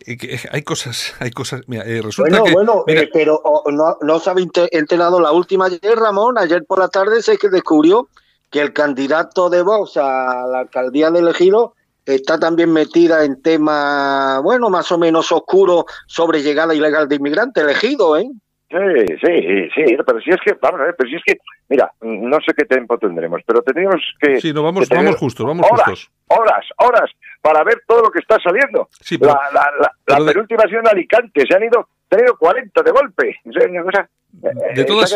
eh, 0.07 0.17
que 0.17 0.37
hay 0.51 0.63
cosas, 0.63 1.15
hay 1.21 1.29
cosas. 1.31 1.61
Mira, 1.67 1.83
eh, 1.85 2.01
resulta 2.03 2.29
Bueno, 2.39 2.43
que. 2.45 2.53
bueno, 2.53 2.83
mira, 2.87 3.01
eh, 3.01 3.09
pero 3.13 3.39
oh, 3.43 3.69
no, 3.71 3.95
no 4.01 4.19
se 4.19 4.29
había 4.31 4.45
ente- 4.45 4.69
enterado 4.71 5.19
la 5.21 5.31
última 5.31 5.65
ayer, 5.65 5.95
Ramón. 5.95 6.37
Ayer 6.39 6.65
por 6.65 6.79
la 6.79 6.87
tarde 6.89 7.21
se 7.21 7.37
que 7.37 7.49
descubrió 7.49 8.07
que 8.51 8.61
el 8.61 8.73
candidato 8.73 9.49
de 9.49 9.61
Vox 9.61 9.97
a 9.97 10.45
la 10.47 10.59
alcaldía 10.59 11.11
de 11.11 11.29
Ejido 11.29 11.75
está 12.05 12.39
también 12.39 12.71
metida 12.73 13.23
en 13.23 13.41
temas, 13.41 14.41
bueno, 14.41 14.69
más 14.69 14.91
o 14.91 14.97
menos 14.97 15.31
oscuros 15.31 15.85
sobre 16.07 16.41
llegada 16.41 16.73
ilegal 16.73 17.07
de 17.07 17.15
inmigrantes. 17.15 17.63
Elegido, 17.63 18.17
¿eh? 18.17 18.25
Sí, 18.71 18.77
sí, 19.25 19.69
sí, 19.75 19.97
pero 20.05 20.19
si 20.21 20.29
es 20.29 20.37
que, 20.45 20.53
vamos 20.61 20.79
a 20.81 20.83
ver, 20.83 20.95
pero 20.95 21.09
si 21.09 21.15
es 21.15 21.21
que, 21.25 21.37
mira, 21.69 21.91
no 22.01 22.37
sé 22.45 22.53
qué 22.55 22.65
tiempo 22.65 22.99
tendremos, 22.99 23.41
pero 23.43 23.63
tenemos 23.63 23.95
que... 24.21 24.39
sí, 24.39 24.53
no, 24.53 24.61
vamos, 24.61 24.87
vamos 24.89 25.15
justos, 25.15 25.43
vamos 25.45 25.65
horas, 25.71 25.85
justos. 25.89 26.11
Horas, 26.27 26.65
horas, 26.77 27.09
para 27.41 27.63
ver 27.63 27.81
todo 27.87 28.03
lo 28.03 28.11
que 28.11 28.19
está 28.19 28.37
saliendo. 28.43 28.87
Sí, 29.01 29.17
pero- 29.17 29.33
la 29.33 29.41
la, 29.51 29.71
la, 29.79 29.91
pero 30.05 30.19
la 30.19 30.25
de- 30.25 30.31
penúltima 30.33 30.63
ha 30.65 30.67
sido 30.69 30.81
en 30.81 30.87
Alicante, 30.87 31.43
se 31.49 31.55
han 31.55 31.63
ido, 31.63 31.89
se 32.09 32.15
han 32.17 32.25
ido 32.25 32.37
40 32.37 32.83
de 32.83 32.91
golpe. 32.91 33.35
O 33.47 33.51
sea, 33.51 33.67
una 33.69 33.83
cosa, 33.83 34.09
De 34.31 34.81
eh, 34.81 34.85
todas, 34.85 35.09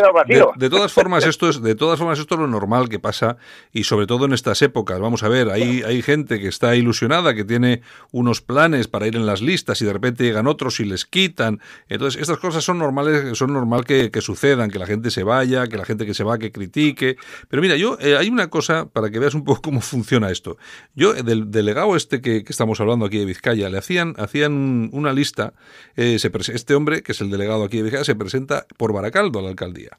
de, 0.56 0.68
todas 0.70 0.92
formas 0.92 1.24
esto 1.28 1.48
es 1.48 1.62
de 1.62 1.76
todas 1.76 1.98
formas 2.00 2.18
esto 2.18 2.34
es 2.34 2.40
lo 2.40 2.48
normal 2.48 2.88
que 2.88 2.98
pasa 2.98 3.36
y 3.72 3.84
sobre 3.84 4.06
todo 4.08 4.24
en 4.24 4.32
estas 4.32 4.60
épocas. 4.60 4.98
Vamos 4.98 5.22
a 5.22 5.28
ver 5.28 5.50
hay 5.50 5.82
hay 5.82 6.02
gente 6.02 6.40
que 6.40 6.48
está 6.48 6.74
ilusionada 6.74 7.32
que 7.32 7.44
tiene 7.44 7.82
unos 8.10 8.40
planes 8.40 8.88
para 8.88 9.06
ir 9.06 9.14
en 9.14 9.24
las 9.24 9.40
listas 9.40 9.80
y 9.82 9.84
de 9.84 9.92
repente 9.92 10.24
llegan 10.24 10.48
otros 10.48 10.80
y 10.80 10.84
les 10.84 11.04
quitan. 11.04 11.60
Entonces 11.88 12.20
estas 12.20 12.38
cosas 12.38 12.64
son 12.64 12.78
normales 12.78 13.38
son 13.38 13.52
normal 13.52 13.84
que, 13.84 14.10
que 14.10 14.20
sucedan 14.20 14.68
que 14.68 14.80
la 14.80 14.86
gente 14.86 15.12
se 15.12 15.22
vaya 15.22 15.68
que 15.68 15.76
la 15.76 15.84
gente 15.84 16.06
que 16.06 16.14
se 16.14 16.24
va 16.24 16.38
que 16.38 16.50
critique. 16.50 17.16
Pero 17.48 17.62
mira 17.62 17.76
yo 17.76 17.96
eh, 18.00 18.16
hay 18.16 18.28
una 18.28 18.50
cosa 18.50 18.86
para 18.86 19.10
que 19.10 19.20
veas 19.20 19.34
un 19.34 19.44
poco 19.44 19.62
cómo 19.62 19.80
funciona 19.80 20.30
esto. 20.32 20.56
Yo 20.96 21.14
eh, 21.14 21.22
del 21.22 21.52
delegado 21.52 21.94
este 21.94 22.20
que, 22.20 22.42
que 22.42 22.52
estamos 22.52 22.80
hablando 22.80 23.06
aquí 23.06 23.18
de 23.18 23.26
Vizcaya 23.26 23.70
le 23.70 23.78
hacían 23.78 24.14
hacían 24.18 24.52
un- 24.54 24.90
una 24.92 25.12
lista 25.12 25.54
eh, 25.94 26.18
se 26.18 26.32
este 26.52 26.74
hombre 26.74 27.02
que 27.04 27.12
es 27.12 27.20
el 27.20 27.30
delegado 27.30 27.62
aquí 27.62 27.76
de 27.76 27.84
Vizcaya 27.84 28.04
se 28.04 28.16
presenta 28.16 28.66
por 28.76 28.92
Baracaldo 29.04 29.38
a 29.38 29.42
la 29.42 29.48
alcaldía 29.50 29.98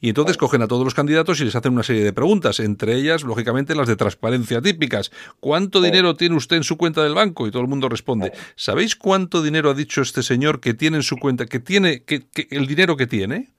y 0.00 0.08
entonces 0.08 0.36
cogen 0.36 0.62
a 0.62 0.68
todos 0.68 0.84
los 0.84 0.94
candidatos 0.94 1.40
y 1.40 1.44
les 1.44 1.54
hacen 1.56 1.72
una 1.72 1.82
serie 1.82 2.04
de 2.04 2.12
preguntas, 2.12 2.60
entre 2.60 2.94
ellas, 2.94 3.22
lógicamente, 3.22 3.74
las 3.74 3.88
de 3.88 3.96
transparencia 3.96 4.60
típicas. 4.60 5.10
¿Cuánto 5.40 5.80
dinero 5.80 6.14
tiene 6.14 6.36
usted 6.36 6.56
en 6.56 6.64
su 6.64 6.76
cuenta 6.76 7.02
del 7.02 7.14
banco? 7.14 7.46
Y 7.46 7.50
todo 7.50 7.62
el 7.62 7.68
mundo 7.68 7.88
responde. 7.88 8.32
¿Sabéis 8.56 8.96
cuánto 8.96 9.42
dinero 9.42 9.70
ha 9.70 9.74
dicho 9.74 10.02
este 10.02 10.22
señor 10.22 10.60
que 10.60 10.74
tiene 10.74 10.98
en 10.98 11.02
su 11.02 11.16
cuenta, 11.16 11.46
que 11.46 11.60
tiene, 11.60 12.02
que, 12.02 12.26
que 12.26 12.46
el 12.50 12.66
dinero 12.66 12.96
que 12.96 13.06
tiene? 13.06 13.50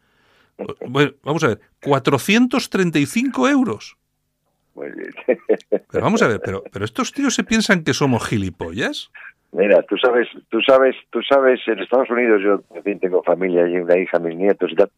Bueno, 0.88 1.12
vamos 1.22 1.44
a 1.44 1.50
ver, 1.50 1.60
435 1.82 3.50
euros. 3.50 3.98
Muy 4.74 4.88
bien. 4.92 5.12
Pero 5.70 6.02
vamos 6.02 6.22
a 6.22 6.28
ver, 6.30 6.40
pero, 6.42 6.64
pero 6.72 6.86
estos 6.86 7.12
tíos 7.12 7.36
se 7.36 7.44
piensan 7.44 7.84
que 7.84 7.94
somos 7.94 8.26
gilipollas. 8.26 9.12
Mira, 9.52 9.82
tú 9.84 9.98
sabes, 9.98 10.28
tú 10.50 10.60
sabes, 10.62 10.96
tú 11.10 11.22
sabes, 11.22 11.62
en 11.68 11.80
Estados 11.80 12.10
Unidos 12.10 12.42
yo, 12.44 12.62
en 12.84 13.00
tengo 13.00 13.24
familia 13.24 13.68
y 13.68 13.78
una 13.78 13.98
hija, 13.98 14.20
mis 14.20 14.36
nietos 14.36 14.72
y 14.72 14.76
tal, 14.76 14.90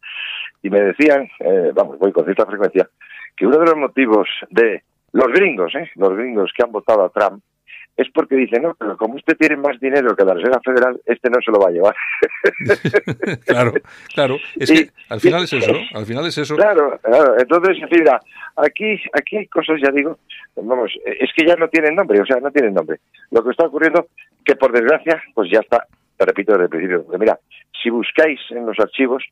y 0.63 0.69
me 0.69 0.81
decían, 0.81 1.29
eh, 1.39 1.71
vamos, 1.75 1.99
voy 1.99 2.11
con 2.11 2.25
cierta 2.25 2.45
frecuencia, 2.45 2.89
que 3.35 3.45
uno 3.45 3.59
de 3.59 3.65
los 3.65 3.77
motivos 3.77 4.27
de 4.49 4.81
los 5.11 5.27
gringos, 5.27 5.75
¿eh? 5.75 5.89
los 5.95 6.15
gringos 6.15 6.51
que 6.55 6.63
han 6.63 6.71
votado 6.71 7.05
a 7.05 7.09
Trump, 7.09 7.43
es 7.97 8.07
porque 8.13 8.35
dicen, 8.35 8.61
no, 8.61 8.75
pero 8.75 8.95
como 8.95 9.15
usted 9.15 9.35
tiene 9.37 9.57
más 9.57 9.79
dinero 9.79 10.15
que 10.15 10.23
la 10.23 10.35
Reserva 10.35 10.61
Federal, 10.63 11.01
este 11.05 11.29
no 11.29 11.37
se 11.43 11.51
lo 11.51 11.59
va 11.59 11.69
a 11.69 11.71
llevar. 11.71 11.95
claro, 13.45 13.73
claro. 14.13 14.37
Es 14.55 14.69
Y- 14.69 14.85
que 14.85 14.91
al 15.09 15.19
final 15.19 15.43
es 15.43 15.53
eso, 15.53 15.71
¿no? 15.73 15.79
Al 15.99 16.05
final 16.05 16.25
es 16.27 16.37
eso. 16.37 16.55
Claro, 16.55 16.99
claro. 17.01 17.35
Entonces, 17.39 17.77
mira, 17.91 18.21
aquí, 18.55 19.01
aquí 19.13 19.37
hay 19.37 19.47
cosas, 19.47 19.79
ya 19.83 19.91
digo, 19.91 20.19
vamos, 20.55 20.91
es 21.05 21.29
que 21.35 21.45
ya 21.45 21.55
no 21.55 21.67
tienen 21.69 21.95
nombre, 21.95 22.21
o 22.21 22.25
sea, 22.25 22.37
no 22.39 22.51
tienen 22.51 22.73
nombre. 22.73 22.99
Lo 23.31 23.43
que 23.43 23.51
está 23.51 23.65
ocurriendo, 23.65 24.07
que 24.45 24.55
por 24.55 24.71
desgracia, 24.71 25.21
pues 25.33 25.49
ya 25.51 25.59
está 25.59 25.87
te 26.17 26.25
repito 26.25 26.51
desde 26.53 26.63
el 26.63 26.69
principio, 26.69 27.03
porque 27.03 27.19
mira, 27.19 27.39
si 27.83 27.91
buscáis 27.91 28.39
en 28.49 28.65
los 28.65 28.79
archivos 28.79 29.23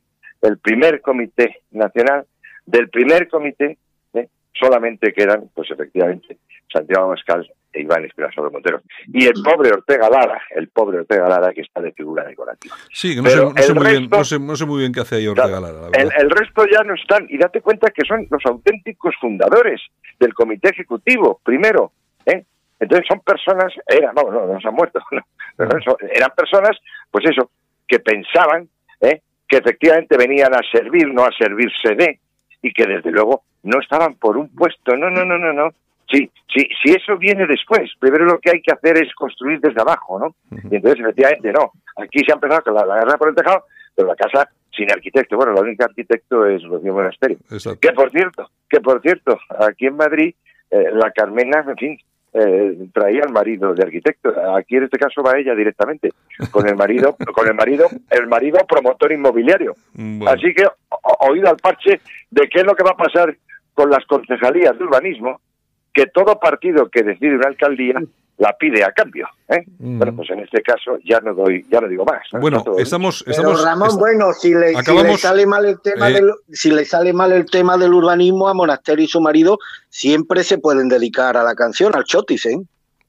el 0.42 0.58
primer 0.58 1.00
comité 1.00 1.62
nacional, 1.72 2.24
del 2.64 2.88
primer 2.90 3.26
comité 3.28 3.76
¿eh? 4.14 4.28
solamente 4.52 5.12
quedan, 5.12 5.50
pues 5.52 5.68
efectivamente, 5.70 6.36
Santiago 6.72 7.08
Mascal 7.08 7.50
e 7.76 7.82
Iván 7.82 8.04
Espinosa 8.04 8.40
Montero. 8.42 8.80
Y 9.12 9.26
el 9.26 9.34
pobre 9.44 9.70
Ortega 9.70 10.08
Lara, 10.08 10.40
el 10.50 10.68
pobre 10.68 11.00
Ortega 11.00 11.28
Lara 11.28 11.52
que 11.52 11.60
está 11.60 11.80
de 11.80 11.92
figura 11.92 12.24
decorativa. 12.24 12.74
Sí, 12.92 13.14
que 13.14 13.22
no, 13.22 13.28
sé, 13.30 13.36
no 13.36 13.62
sé 13.62 13.74
muy 13.74 13.86
bien, 13.86 14.02
resto- 14.04 14.16
no, 14.16 14.24
sé, 14.24 14.38
no 14.40 14.56
sé 14.56 14.66
muy 14.66 14.80
bien 14.80 14.92
qué 14.92 15.00
hace 15.00 15.16
ahí 15.16 15.26
Ortega 15.26 15.60
Lara, 15.60 15.90
la 15.90 16.02
el, 16.02 16.30
resto 16.30 16.64
ya 16.66 16.82
no 16.82 16.94
están, 16.94 17.26
y 17.28 17.38
date 17.38 17.60
cuenta 17.60 17.90
que 17.90 18.04
son 18.06 18.26
los 18.30 18.44
auténticos 18.46 19.14
fundadores 19.20 19.80
del 20.18 20.32
comité 20.34 20.70
ejecutivo, 20.70 21.40
primero. 21.44 21.92
¿eh? 22.24 22.44
Entonces 22.80 23.06
son 23.08 23.20
personas, 23.20 23.72
eran, 23.86 24.14
vamos, 24.14 24.32
no, 24.32 24.46
no 24.46 24.60
se 24.60 24.68
han 24.68 24.74
muerto, 24.74 25.00
no, 25.10 25.96
eran 26.12 26.30
personas, 26.36 26.76
pues 27.10 27.24
eso, 27.28 27.50
que 27.86 28.00
pensaban 28.00 28.68
¿eh? 29.00 29.20
que 29.48 29.58
efectivamente 29.58 30.16
venían 30.16 30.54
a 30.54 30.60
servir, 30.72 31.06
no 31.08 31.24
a 31.24 31.30
servirse 31.32 31.94
de, 31.94 32.18
y 32.62 32.72
que 32.72 32.86
desde 32.86 33.10
luego 33.10 33.44
no 33.62 33.80
estaban 33.80 34.14
por 34.14 34.36
un 34.36 34.48
puesto, 34.54 34.96
no, 34.96 35.10
no, 35.10 35.24
no, 35.24 35.38
no, 35.38 35.52
no. 35.52 35.70
Sí, 36.08 36.30
sí, 36.52 36.68
si 36.82 36.92
eso 36.92 37.16
viene 37.18 37.46
después, 37.46 37.90
primero 37.98 38.24
lo 38.24 38.38
que 38.38 38.50
hay 38.50 38.62
que 38.62 38.72
hacer 38.72 38.96
es 39.02 39.12
construir 39.14 39.60
desde 39.60 39.80
abajo, 39.80 40.18
¿no? 40.18 40.36
Y 40.70 40.76
entonces, 40.76 41.00
efectivamente, 41.00 41.52
no. 41.52 41.72
Aquí 41.96 42.20
se 42.24 42.32
ha 42.32 42.36
empezado 42.36 42.62
con 42.62 42.74
la, 42.74 42.86
la 42.86 42.98
guerra 43.00 43.18
por 43.18 43.28
el 43.28 43.34
tejado, 43.34 43.64
pero 43.94 44.08
la 44.08 44.14
casa 44.14 44.48
sin 44.76 44.90
arquitecto. 44.90 45.36
Bueno, 45.36 45.52
la 45.52 45.62
única 45.62 45.86
arquitecto 45.86 46.46
es 46.46 46.62
Rocío 46.62 46.92
Monasterio. 46.92 47.38
Exacto. 47.50 47.80
Que 47.80 47.92
por 47.92 48.10
cierto, 48.10 48.50
que 48.68 48.80
por 48.80 49.00
cierto, 49.00 49.38
aquí 49.58 49.86
en 49.86 49.96
Madrid, 49.96 50.34
eh, 50.70 50.90
la 50.92 51.10
Carmena, 51.10 51.64
en 51.66 51.76
fin, 51.76 51.98
eh, 52.34 52.88
traía 52.92 53.22
al 53.24 53.32
marido 53.32 53.74
de 53.74 53.82
arquitecto. 53.82 54.28
Aquí 54.54 54.76
en 54.76 54.84
este 54.84 54.98
caso 54.98 55.22
va 55.22 55.38
ella 55.38 55.54
directamente, 55.54 56.12
con 56.50 56.68
el 56.68 56.76
marido, 56.76 57.16
con 57.34 57.48
el 57.48 57.54
marido, 57.54 57.88
el 58.10 58.26
marido 58.26 58.58
promotor 58.68 59.12
inmobiliario. 59.12 59.74
Bueno. 59.94 60.30
Así 60.30 60.52
que 60.54 60.64
oído 61.20 61.48
al 61.48 61.56
parche 61.56 62.00
de 62.30 62.48
qué 62.48 62.60
es 62.60 62.66
lo 62.66 62.74
que 62.74 62.84
va 62.84 62.90
a 62.90 62.96
pasar 62.96 63.34
con 63.72 63.90
las 63.90 64.04
concejalías 64.06 64.78
de 64.78 64.84
urbanismo, 64.84 65.40
que 65.96 66.06
todo 66.08 66.38
partido 66.38 66.90
que 66.90 67.02
decide 67.02 67.36
una 67.36 67.48
alcaldía 67.48 67.94
la 68.36 68.52
pide 68.52 68.84
a 68.84 68.92
cambio. 68.92 69.26
¿eh? 69.48 69.64
Mm. 69.78 69.96
Bueno, 69.96 70.14
pues 70.16 70.28
en 70.28 70.40
este 70.40 70.60
caso 70.60 70.98
ya 71.02 71.20
no 71.20 71.32
doy, 71.32 71.64
ya 71.70 71.80
no 71.80 71.88
digo 71.88 72.04
más. 72.04 72.20
¿no? 72.34 72.40
Bueno, 72.40 72.58
dicho. 72.58 72.78
estamos... 72.78 73.22
Pero 73.24 73.34
estamos 73.38 73.64
Ramón, 73.64 73.96
bueno, 73.98 74.32
si 74.34 74.52
le, 74.52 74.74
si 74.82 74.92
le 74.92 75.16
sale 75.16 75.46
mal 75.46 75.64
el 75.64 75.80
tema 75.80 76.10
eh, 76.10 76.12
del, 76.12 76.30
si 76.52 76.70
le 76.70 76.84
sale 76.84 77.14
mal 77.14 77.32
el 77.32 77.46
tema 77.46 77.78
del 77.78 77.94
urbanismo 77.94 78.46
a 78.46 78.52
Monasterio 78.52 79.06
y 79.06 79.08
su 79.08 79.22
marido, 79.22 79.58
siempre 79.88 80.44
se 80.44 80.58
pueden 80.58 80.90
dedicar 80.90 81.38
a 81.38 81.42
la 81.44 81.54
canción, 81.54 81.96
al 81.96 82.04
chotis, 82.04 82.44
¿eh? 82.44 82.58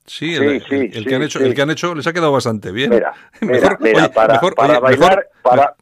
Sí, 0.05 0.33
el, 0.35 0.61
Sí, 0.61 0.65
sí, 0.69 0.75
el- 0.75 0.81
el 0.83 0.93
sí, 0.93 1.05
que 1.05 1.15
han 1.15 1.23
hecho, 1.23 1.39
sí. 1.39 1.45
el 1.45 1.53
que 1.53 1.61
han 1.61 1.69
hecho 1.71 1.93
les 1.93 2.07
ha 2.07 2.13
quedado 2.13 2.31
bastante 2.31 2.71
bien. 2.71 2.89
Mira, 2.91 3.11
mira, 3.41 3.53
Mejor- 3.59 3.77
mira, 3.81 4.03
oye, 4.05 4.09
para, 4.13 4.33
mejor- 4.35 4.55
para 4.55 4.71
oye, 4.73 4.79
bailar, 4.79 5.09
mejor- 5.09 5.27
para, 5.41 5.75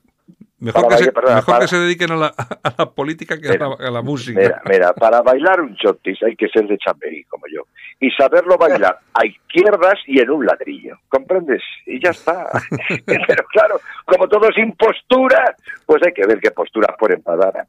Mejor, 0.57 0.83
para 0.83 0.95
que, 0.95 1.03
se, 1.03 1.09
bailar, 1.11 1.13
perdona, 1.13 1.35
mejor 1.35 1.53
para- 1.53 1.65
que 1.65 1.67
se 1.67 1.79
dediquen 1.79 2.11
a 2.11 2.15
la, 2.15 2.27
a 2.63 2.73
la 2.77 2.89
política 2.91 3.39
que 3.39 3.49
a 3.49 3.51
Mira, 3.51 3.67
la, 3.77 3.87
a 3.87 3.91
la 3.91 4.01
música. 4.01 4.39
Mira, 4.39 4.61
mira, 4.69 4.93
para 4.93 5.21
bailar 5.21 5.59
un 5.61 5.75
chotis 5.75 6.21
hay 6.23 6.35
que 6.35 6.47
ser 6.49 6.65
de 6.67 6.77
Chamberí, 6.77 7.23
como 7.25 7.43
yo, 7.53 7.63
y 7.99 8.09
saberlo 8.11 8.57
bailar 8.57 8.99
a 9.13 9.25
izquierdas 9.25 9.95
y 10.07 10.19
en 10.21 10.29
un 10.29 10.45
ladrillo, 10.45 10.97
¿comprendes? 11.09 11.61
Y 11.85 12.01
ya 12.01 12.11
está. 12.11 12.47
Pero 13.05 13.43
claro, 13.51 13.79
como 14.05 14.27
todo 14.29 14.49
es 14.49 14.57
impostura, 14.57 15.55
pues 15.85 16.01
hay 16.05 16.13
que 16.13 16.25
ver 16.25 16.39
qué 16.39 16.51
posturas 16.51 16.95
pueden 16.97 17.21
parar. 17.21 17.65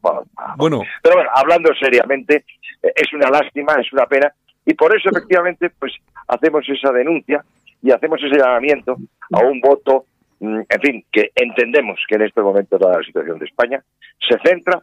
Bueno, 0.56 0.82
Pero 1.02 1.16
bueno, 1.16 1.30
hablando 1.34 1.70
seriamente, 1.74 2.44
eh, 2.82 2.92
es 2.94 3.12
una 3.12 3.30
lástima, 3.30 3.74
es 3.80 3.92
una 3.92 4.06
pena, 4.06 4.32
y 4.64 4.74
por 4.74 4.96
eso 4.96 5.08
efectivamente 5.10 5.70
pues 5.78 5.92
hacemos 6.28 6.64
esa 6.68 6.92
denuncia 6.92 7.44
y 7.82 7.90
hacemos 7.90 8.20
ese 8.22 8.36
llamamiento 8.38 8.96
a 9.32 9.38
un 9.40 9.60
voto, 9.60 10.06
en 10.40 10.80
fin, 10.82 11.04
que 11.10 11.30
entendemos 11.34 11.98
que 12.08 12.16
en 12.16 12.22
este 12.22 12.40
momento 12.42 12.78
toda 12.78 12.98
la 12.98 13.04
situación 13.04 13.38
de 13.38 13.46
España 13.46 13.82
se 14.28 14.38
centra 14.48 14.82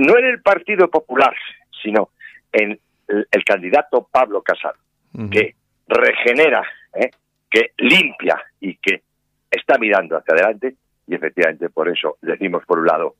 no 0.00 0.18
en 0.18 0.24
el 0.24 0.40
Partido 0.42 0.88
Popular, 0.88 1.34
sino 1.82 2.10
en 2.52 2.78
el, 3.08 3.26
el 3.30 3.44
candidato 3.44 4.08
Pablo 4.10 4.42
Casado, 4.42 4.76
que 5.30 5.54
regenera, 5.86 6.62
¿eh? 6.94 7.10
que 7.50 7.72
limpia 7.78 8.42
y 8.60 8.76
que 8.76 9.02
está 9.50 9.76
mirando 9.78 10.16
hacia 10.16 10.34
adelante, 10.34 10.74
y 11.06 11.14
efectivamente 11.14 11.68
por 11.68 11.88
eso 11.88 12.16
decimos 12.22 12.64
por 12.66 12.78
un 12.78 12.86
lado 12.86 13.14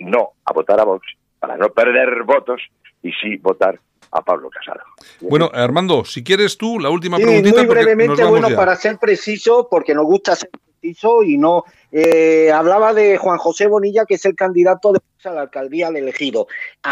no 0.00 0.30
a 0.44 0.52
votar 0.52 0.80
a 0.80 0.84
Vox, 0.84 1.06
para 1.38 1.56
no 1.56 1.68
perder 1.70 2.22
votos, 2.24 2.60
y 3.02 3.12
sí 3.12 3.36
votar 3.36 3.78
a 4.10 4.20
Pablo 4.22 4.50
Casado. 4.50 4.80
bueno, 5.20 5.50
Armando, 5.52 6.04
si 6.04 6.24
quieres 6.24 6.58
tú, 6.58 6.78
la 6.80 6.90
última 6.90 7.16
Sí, 7.18 7.22
preguntita. 7.24 7.58
muy 7.58 7.66
porque 7.66 7.80
nos 7.80 7.84
brevemente, 7.84 8.22
vamos 8.22 8.30
bueno, 8.30 8.48
ya. 8.50 8.56
para 8.56 8.74
ser 8.76 8.98
preciso, 8.98 9.68
porque 9.70 9.94
nos 9.94 10.04
gusta 10.04 10.34
ser 10.34 10.50
preciso 10.80 11.22
y 11.22 11.36
no. 11.38 11.64
eh, 11.92 12.50
hablaba 12.52 12.94
de 12.94 13.16
Juan 13.16 13.38
José 13.38 13.66
Bonilla, 13.66 14.04
que 14.06 14.14
es 14.14 14.24
el 14.24 14.34
candidato 14.34 14.92
de 14.92 15.00
la 15.24 15.42
alcaldía 15.42 15.90
de 15.90 16.00
elegido. 16.00 16.46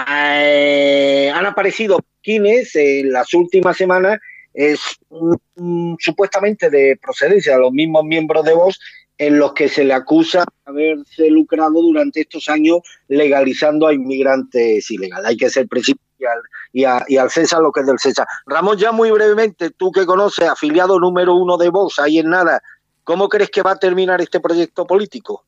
Eh, 0.08 1.30
han 1.34 1.46
aparecido 1.46 1.98
quienes 2.22 2.74
en 2.76 3.12
las 3.12 3.32
últimas 3.34 3.76
semanas, 3.76 4.18
es 4.52 4.80
supuestamente 5.98 6.70
de 6.70 6.98
procedencia 7.00 7.54
de 7.54 7.60
los 7.60 7.72
mismos 7.72 8.04
miembros 8.04 8.44
de 8.44 8.54
Vox, 8.54 8.78
en 9.18 9.38
los 9.38 9.54
que 9.54 9.68
se 9.68 9.84
le 9.84 9.94
acusa 9.94 10.40
de 10.40 10.70
haberse 10.70 11.30
lucrado 11.30 11.80
durante 11.80 12.20
estos 12.20 12.48
años 12.48 12.80
legalizando 13.08 13.86
a 13.86 13.94
inmigrantes 13.94 14.90
ilegales. 14.90 15.26
Hay 15.26 15.36
que 15.36 15.48
ser 15.50 15.66
preciso 15.68 15.98
y 16.18 16.24
al, 16.24 16.38
y, 16.72 16.84
a- 16.84 17.04
y 17.08 17.16
al 17.16 17.30
César 17.30 17.60
lo 17.62 17.72
que 17.72 17.80
es 17.80 17.86
del 17.86 17.98
César. 17.98 18.26
Ramón, 18.46 18.76
ya 18.76 18.92
muy 18.92 19.10
brevemente, 19.10 19.70
tú 19.70 19.90
que 19.92 20.04
conoces, 20.06 20.48
afiliado 20.48 20.98
número 20.98 21.34
uno 21.34 21.56
de 21.56 21.70
Vox, 21.70 21.98
ahí 21.98 22.18
en 22.18 22.28
nada, 22.30 22.62
¿cómo 23.06 23.28
crees 23.28 23.50
que 23.50 23.62
va 23.62 23.70
a 23.70 23.78
terminar 23.78 24.20
este 24.20 24.40
proyecto 24.40 24.84
político? 24.84 25.44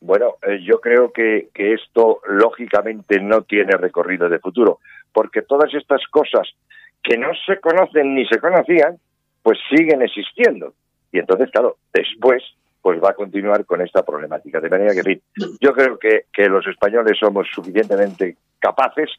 Bueno, 0.00 0.34
eh, 0.46 0.60
yo 0.62 0.78
creo 0.80 1.10
que, 1.10 1.48
esto 1.54 2.20
lógicamente 2.28 3.18
no 3.18 3.42
tiene 3.42 3.76
recorrido 3.76 4.28
de 4.28 4.38
futuro, 4.38 4.78
porque 5.12 5.42
todas 5.42 5.72
estas 5.74 6.02
cosas 6.10 6.46
que 7.02 7.16
no 7.16 7.28
se 7.46 7.58
conocen 7.60 8.14
ni 8.14 8.26
se 8.26 8.38
conocían, 8.38 8.98
pues 9.42 9.58
siguen 9.74 10.02
existiendo. 10.02 10.74
Y 11.10 11.18
entonces, 11.18 11.50
claro, 11.50 11.76
después 11.92 12.42
pues 12.82 13.02
va 13.02 13.10
a 13.10 13.14
continuar 13.14 13.64
con 13.64 13.80
esta 13.80 14.02
problemática. 14.02 14.60
De 14.60 14.70
manera 14.70 14.92
que, 14.92 15.00
en 15.00 15.04
fin, 15.04 15.22
yo 15.60 15.72
creo 15.72 15.98
que, 15.98 16.24
los 16.48 16.66
españoles 16.66 17.18
somos 17.18 17.46
suficientemente 17.54 18.36
capaces 18.58 19.10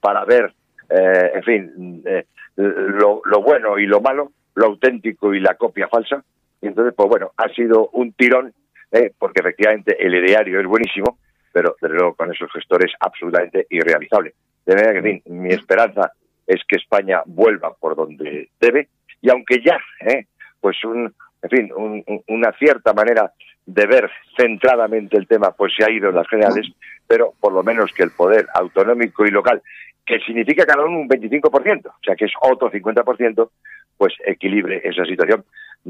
para 0.00 0.24
ver, 0.24 0.52
eh, 0.90 1.30
en 1.34 1.42
fin, 1.42 2.02
eh, 2.06 2.24
lo 2.56 3.42
bueno 3.42 3.78
y 3.78 3.86
lo 3.86 4.00
malo, 4.00 4.32
lo 4.54 4.66
auténtico 4.66 5.34
y 5.34 5.40
la 5.40 5.54
copia 5.54 5.88
falsa. 5.88 6.22
Y 6.60 6.68
entonces, 6.68 6.94
pues 6.96 7.08
bueno, 7.08 7.32
ha 7.36 7.48
sido 7.50 7.88
un 7.92 8.12
tirón 8.12 8.52
eh, 8.92 9.12
porque 9.18 9.40
efectivamente 9.40 9.96
el 10.04 10.14
ideario 10.14 10.60
es 10.60 10.66
buenísimo, 10.66 11.18
pero 11.52 11.76
desde 11.80 11.94
luego 11.94 12.14
con 12.14 12.32
esos 12.32 12.50
gestores 12.52 12.92
absolutamente 13.00 13.66
irrealizable. 13.70 14.34
De 14.64 14.74
manera 14.74 14.92
que, 14.92 14.98
en 14.98 15.22
fin, 15.22 15.22
mi 15.42 15.50
esperanza 15.52 16.12
es 16.46 16.60
que 16.66 16.76
España 16.76 17.22
vuelva 17.26 17.74
por 17.74 17.96
donde 17.96 18.48
debe 18.60 18.88
y 19.20 19.30
aunque 19.30 19.60
ya, 19.64 19.78
eh, 20.00 20.26
pues 20.60 20.82
un, 20.84 21.12
en 21.42 21.50
fin, 21.50 21.72
un- 21.76 22.04
un- 22.06 22.22
una 22.28 22.52
cierta 22.52 22.92
manera 22.92 23.32
de 23.66 23.86
ver 23.86 24.10
centradamente 24.36 25.16
el 25.16 25.26
tema, 25.26 25.50
pues 25.50 25.72
se 25.76 25.84
ha 25.84 25.90
ido 25.90 26.08
en 26.10 26.14
las 26.14 26.28
generales, 26.28 26.66
pero 27.06 27.32
por 27.40 27.52
lo 27.52 27.62
menos 27.64 27.92
que 27.92 28.04
el 28.04 28.10
poder 28.12 28.46
autonómico 28.54 29.26
y 29.26 29.30
local, 29.30 29.60
que 30.04 30.20
significa 30.20 30.64
cada 30.64 30.84
uno 30.84 31.00
un 31.00 31.08
25%, 31.08 31.86
o 31.88 31.94
sea 32.04 32.14
que 32.14 32.26
es 32.26 32.32
otro 32.40 32.70
50%, 32.70 33.50
pues 33.96 34.14
equilibre 34.24 34.80
esa 34.84 35.04
situación, 35.04 35.44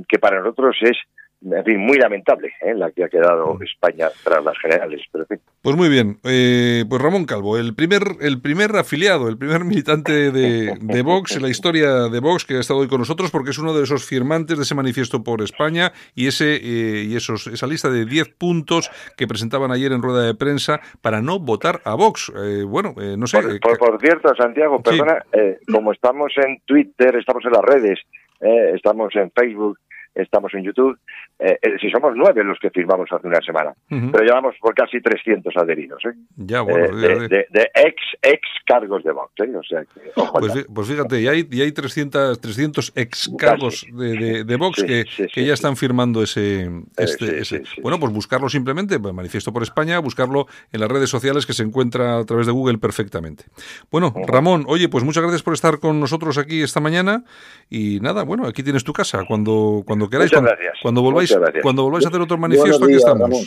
que 0.09 0.19
para 0.19 0.41
nosotros 0.41 0.77
es, 0.83 0.97
en 1.45 1.65
fin, 1.65 1.79
muy 1.79 1.99
lamentable, 1.99 2.49
¿eh? 2.63 2.75
la 2.75 2.91
que 2.91 3.05
ha 3.05 3.09
quedado 3.09 3.59
España 3.63 4.09
tras 4.25 4.43
las 4.43 4.59
generales. 4.59 5.03
Pero, 5.13 5.25
en 5.29 5.37
fin, 5.37 5.47
Pues 5.61 5.77
muy 5.77 5.89
bien, 5.91 6.19
eh, 6.25 6.85
pues 6.89 7.01
Ramón 7.03 7.27
Calvo, 7.27 7.59
el 7.59 7.75
primer, 7.75 8.03
el 8.23 8.41
primer 8.41 8.75
afiliado, 8.75 9.29
el 9.29 9.37
primer 9.37 9.65
militante 9.65 10.33
de, 10.33 10.77
de 10.81 11.03
Vox 11.03 11.37
en 11.37 11.43
la 11.43 11.51
historia 11.51 12.09
de 12.09 12.21
Vox 12.21 12.47
que 12.47 12.55
ha 12.55 12.61
estado 12.61 12.81
hoy 12.81 12.89
con 12.89 13.01
nosotros 13.01 13.31
porque 13.31 13.51
es 13.51 13.59
uno 13.59 13.75
de 13.75 13.85
esos 13.85 14.05
firmantes 14.05 14.57
de 14.57 14.63
ese 14.63 14.75
manifiesto 14.75 15.23
por 15.23 15.43
España 15.43 15.93
y 16.15 16.27
ese 16.27 16.57
eh, 16.57 17.05
y 17.05 17.17
esos 17.17 17.47
esa 17.49 17.67
lista 17.67 17.91
de 17.91 18.07
10 18.07 18.29
puntos 18.31 18.91
que 19.19 19.27
presentaban 19.27 19.71
ayer 19.73 19.93
en 19.93 20.01
rueda 20.03 20.25
de 20.25 20.35
prensa 20.35 20.81
para 21.03 21.21
no 21.21 21.39
votar 21.39 21.81
a 21.85 21.95
Vox. 21.97 22.33
Eh, 22.35 22.63
bueno, 22.67 22.95
eh, 22.99 23.15
no 23.19 23.27
sé. 23.27 23.43
Por, 23.43 23.61
por- 23.61 23.79
por 23.79 24.01
cierto, 24.01 24.33
Santiago, 24.37 24.79
Sí. 24.79 24.83
perdona, 24.85 25.23
eh, 25.33 25.59
como 25.71 25.93
estamos 25.93 26.33
en 26.45 26.61
Twitter, 26.65 27.15
estamos 27.17 27.45
en 27.45 27.53
las 27.53 27.63
redes, 27.63 27.99
eh, 28.41 28.73
estamos 28.75 29.15
en 29.17 29.31
Facebook, 29.31 29.79
estamos 30.17 30.53
en 30.55 30.65
YouTube, 30.65 30.99
eh, 31.39 31.59
eh, 31.63 31.77
si 31.81 31.91
somos 31.91 32.13
nueve 32.17 32.43
los 32.43 32.59
que 32.59 32.71
firmamos 32.71 33.09
hace 33.13 33.27
una 33.27 33.41
semana, 33.41 33.73
Ujú. 33.91 34.11
pero 34.13 34.25
llevamos 34.25 34.55
por 34.61 34.75
casi 34.75 35.01
300 35.01 35.55
adheridos, 35.57 36.03
¿eh? 36.07 36.15
ya, 36.37 36.63
bueno, 36.63 36.87
Eh, 36.87 36.91
ya, 36.93 37.09
de, 37.09 37.15
ya. 37.15 37.29
de- 37.29 37.47
de 37.51 37.71
ex 37.75 37.97
ex 38.23 38.41
cargos 38.67 39.05
de 39.05 39.13
Vox, 39.13 39.33
¿eh? 39.41 39.57
O 39.57 39.63
sea 39.63 39.85
que, 39.85 40.11
ojo, 40.17 40.39
Pues, 40.41 40.67
pues 40.75 40.89
fíjate, 40.89 41.21
y 41.21 41.29
hay, 41.29 41.47
y 41.51 41.61
hay 41.61 41.73
300, 41.73 42.41
300 42.41 42.93
ex 42.97 43.31
cargos 43.39 43.87
de, 43.93 44.57
Vox 44.57 44.81
Sí, 44.81 44.87
que, 44.87 45.05
sí, 45.15 45.23
que 45.33 45.41
sí, 45.43 45.47
ya 45.47 45.55
están 45.55 45.77
firmando 45.77 46.23
ese... 46.23 46.71
este- 46.97 47.45
sí, 47.45 47.63
sí, 47.65 47.81
bueno, 47.83 48.01
pues 48.01 48.13
buscarlo 48.13 48.49
simplemente, 48.49 48.99
pues, 48.99 49.15
Manifiesto 49.15 49.53
por 49.53 49.63
España, 49.63 49.99
buscarlo 50.01 50.47
en 50.73 50.81
las 50.81 50.91
redes 50.91 51.11
sociales 51.11 51.47
que 51.47 51.53
se 51.53 51.63
encuentra 51.63 52.19
a 52.19 52.25
través 52.25 52.47
de 52.47 52.53
Google 52.53 52.79
perfectamente. 52.79 53.45
Bueno, 53.91 54.13
Ramón, 54.27 54.65
oye, 54.67 54.89
pues 54.89 55.05
muchas 55.05 55.23
gracias 55.23 55.43
por 55.43 55.55
estar 55.55 55.79
con 55.79 56.01
nosotros 56.01 56.39
aquí 56.39 56.63
esta 56.63 56.81
mañana 56.81 57.25
y 57.71 58.01
nada, 58.01 58.25
bueno, 58.25 58.47
aquí 58.47 58.63
tienes 58.63 58.83
tu 58.85 58.93
casa 58.93 59.25
cuando, 59.29 59.83
cuando 59.87 60.06
cuando 60.07 60.11
queráis, 60.11 60.31
Muchas 60.33 60.41
cuando, 60.41 60.51
gracias. 60.63 60.79
cuando 60.83 61.03
volváis, 61.03 61.37
gracias. 61.37 61.63
cuando 61.63 61.83
volváis 61.85 62.05
a 62.05 62.09
hacer 62.09 62.21
otro 62.21 62.39
manifiesto, 62.39 62.85
aquí 62.85 62.95
estamos. 62.95 63.21
Ramón. 63.31 63.45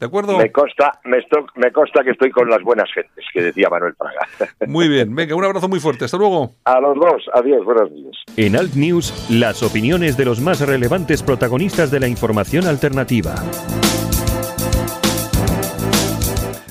¿De 0.00 0.06
acuerdo? 0.06 0.36
Me 0.36 0.50
consta, 0.50 0.98
me, 1.04 1.18
esto- 1.18 1.46
me 1.54 1.70
consta 1.70 2.02
que 2.02 2.10
estoy 2.10 2.30
con 2.32 2.50
las 2.50 2.60
buenas 2.62 2.88
gentes, 2.92 3.24
que 3.32 3.40
decía 3.40 3.68
Manuel 3.70 3.94
Praga. 3.94 4.26
Muy 4.66 4.88
bien, 4.88 5.14
venga, 5.14 5.36
un 5.36 5.44
abrazo 5.44 5.68
muy 5.68 5.78
fuerte, 5.78 6.06
hasta 6.06 6.16
luego. 6.16 6.56
A 6.64 6.80
los 6.80 6.96
dos, 6.96 7.22
adiós, 7.34 7.64
buenos 7.64 7.88
días. 7.94 8.16
En 8.36 8.56
Alt 8.56 8.74
News, 8.74 9.26
las 9.30 9.62
opiniones 9.62 10.16
de 10.16 10.24
los 10.24 10.40
más 10.40 10.60
relevantes 10.60 11.22
protagonistas 11.22 11.92
de 11.92 12.00
la 12.00 12.08
información 12.08 12.66
alternativa. 12.66 13.34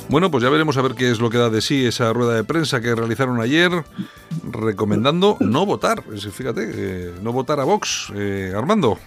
Bueno, 0.10 0.30
pues 0.30 0.44
ya 0.44 0.50
veremos 0.50 0.76
a 0.76 0.82
ver 0.82 0.94
qué 0.96 1.10
es 1.10 1.22
lo 1.22 1.30
que 1.30 1.38
da 1.38 1.50
de 1.50 1.62
sí 1.62 1.86
esa 1.86 2.12
rueda 2.12 2.36
de 2.36 2.44
prensa 2.44 2.82
que 2.82 2.94
realizaron 2.94 3.40
ayer, 3.40 3.72
recomendando 4.44 5.38
no 5.40 5.66
votar. 5.66 6.04
Fíjate, 6.04 6.70
eh, 6.74 7.12
no 7.22 7.32
votar 7.32 7.62
a 7.62 7.64
Vox. 7.64 8.12
Eh, 8.14 8.52
Armando. 8.54 8.98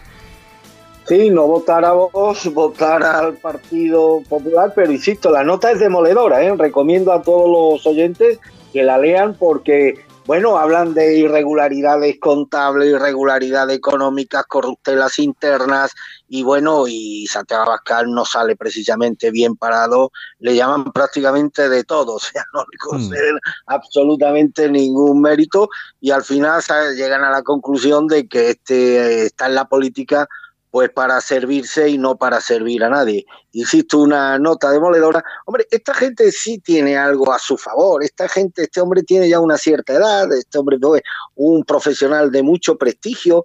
Sí, 1.07 1.29
no 1.29 1.47
votar 1.47 1.85
a 1.85 1.93
vos, 1.93 2.45
votar 2.55 3.03
al 3.03 3.35
Partido 3.35 4.23
Popular, 4.29 4.73
pero 4.75 4.91
insisto, 4.91 5.31
la 5.31 5.45
nota 5.45 5.71
es 5.71 5.79
demoledora, 5.79 6.43
¿eh? 6.43 6.55
recomiendo 6.57 7.13
a 7.13 7.23
todos 7.23 7.49
los 7.49 7.87
oyentes 7.87 8.39
que 8.73 8.83
la 8.83 8.99
lean 8.99 9.35
porque, 9.35 10.03
bueno, 10.25 10.57
hablan 10.57 10.95
de 10.95 11.19
irregularidades 11.19 12.19
contables, 12.19 12.89
irregularidades 12.89 13.77
económicas, 13.77 14.47
corruptelas 14.47 15.19
internas, 15.19 15.93
y 16.27 16.43
bueno, 16.43 16.89
y 16.89 17.27
Santiago 17.27 17.65
Abascal 17.65 18.11
no 18.11 18.25
sale 18.25 18.57
precisamente 18.57 19.31
bien 19.31 19.57
parado, 19.57 20.11
le 20.39 20.57
llaman 20.57 20.91
prácticamente 20.91 21.69
de 21.69 21.85
todo, 21.85 22.15
o 22.17 22.19
sea, 22.19 22.45
no 22.55 22.61
le 22.61 22.79
conceden 22.79 23.39
absolutamente 23.67 24.71
ningún 24.71 25.21
mérito, 25.21 25.69
y 26.01 26.11
al 26.11 26.25
final 26.25 26.63
¿sabes? 26.63 26.97
llegan 26.97 27.23
a 27.25 27.31
la 27.31 27.43
conclusión 27.43 28.07
de 28.07 28.27
que 28.27 28.51
este 28.51 28.97
eh, 28.97 29.27
está 29.27 29.47
en 29.47 29.55
la 29.55 29.67
política 29.67 30.27
pues 30.75 30.91
para 30.91 31.21
servirse 31.21 31.89
y 31.89 31.99
no 31.99 32.17
para 32.17 32.41
servir 32.41 32.83
a 32.83 32.89
nadie. 32.89 33.25
Insisto, 33.53 34.01
una 34.01 34.41
nota 34.41 34.73
demoledora. 34.73 35.23
Hombre, 35.47 35.69
esta 35.71 35.95
gente 35.95 36.33
sí 36.33 36.59
tiene 36.59 36.97
algo 36.97 37.33
a 37.33 37.39
su 37.39 37.57
favor. 37.57 38.03
Esta 38.03 38.29
gente, 38.29 38.65
este 38.65 38.81
hombre 38.81 39.05
tiene 39.05 39.29
ya 39.29 39.39
una 39.39 39.57
cierta 39.57 39.93
edad, 39.93 40.33
este 40.33 40.59
hombre 40.59 40.79
es 40.97 41.03
un 41.37 41.63
profesional 41.63 42.33
de 42.33 42.43
mucho 42.43 42.77
prestigio. 42.77 43.45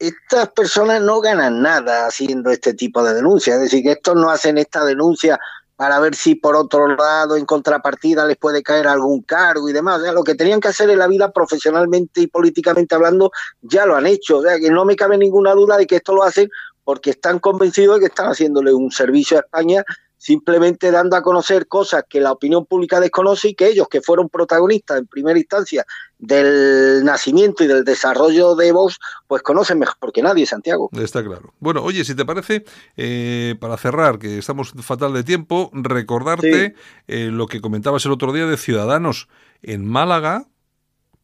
Estas 0.00 0.48
personas 0.48 1.00
no 1.00 1.20
ganan 1.20 1.62
nada 1.62 2.08
haciendo 2.08 2.50
este 2.50 2.74
tipo 2.74 3.04
de 3.04 3.14
denuncias. 3.14 3.58
Es 3.58 3.62
decir, 3.62 3.84
que 3.84 3.92
estos 3.92 4.16
no 4.16 4.28
hacen 4.28 4.58
esta 4.58 4.84
denuncia 4.84 5.38
para 5.76 5.98
ver 5.98 6.14
si 6.14 6.34
por 6.36 6.56
otro 6.56 6.88
lado, 6.88 7.36
en 7.36 7.46
contrapartida, 7.46 8.26
les 8.26 8.36
puede 8.36 8.62
caer 8.62 8.86
algún 8.86 9.22
cargo 9.22 9.68
y 9.68 9.72
demás. 9.72 10.00
O 10.00 10.04
sea, 10.04 10.12
lo 10.12 10.22
que 10.22 10.34
tenían 10.34 10.60
que 10.60 10.68
hacer 10.68 10.88
en 10.90 10.98
la 10.98 11.08
vida 11.08 11.32
profesionalmente 11.32 12.20
y 12.20 12.26
políticamente 12.26 12.94
hablando, 12.94 13.32
ya 13.62 13.84
lo 13.86 13.96
han 13.96 14.06
hecho. 14.06 14.38
O 14.38 14.42
sea, 14.42 14.58
que 14.58 14.70
no 14.70 14.84
me 14.84 14.96
cabe 14.96 15.18
ninguna 15.18 15.52
duda 15.52 15.76
de 15.76 15.86
que 15.86 15.96
esto 15.96 16.14
lo 16.14 16.22
hacen 16.22 16.48
porque 16.84 17.10
están 17.10 17.38
convencidos 17.38 17.96
de 17.96 18.00
que 18.00 18.06
están 18.06 18.26
haciéndole 18.26 18.72
un 18.72 18.90
servicio 18.90 19.38
a 19.38 19.40
España 19.40 19.84
simplemente 20.24 20.90
dando 20.90 21.16
a 21.16 21.22
conocer 21.22 21.66
cosas 21.68 22.04
que 22.08 22.18
la 22.18 22.32
opinión 22.32 22.64
pública 22.64 22.98
desconoce 22.98 23.48
y 23.48 23.54
que 23.54 23.66
ellos, 23.66 23.88
que 23.90 24.00
fueron 24.00 24.30
protagonistas 24.30 24.98
en 24.98 25.06
primera 25.06 25.38
instancia 25.38 25.84
del 26.18 27.04
nacimiento 27.04 27.62
y 27.62 27.66
del 27.66 27.84
desarrollo 27.84 28.54
de 28.56 28.72
Vox, 28.72 28.98
pues 29.26 29.42
conocen 29.42 29.78
mejor 29.78 30.12
que 30.14 30.22
nadie, 30.22 30.46
Santiago. 30.46 30.88
Está 30.92 31.22
claro. 31.22 31.52
Bueno, 31.60 31.82
oye, 31.82 32.06
si 32.06 32.14
te 32.14 32.24
parece, 32.24 32.64
eh, 32.96 33.54
para 33.60 33.76
cerrar, 33.76 34.18
que 34.18 34.38
estamos 34.38 34.72
fatal 34.80 35.12
de 35.12 35.24
tiempo, 35.24 35.70
recordarte 35.74 36.68
Sí. 36.68 36.82
eh, 37.08 37.28
lo 37.30 37.46
que 37.46 37.60
comentabas 37.60 38.06
el 38.06 38.12
otro 38.12 38.32
día 38.32 38.46
de 38.46 38.56
Ciudadanos 38.56 39.28
en 39.60 39.86
Málaga, 39.86 40.46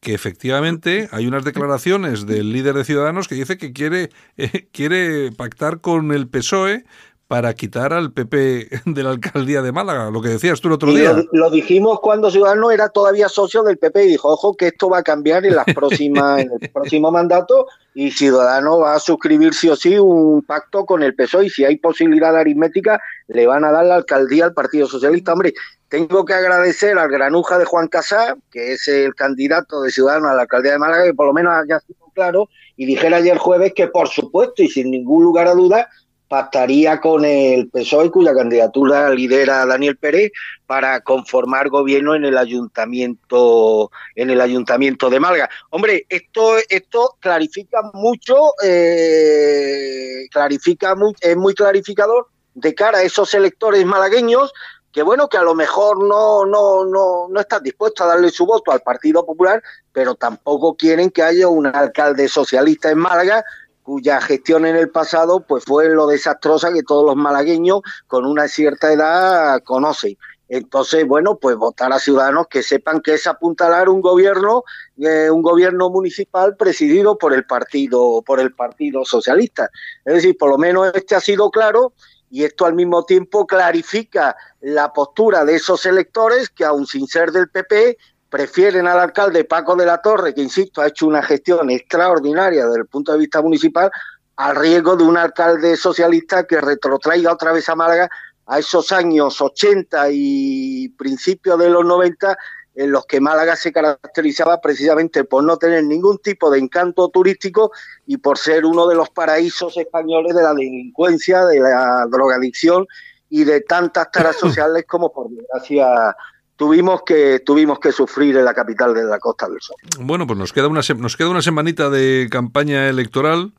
que 0.01 0.13
efectivamente 0.13 1.09
hay 1.13 1.27
unas 1.27 1.45
declaraciones 1.45 2.27
del 2.27 2.53
líder 2.53 2.75
de 2.75 2.85
Ciudadanos 2.85 3.29
que 3.29 3.35
dice 3.35 3.57
que 3.57 3.73
quiere, 3.73 4.11
eh, 4.37 4.69
quiere 4.73 5.33
pactar 5.33 5.81
con 5.81 6.13
el 6.13 6.29
PSOE 6.29 6.85
para 7.31 7.55
quitar 7.55 7.93
al 7.93 8.13
PP 8.13 8.69
de 8.87 9.03
la 9.05 9.11
alcaldía 9.11 9.63
de 9.63 9.71
Málaga, 9.71 10.11
lo 10.11 10.21
que 10.21 10.31
decías 10.31 10.61
tú 10.61 10.67
el 10.67 10.75
otro 10.75 10.91
Y 10.91 10.97
día. 10.97 11.13
lo, 11.13 11.25
lo 11.31 11.51
dijimos 11.53 12.01
cuando 12.01 12.29
Ciudadanos 12.29 12.73
era 12.73 12.89
todavía 12.89 13.29
socio 13.29 13.63
del 13.63 13.79
PP 13.79 14.05
y 14.05 14.09
dijo, 14.09 14.31
ojo, 14.31 14.57
que 14.57 14.67
esto 14.67 14.91
va 14.91 14.99
a 14.99 15.03
cambiar 15.05 15.47
en 15.47 15.55
las 15.55 15.67
próximas, 15.67 16.41
en 16.41 16.51
el 16.61 16.69
próximo 16.75 17.13
mandato 17.13 17.69
y 17.95 18.11
Ciudadanos 18.11 18.81
va 18.83 18.97
a 18.97 18.99
suscribir 18.99 19.55
sí 19.55 19.69
o 19.69 19.77
sí 19.77 19.97
un 19.97 20.43
pacto 20.43 20.85
con 20.85 21.05
el 21.05 21.15
PSOE 21.15 21.47
y 21.47 21.51
si 21.51 21.65
hay 21.65 21.77
posibilidad 21.77 22.37
aritmética 22.37 23.01
le 23.29 23.47
van 23.47 23.65
a 23.65 23.71
dar 23.71 23.87
la 23.87 23.95
alcaldía 23.95 24.47
al 24.47 24.53
Partido 24.53 24.89
Socialista. 24.89 25.33
Hombre, 25.33 25.55
tengo 25.89 26.25
que 26.25 26.35
agradecer 26.35 26.99
al 26.99 27.11
granuja 27.13 27.59
de 27.59 27.65
Juan 27.65 27.87
Casá, 27.87 28.35
que 28.51 28.73
es 28.73 28.89
el 28.89 29.15
candidato 29.15 29.83
de 29.83 29.93
Ciudadanos 29.93 30.33
a 30.33 30.35
la 30.35 30.43
alcaldía 30.43 30.73
de 30.73 30.79
Málaga, 30.81 31.05
que 31.05 31.15
por 31.15 31.27
lo 31.29 31.33
menos 31.33 31.53
haya 31.55 31.79
sido 31.79 32.11
claro 32.13 32.49
y 32.77 32.87
dijera 32.87 33.19
ayer 33.19 33.39
jueves 33.39 33.73
que 33.73 33.87
por 33.87 34.09
supuesto 34.09 34.65
y 34.65 34.69
sin 34.69 34.91
ningún 34.91 35.23
lugar 35.23 35.47
a 35.47 35.55
duda 35.55 35.89
pactaría 36.31 37.01
con 37.01 37.25
el 37.25 37.69
PSOE, 37.71 38.09
cuya 38.09 38.33
candidatura 38.33 39.11
lidera 39.11 39.67
Daniel 39.67 39.97
Pérez, 39.97 40.31
para 40.65 41.01
conformar 41.01 41.69
gobierno 41.71 42.15
en 42.15 42.25
el 42.25 42.39
ayuntamiento, 42.39 43.91
en 44.15 44.31
el 44.31 44.41
ayuntamiento 44.41 45.11
de 45.11 45.19
Málaga. 45.19 45.51
Hombre, 45.71 46.07
esto, 46.09 46.53
esto 46.69 47.17
clarifica 47.19 47.83
mucho, 47.95 48.37
eh, 48.63 50.29
clarifica 50.31 50.95
mu- 50.95 51.13
es 51.21 51.37
muy 51.37 51.53
clarificador 51.53 52.29
de 52.55 52.75
cara 52.77 52.99
a 52.99 53.03
esos 53.03 53.35
electores 53.35 53.85
malagueños 53.85 54.53
que 54.93 55.03
bueno, 55.05 55.29
que 55.29 55.37
a 55.37 55.43
lo 55.43 55.55
mejor 55.55 56.03
no, 56.05 56.45
no, 56.45 56.85
no, 56.85 57.29
no 57.29 57.41
están 57.41 57.63
dispuestos 57.63 58.05
a 58.05 58.09
darle 58.09 58.29
su 58.31 58.45
voto 58.45 58.73
al 58.73 58.81
Partido 58.81 59.25
Popular, 59.25 59.63
pero 59.93 60.17
tampoco 60.17 60.75
quieren 60.77 61.11
que 61.11 61.23
haya 61.23 61.47
un 61.47 61.67
alcalde 61.67 62.27
socialista 62.29 62.91
en 62.91 62.99
Málaga 62.99 63.45
cuya 63.91 64.21
gestión 64.21 64.67
en 64.67 64.77
el 64.77 64.89
pasado 64.89 65.41
pues 65.41 65.65
fue 65.65 65.89
lo 65.89 66.07
desastrosa 66.07 66.73
que 66.73 66.85
todos 66.85 67.05
los 67.05 67.17
malagueños 67.17 67.81
con 68.07 68.25
una 68.25 68.47
cierta 68.47 68.93
edad 68.93 69.61
conocen. 69.65 70.17
Entonces, 70.49 71.05
bueno, 71.09 71.39
pues 71.39 71.57
votar 71.57 71.93
a 71.93 71.99
ciudadanos 71.99 72.47
que 72.47 72.63
sepan 72.63 73.01
que 73.01 73.15
es 73.15 73.27
apuntalar 73.27 73.89
un 73.89 74.01
gobierno, 74.01 74.63
eh, 74.97 75.29
un 75.29 75.43
gobierno 75.43 75.91
municipal 75.91 76.55
presidido 76.55 77.19
por 77.19 77.35
el 77.35 77.45
partido, 77.45 78.23
por 78.23 78.39
el 78.39 78.53
Partido 78.55 79.05
Socialista. 79.05 79.69
Es 80.05 80.15
decir, 80.15 80.37
por 80.39 80.51
lo 80.51 80.59
menos 80.59 80.93
este 80.95 81.17
ha 81.17 81.21
sido 81.21 81.51
claro 81.51 81.93
y 82.31 82.45
esto 82.45 82.67
al 82.67 82.75
mismo 82.75 83.05
tiempo 83.05 83.45
clarifica 83.45 84.37
la 84.61 84.93
postura 84.93 85.45
de 85.45 85.57
esos 85.57 85.85
electores 85.85 86.49
que, 86.49 86.65
aun 86.65 86.87
sin 86.87 87.09
ser 87.09 87.33
del 87.33 87.49
PP, 87.49 87.99
prefieren 88.31 88.87
al 88.87 89.01
alcalde 89.01 89.45
Paco 89.45 89.77
de 89.77 89.85
la 89.85 90.01
Torre, 90.01 90.33
que 90.33 90.41
insisto, 90.41 90.81
ha 90.81 90.87
hecho 90.87 91.07
una 91.07 91.23
gestión 91.23 91.69
extraordinaria 91.69 92.65
desde 92.65 92.81
el 92.81 92.87
punto 92.87 93.13
de 93.13 93.19
vista 93.19 93.43
municipal, 93.43 93.91
al 94.37 94.57
riesgo 94.57 94.97
de 94.97 95.05
un 95.05 95.19
alcalde 95.19 95.77
socialista 95.77 96.45
que 96.45 96.61
retrotraiga 96.61 97.33
otra 97.33 97.53
vez 97.53 97.69
a 97.69 97.75
Málaga 97.75 98.09
a 98.47 98.59
esos 98.59 98.91
años 98.93 99.41
80 99.41 100.07
y 100.13 100.89
principios 100.91 101.59
de 101.59 101.69
los 101.69 101.85
90 101.85 102.39
en 102.75 102.93
los 102.93 103.05
que 103.05 103.21
Málaga 103.21 103.57
se 103.57 103.73
caracterizaba 103.73 104.61
precisamente 104.61 105.25
por 105.25 105.45
no 105.45 105.57
tener 105.57 105.85
ningún 105.85 106.19
tipo 106.19 106.51
de 106.51 106.61
encanto 106.61 107.09
turístico 107.09 107.73
y 108.07 108.17
por 108.17 108.39
ser 108.39 108.65
uno 108.65 108.87
de 108.87 108.95
los 108.95 109.11
paraísos 109.11 109.77
españoles 109.77 110.35
de 110.35 110.43
la 110.43 110.55
delincuencia, 110.55 111.45
de 111.45 111.61
la 111.61 112.07
drogadicción 112.11 112.87
y 113.29 113.45
de 113.45 113.61
tantas 113.61 114.11
taras 114.11 114.37
sociales 114.41 114.85
como 114.89 115.13
por 115.13 115.29
desgracia 115.31 116.17
tuvimos 116.61 117.01
que 117.07 117.41
tuvimos 117.41 117.79
que 117.79 117.91
sufrir 117.91 118.37
en 118.37 118.45
la 118.45 118.53
capital 118.53 118.93
de 118.93 119.03
la 119.05 119.19
Costa 119.19 119.49
del 119.49 119.63
Sol. 119.63 119.77
Bueno, 119.99 120.27
pues 120.27 120.39
nos 120.39 120.53
queda 120.53 120.69
una 120.69 120.83
nos 120.99 121.17
queda 121.17 121.31
una 121.31 121.41
semanita 121.41 121.89
de 121.89 122.29
campaña 122.31 122.87
electoral 122.91 123.53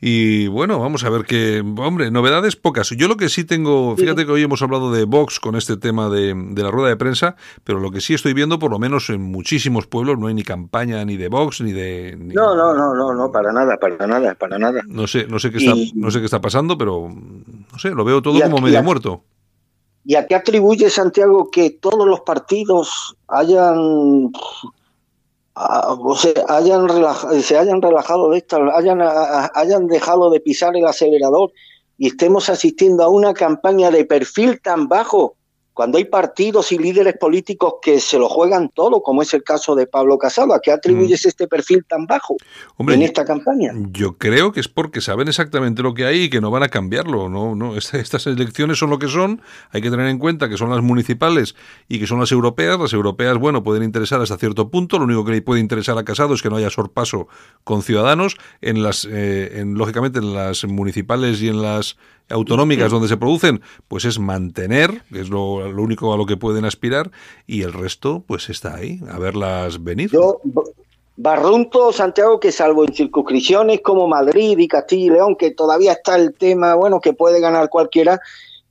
y 0.00 0.46
bueno, 0.46 0.78
vamos 0.78 1.02
a 1.04 1.10
ver 1.10 1.24
qué, 1.24 1.60
hombre, 1.78 2.10
novedades 2.12 2.54
pocas. 2.56 2.90
Yo 2.90 3.08
lo 3.08 3.16
que 3.16 3.28
sí 3.28 3.44
tengo, 3.44 3.94
fíjate 3.96 4.24
que 4.24 4.30
hoy 4.32 4.42
hemos 4.42 4.62
hablado 4.62 4.90
de 4.92 5.04
Vox 5.04 5.40
con 5.40 5.56
este 5.56 5.76
tema 5.76 6.08
de, 6.08 6.32
de 6.34 6.62
la 6.62 6.70
rueda 6.70 6.88
de 6.90 6.96
prensa, 6.96 7.34
pero 7.64 7.80
lo 7.80 7.90
que 7.90 8.00
sí 8.00 8.14
estoy 8.14 8.32
viendo, 8.34 8.58
por 8.60 8.70
lo 8.70 8.78
menos 8.78 9.10
en 9.10 9.20
muchísimos 9.20 9.86
pueblos, 9.88 10.16
no 10.18 10.28
hay 10.28 10.34
ni 10.34 10.44
campaña 10.44 11.04
ni 11.04 11.16
de 11.16 11.28
Vox 11.28 11.60
ni 11.60 11.72
de 11.72 12.16
ni- 12.18 12.34
No, 12.34 12.54
no, 12.54 12.72
no, 12.72 12.94
no, 12.94 13.12
no, 13.14 13.30
para 13.32 13.52
nada, 13.52 13.76
para 13.76 14.06
nada, 14.06 14.34
para 14.36 14.58
nada. 14.58 14.80
no 14.86 15.06
sé, 15.08 15.26
no 15.28 15.38
sé 15.40 15.50
qué 15.50 15.58
está, 15.58 15.72
Y- 15.76 15.92
no 15.96 16.10
sé 16.10 16.20
qué 16.20 16.24
está 16.26 16.40
pasando, 16.40 16.78
pero 16.78 17.08
no 17.10 17.78
sé, 17.78 17.90
lo 17.90 18.04
veo 18.04 18.22
todo 18.22 18.40
como 18.40 18.58
medio 18.62 18.82
muerto. 18.84 19.24
¿Y 20.08 20.14
a 20.14 20.26
qué 20.28 20.36
atribuye 20.36 20.88
Santiago 20.88 21.50
que 21.50 21.70
todos 21.70 22.06
los 22.06 22.20
partidos 22.20 23.16
hayan, 23.26 24.30
ah, 25.56 25.96
hayan 26.48 26.86
se 27.42 27.58
hayan 27.58 27.82
relajado 27.82 28.30
de 28.30 28.38
esta, 28.38 28.58
hayan, 28.72 29.02
ah, 29.02 29.50
hayan 29.54 29.88
dejado 29.88 30.30
de 30.30 30.38
pisar 30.38 30.76
el 30.76 30.86
acelerador 30.86 31.50
y 31.98 32.06
estemos 32.06 32.48
asistiendo 32.48 33.02
a 33.02 33.08
una 33.08 33.34
campaña 33.34 33.90
de 33.90 34.04
perfil 34.04 34.60
tan 34.62 34.86
bajo 34.86 35.34
cuando 35.76 35.98
hay 35.98 36.06
partidos 36.06 36.72
y 36.72 36.78
líderes 36.78 37.18
políticos 37.20 37.74
que 37.82 38.00
se 38.00 38.18
lo 38.18 38.30
juegan 38.30 38.70
todo, 38.70 39.02
como 39.02 39.20
es 39.20 39.34
el 39.34 39.42
caso 39.42 39.74
de 39.74 39.86
Pablo 39.86 40.16
Casado. 40.16 40.54
¿A 40.54 40.60
qué 40.62 40.72
atribuyes 40.72 41.26
este 41.26 41.46
perfil 41.46 41.84
tan 41.86 42.06
bajo 42.06 42.34
Hombre, 42.78 42.94
en 42.94 43.02
esta 43.02 43.26
campaña? 43.26 43.72
Yo 43.90 44.16
creo 44.16 44.52
que 44.52 44.60
es 44.60 44.68
porque 44.68 45.02
saben 45.02 45.28
exactamente 45.28 45.82
lo 45.82 45.92
que 45.92 46.06
hay 46.06 46.22
y 46.22 46.30
que 46.30 46.40
no 46.40 46.50
van 46.50 46.62
a 46.62 46.68
cambiarlo. 46.70 47.28
No, 47.28 47.54
no. 47.54 47.76
Esta- 47.76 47.98
Estas 47.98 48.26
elecciones 48.26 48.78
son 48.78 48.88
lo 48.88 48.98
que 48.98 49.08
son. 49.08 49.42
Hay 49.70 49.82
que 49.82 49.90
tener 49.90 50.06
en 50.06 50.18
cuenta 50.18 50.48
que 50.48 50.56
son 50.56 50.70
las 50.70 50.80
municipales 50.80 51.54
y 51.88 51.98
que 51.98 52.06
son 52.06 52.20
las 52.20 52.32
europeas. 52.32 52.80
Las 52.80 52.94
europeas, 52.94 53.36
bueno, 53.36 53.62
pueden 53.62 53.82
interesar 53.82 54.18
hasta 54.22 54.38
cierto 54.38 54.70
punto. 54.70 54.98
Lo 54.98 55.04
único 55.04 55.26
que 55.26 55.32
le 55.32 55.42
puede 55.42 55.60
interesar 55.60 55.98
a 55.98 56.04
Casado 56.04 56.32
es 56.32 56.40
que 56.40 56.48
no 56.48 56.56
haya 56.56 56.70
sorpaso 56.70 57.28
con 57.64 57.82
ciudadanos. 57.82 58.38
En 58.62 58.82
las, 58.82 59.04
eh, 59.04 59.60
en, 59.60 59.74
lógicamente, 59.74 60.20
en 60.20 60.32
las 60.32 60.64
municipales 60.64 61.42
y 61.42 61.48
en 61.48 61.60
las 61.60 61.98
autonómicas 62.30 62.90
donde 62.90 63.08
se 63.08 63.16
producen, 63.16 63.60
pues 63.88 64.04
es 64.04 64.18
mantener, 64.18 65.02
que 65.12 65.20
es 65.20 65.28
lo, 65.28 65.70
lo 65.70 65.82
único 65.82 66.12
a 66.12 66.16
lo 66.16 66.26
que 66.26 66.36
pueden 66.36 66.64
aspirar, 66.64 67.10
y 67.46 67.62
el 67.62 67.72
resto, 67.72 68.24
pues 68.26 68.48
está 68.50 68.74
ahí, 68.76 69.00
a 69.10 69.18
verlas 69.18 69.82
venir. 69.82 70.10
Yo 70.10 70.40
barrunto, 71.16 71.92
Santiago, 71.92 72.38
que 72.40 72.52
salvo 72.52 72.84
en 72.84 72.94
circunscripciones 72.94 73.80
como 73.80 74.06
Madrid 74.06 74.58
y 74.58 74.68
Castilla 74.68 75.06
y 75.06 75.10
León, 75.10 75.36
que 75.36 75.50
todavía 75.50 75.92
está 75.92 76.16
el 76.16 76.34
tema, 76.34 76.74
bueno, 76.74 77.00
que 77.00 77.14
puede 77.14 77.40
ganar 77.40 77.70
cualquiera, 77.70 78.20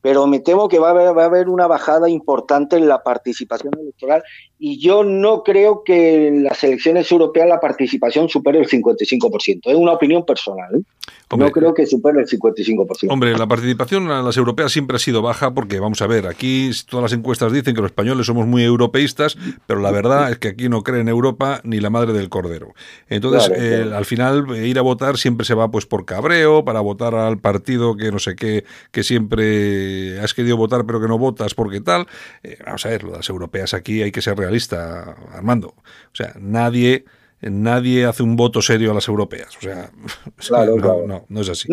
pero 0.02 0.28
me 0.28 0.40
temo 0.40 0.68
que 0.68 0.78
va 0.78 0.90
a 0.90 0.92
haber, 0.92 1.18
va 1.18 1.24
a 1.24 1.26
haber 1.26 1.50
una 1.50 1.66
bajada 1.66 2.08
importante 2.08 2.78
en 2.78 2.88
la 2.88 3.02
participación 3.02 3.74
electoral 3.80 4.24
y 4.58 4.80
yo 4.80 5.04
no 5.04 5.44
creo 5.44 5.84
que 5.84 6.28
en 6.28 6.44
las 6.44 6.64
elecciones 6.64 7.12
europeas 7.12 7.48
la 7.48 7.60
participación 7.60 8.30
supere 8.30 8.60
el 8.60 8.68
55%. 8.68 9.62
Es 9.66 9.76
una 9.76 9.92
opinión 9.92 10.26
personal. 10.26 10.76
¿eh? 10.76 10.82
Hombre, 11.30 11.48
no 11.48 11.52
creo 11.52 11.74
que 11.74 11.86
supere 11.86 12.22
el 12.22 12.28
55%. 12.28 13.08
Hombre, 13.10 13.38
la 13.38 13.48
participación 13.48 14.10
a 14.12 14.22
las 14.22 14.38
europeas 14.38 14.72
siempre 14.72 14.96
ha 14.96 15.00
sido 15.00 15.22
baja 15.22 15.54
porque, 15.54 15.80
vamos 15.80 16.02
a 16.02 16.08
ver, 16.08 16.28
aquí 16.28 16.72
todas 16.88 17.12
las 17.12 17.14
encuestas 17.14 17.52
dicen 17.52 17.74
que 17.74 17.82
los 17.82 17.90
españoles 17.92 18.28
somos 18.28 18.46
muy 18.46 18.64
europeístas, 18.64 19.38
pero 19.66 19.82
la 19.82 19.92
verdad 19.92 20.32
es 20.32 20.38
que 20.38 20.50
aquí 20.50 20.70
no 20.70 20.84
cree 20.84 21.02
en 21.02 21.10
Europa 21.10 21.62
ni 21.64 21.80
la 21.80 21.90
madre 21.90 22.14
del 22.14 22.30
cordero. 22.30 22.74
Entonces, 23.10 23.48
Claro, 23.48 23.62
eh, 23.62 23.82
claro. 23.84 23.98
al 23.98 24.06
final, 24.06 24.46
eh, 24.56 24.68
ir 24.68 24.80
a 24.80 24.82
votar 24.82 25.18
siempre 25.18 25.46
se 25.46 25.54
va 25.54 25.70
pues 25.70 25.86
por 25.86 26.06
cabreo, 26.06 26.64
para 26.64 26.80
votar 26.80 27.16
al 27.16 27.40
partido 27.40 27.98
que 27.98 28.12
no 28.12 28.20
sé 28.20 28.36
qué, 28.36 28.64
que 28.92 29.04
siempre 29.04 30.20
has 30.20 30.34
querido 30.34 30.58
votar 30.58 30.86
pero 30.86 31.02
que 31.02 31.08
no 31.08 31.18
votas 31.18 31.56
porque 31.56 31.82
tal. 31.82 32.08
Eh, 32.44 32.58
vamos 32.66 32.86
a 32.86 32.90
ver, 32.90 33.04
las 33.04 33.30
europeas 33.30 33.74
aquí 33.74 34.02
hay 34.02 34.12
que 34.12 34.22
ser 34.22 34.36
realista, 34.46 35.16
Armando. 35.34 35.70
O 35.70 36.16
sea, 36.16 36.34
nadie... 36.40 37.06
Nadie 37.50 38.06
hace 38.06 38.24
un 38.24 38.36
voto 38.36 38.62
serio 38.62 38.92
a 38.92 38.94
las 38.94 39.08
europeas. 39.08 39.56
O 39.58 39.62
sea, 39.62 39.90
Claro, 40.48 40.76
no, 40.76 40.82
claro. 40.82 41.04
no, 41.08 41.26
no 41.30 41.42
es 41.42 41.50
así. 41.50 41.70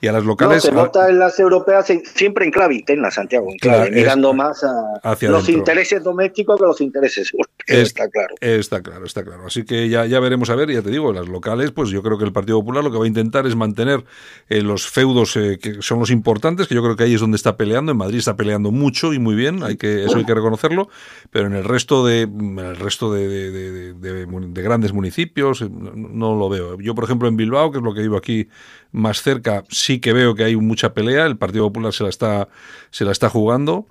Y 0.00 0.06
a 0.06 0.12
las 0.12 0.22
No, 0.22 0.28
locales. 0.30 0.62
se 0.62 0.68
a- 0.70 0.74
vota 0.74 1.08
en 1.08 1.18
las 1.18 1.38
europeas 1.40 1.88
en- 1.90 2.04
siempre 2.04 2.44
en 2.44 2.50
clave 2.50 2.74
interna, 2.74 3.10
Santiago, 3.10 3.46
en 3.50 3.56
clave, 3.58 3.76
Claro, 3.78 3.90
es- 3.94 3.96
mirando 4.02 4.32
más 4.34 4.62
a 4.64 4.72
hacia 5.02 5.30
los 5.30 5.48
intereses 5.48 6.02
domésticos 6.04 6.60
que 6.60 6.66
los 6.66 6.80
intereses 6.82 7.32
Es- 7.66 7.78
está 7.88 8.08
claro. 8.10 8.34
Está 8.40 8.82
claro, 8.82 9.06
está 9.06 9.24
claro. 9.24 9.46
Así 9.46 9.64
que 9.64 9.88
ya, 9.88 10.04
ya 10.04 10.20
veremos 10.20 10.50
a 10.50 10.54
ver, 10.56 10.70
ya 10.70 10.82
te 10.82 10.90
digo, 10.90 11.08
en 11.08 11.16
las 11.16 11.28
locales, 11.28 11.70
pues 11.70 11.88
yo 11.88 12.02
creo 12.02 12.18
que 12.18 12.24
el 12.24 12.32
Partido 12.32 12.58
Popular 12.60 12.84
lo 12.84 12.90
que 12.92 12.98
va 12.98 13.04
a 13.04 13.08
intentar 13.08 13.46
es 13.46 13.56
mantener 13.56 14.04
eh, 14.50 14.60
los 14.60 14.86
feudos 14.86 15.36
eh, 15.36 15.58
que 15.58 15.80
son 15.80 16.00
los 16.00 16.10
importantes, 16.10 16.66
que 16.68 16.74
yo 16.74 16.82
creo 16.82 16.96
que 16.96 17.04
ahí 17.04 17.14
es 17.14 17.20
donde 17.22 17.36
está 17.36 17.56
peleando. 17.56 17.92
En 17.92 17.98
Madrid 17.98 18.18
está 18.18 18.36
peleando 18.36 18.70
mucho 18.72 19.14
y 19.14 19.18
muy 19.18 19.34
bien, 19.34 19.62
hay 19.62 19.76
que, 19.78 20.04
eso 20.04 20.18
hay 20.18 20.26
que 20.26 20.34
reconocerlo, 20.34 20.88
pero 21.30 21.46
en 21.46 21.54
el 21.54 21.64
resto 21.64 22.04
de 22.04 22.22
en 22.22 22.58
el 22.58 22.76
resto 22.76 23.10
de- 23.12 23.94
de 23.94 24.62
grandes 24.62 24.92
municipios 24.92 25.13
eh, 25.22 25.68
no, 25.70 26.34
lo 26.34 26.48
veo. 26.48 26.78
Yo, 26.80 26.94
por 26.94 27.04
ejemplo, 27.04 27.28
en 27.28 27.36
Bilbao, 27.36 27.70
que 27.70 27.78
es 27.78 27.84
lo 27.84 27.94
que 27.94 28.02
vivo 28.02 28.16
aquí 28.16 28.48
más 28.92 29.22
cerca, 29.22 29.64
sí 29.68 30.00
que 30.00 30.12
veo 30.12 30.34
que 30.34 30.44
hay 30.44 30.56
mucha 30.56 30.94
pelea. 30.94 31.26
El 31.26 31.36
Partido 31.36 31.64
Popular 31.64 31.92
se 31.92 32.04
la 32.04 32.10
está, 32.10 32.48
se 32.90 33.04
la 33.04 33.12
está 33.12 33.28
jugando. 33.28 33.86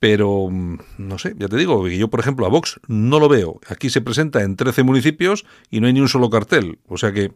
Pero, 0.00 0.48
mm, 0.50 0.78
no 0.98 1.18
sé, 1.18 1.34
ya 1.38 1.48
te 1.48 1.56
digo, 1.56 1.88
yo, 1.88 2.08
por 2.10 2.20
ejemplo, 2.20 2.44
a 2.44 2.50
Vox 2.50 2.78
no 2.88 3.18
lo 3.20 3.28
veo. 3.28 3.60
Aquí 3.68 3.88
se 3.88 4.00
presenta 4.00 4.42
en 4.42 4.56
13 4.56 4.82
municipios 4.82 5.46
y 5.70 5.80
no 5.80 5.86
hay 5.86 5.92
ni 5.92 6.00
un 6.00 6.08
solo 6.08 6.28
cartel. 6.28 6.78
O 6.88 6.98
sea 6.98 7.12
que 7.12 7.32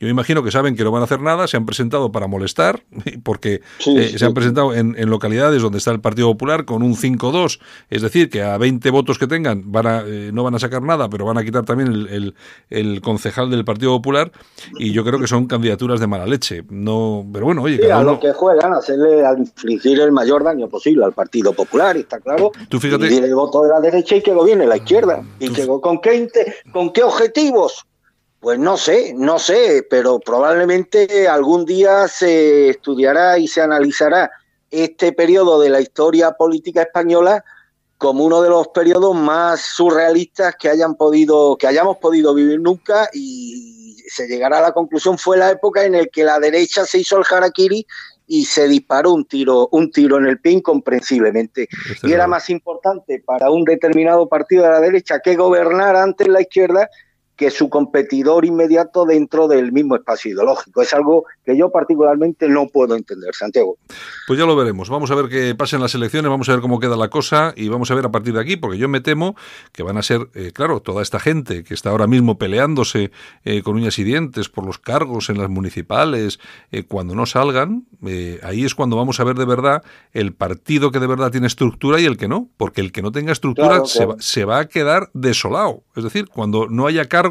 yo 0.00 0.06
me 0.06 0.10
imagino 0.10 0.42
que 0.42 0.50
saben 0.50 0.76
que 0.76 0.84
no 0.84 0.90
van 0.90 1.02
a 1.02 1.04
hacer 1.04 1.20
nada, 1.20 1.46
se 1.48 1.56
han 1.56 1.66
presentado 1.66 2.12
para 2.12 2.26
molestar, 2.26 2.82
porque 3.24 3.60
Sí, 3.78 3.96
eh, 3.96 4.08
sí. 4.10 4.18
se 4.18 4.24
han 4.26 4.34
presentado 4.34 4.74
en, 4.74 4.94
en 4.98 5.10
localidades 5.10 5.60
donde 5.62 5.78
está 5.78 5.90
el 5.90 6.00
Partido 6.00 6.28
Popular 6.28 6.64
con 6.64 6.82
un 6.82 6.94
5-2, 6.94 7.60
es 7.90 8.02
decir, 8.02 8.30
que 8.30 8.42
a 8.42 8.56
20 8.58 8.90
votos 8.90 9.18
que 9.18 9.26
tengan 9.26 9.70
van 9.72 9.86
a, 9.86 10.02
eh, 10.06 10.30
no 10.32 10.44
van 10.44 10.54
a 10.54 10.58
sacar 10.58 10.82
nada, 10.82 11.08
pero 11.08 11.24
van 11.24 11.38
a 11.38 11.44
quitar 11.44 11.64
también 11.64 11.90
el, 11.92 12.06
el- 12.08 12.34
el 12.70 13.00
concejal 13.00 13.50
del 13.50 13.64
Partido 13.64 13.90
Popular, 13.96 14.30
y 14.78 14.92
yo 14.92 15.04
creo 15.04 15.18
que 15.18 15.26
son 15.26 15.46
candidaturas 15.46 15.98
de 16.00 16.06
mala 16.06 16.26
leche. 16.26 16.62
No, 16.70 17.26
pero 17.32 17.46
bueno, 17.46 17.62
oye, 17.62 17.76
Sí, 17.76 17.82
cada 17.82 18.00
a 18.00 18.04
lo 18.04 18.20
que 18.20 18.32
juegan, 18.32 18.72
hacerle, 18.74 19.24
a 19.26 19.32
infligir 19.36 20.00
el 20.00 20.12
mayor 20.12 20.44
daño 20.44 20.68
posible 20.68 21.04
al 21.04 21.12
Partido 21.12 21.52
Popular, 21.52 21.96
y 21.96 22.00
está 22.00 22.20
claro. 22.20 22.52
Tú 22.68 22.78
fíjate- 22.78 23.04
Dividir 23.04 23.24
el 23.24 23.34
voto 23.34 23.62
de 23.62 23.70
la 23.70 23.80
derecha 23.80 24.16
y 24.16 24.22
que 24.22 24.32
gobierne 24.32 24.66
la 24.66 24.76
izquierda. 24.76 25.22
¿Y 25.40 25.48
Tú- 25.48 25.54
que, 25.54 25.66
con, 25.66 26.00
qué, 26.00 26.28
con 26.72 26.92
qué 26.92 27.02
objetivos? 27.02 27.84
Pues 28.40 28.58
no 28.58 28.76
sé, 28.76 29.14
no 29.16 29.38
sé, 29.38 29.84
pero 29.90 30.20
probablemente 30.20 31.26
algún 31.26 31.64
día 31.64 32.06
se 32.06 32.70
estudiará 32.70 33.38
y 33.38 33.48
se 33.48 33.60
analizará 33.60 34.30
este 34.70 35.12
periodo 35.12 35.60
de 35.60 35.70
la 35.70 35.80
historia 35.80 36.32
política 36.32 36.82
española 36.82 37.44
como 37.96 38.24
uno 38.24 38.40
de 38.40 38.48
los 38.48 38.68
periodos 38.68 39.16
más 39.16 39.60
surrealistas 39.60 40.54
que 40.56 40.68
hayan 40.68 40.94
podido, 40.94 41.56
que 41.56 41.66
hayamos 41.66 41.96
podido 41.96 42.32
vivir 42.32 42.60
nunca 42.60 43.08
y 43.12 43.96
se 44.08 44.28
llegará 44.28 44.58
a 44.58 44.62
la 44.62 44.72
conclusión 44.72 45.18
fue 45.18 45.36
la 45.36 45.50
época 45.50 45.84
en 45.84 45.92
la 45.92 46.06
que 46.06 46.22
la 46.22 46.38
derecha 46.38 46.84
se 46.86 46.98
hizo 46.98 47.18
el 47.18 47.24
harakiri 47.28 47.84
y 48.28 48.44
se 48.44 48.68
disparó 48.68 49.14
un 49.14 49.24
tiro, 49.24 49.68
un 49.72 49.90
tiro 49.90 50.18
en 50.18 50.26
el 50.26 50.38
pie 50.38 50.52
incomprensiblemente. 50.52 51.66
Y 52.02 52.12
era 52.12 52.26
más 52.26 52.50
importante 52.50 53.22
para 53.24 53.50
un 53.50 53.64
determinado 53.64 54.28
partido 54.28 54.64
de 54.64 54.70
la 54.70 54.80
derecha 54.80 55.20
que 55.20 55.34
gobernar 55.34 55.96
antes 55.96 56.28
la 56.28 56.42
izquierda 56.42 56.88
que 57.38 57.52
su 57.52 57.70
competidor 57.70 58.44
inmediato 58.44 59.04
dentro 59.04 59.46
del 59.46 59.70
mismo 59.70 59.94
espacio 59.94 60.32
ideológico. 60.32 60.82
Es 60.82 60.92
algo 60.92 61.24
que 61.46 61.56
yo 61.56 61.70
particularmente 61.70 62.48
no 62.48 62.66
puedo 62.66 62.96
entender, 62.96 63.32
Santiago. 63.32 63.78
Pues 64.26 64.40
ya 64.40 64.44
lo 64.44 64.56
veremos. 64.56 64.90
Vamos 64.90 65.12
a 65.12 65.14
ver 65.14 65.28
qué 65.28 65.54
pasa 65.54 65.76
en 65.76 65.82
las 65.82 65.94
elecciones, 65.94 66.28
vamos 66.28 66.48
a 66.48 66.52
ver 66.52 66.60
cómo 66.60 66.80
queda 66.80 66.96
la 66.96 67.10
cosa 67.10 67.54
y 67.56 67.68
vamos 67.68 67.92
a 67.92 67.94
ver 67.94 68.06
a 68.06 68.10
partir 68.10 68.34
de 68.34 68.40
aquí, 68.40 68.56
porque 68.56 68.76
yo 68.76 68.88
me 68.88 69.00
temo 69.00 69.36
que 69.70 69.84
van 69.84 69.96
a 69.98 70.02
ser, 70.02 70.28
eh, 70.34 70.50
claro, 70.52 70.80
toda 70.80 71.00
esta 71.00 71.20
gente 71.20 71.62
que 71.62 71.74
está 71.74 71.90
ahora 71.90 72.08
mismo 72.08 72.38
peleándose 72.38 73.12
eh, 73.44 73.62
con 73.62 73.76
uñas 73.76 74.00
y 74.00 74.04
dientes 74.04 74.48
por 74.48 74.66
los 74.66 74.78
cargos 74.78 75.30
en 75.30 75.38
las 75.38 75.48
municipales, 75.48 76.40
eh, 76.72 76.82
cuando 76.82 77.14
no 77.14 77.24
salgan, 77.24 77.86
ahí 78.42 78.64
es 78.64 78.74
cuando 78.74 78.96
vamos 78.96 79.20
a 79.20 79.24
ver 79.24 79.36
de 79.36 79.44
verdad 79.44 79.84
el 80.12 80.34
partido 80.34 80.90
que 80.90 80.98
de 80.98 81.06
verdad 81.06 81.30
tiene 81.30 81.46
estructura 81.46 82.00
y 82.00 82.04
el 82.04 82.16
que 82.16 82.26
no, 82.26 82.48
porque 82.56 82.80
el 82.80 82.90
que 82.90 83.00
no 83.00 83.12
tenga 83.12 83.30
estructura 83.30 83.68
Claro, 83.68 83.86
se, 83.86 84.06
va, 84.06 84.16
se 84.18 84.44
va 84.44 84.58
a 84.58 84.68
quedar 84.68 85.10
desolado. 85.14 85.84
Es 85.94 86.02
decir, 86.02 86.26
cuando 86.28 86.66
no 86.68 86.86
haya 86.86 87.04
cargos 87.06 87.27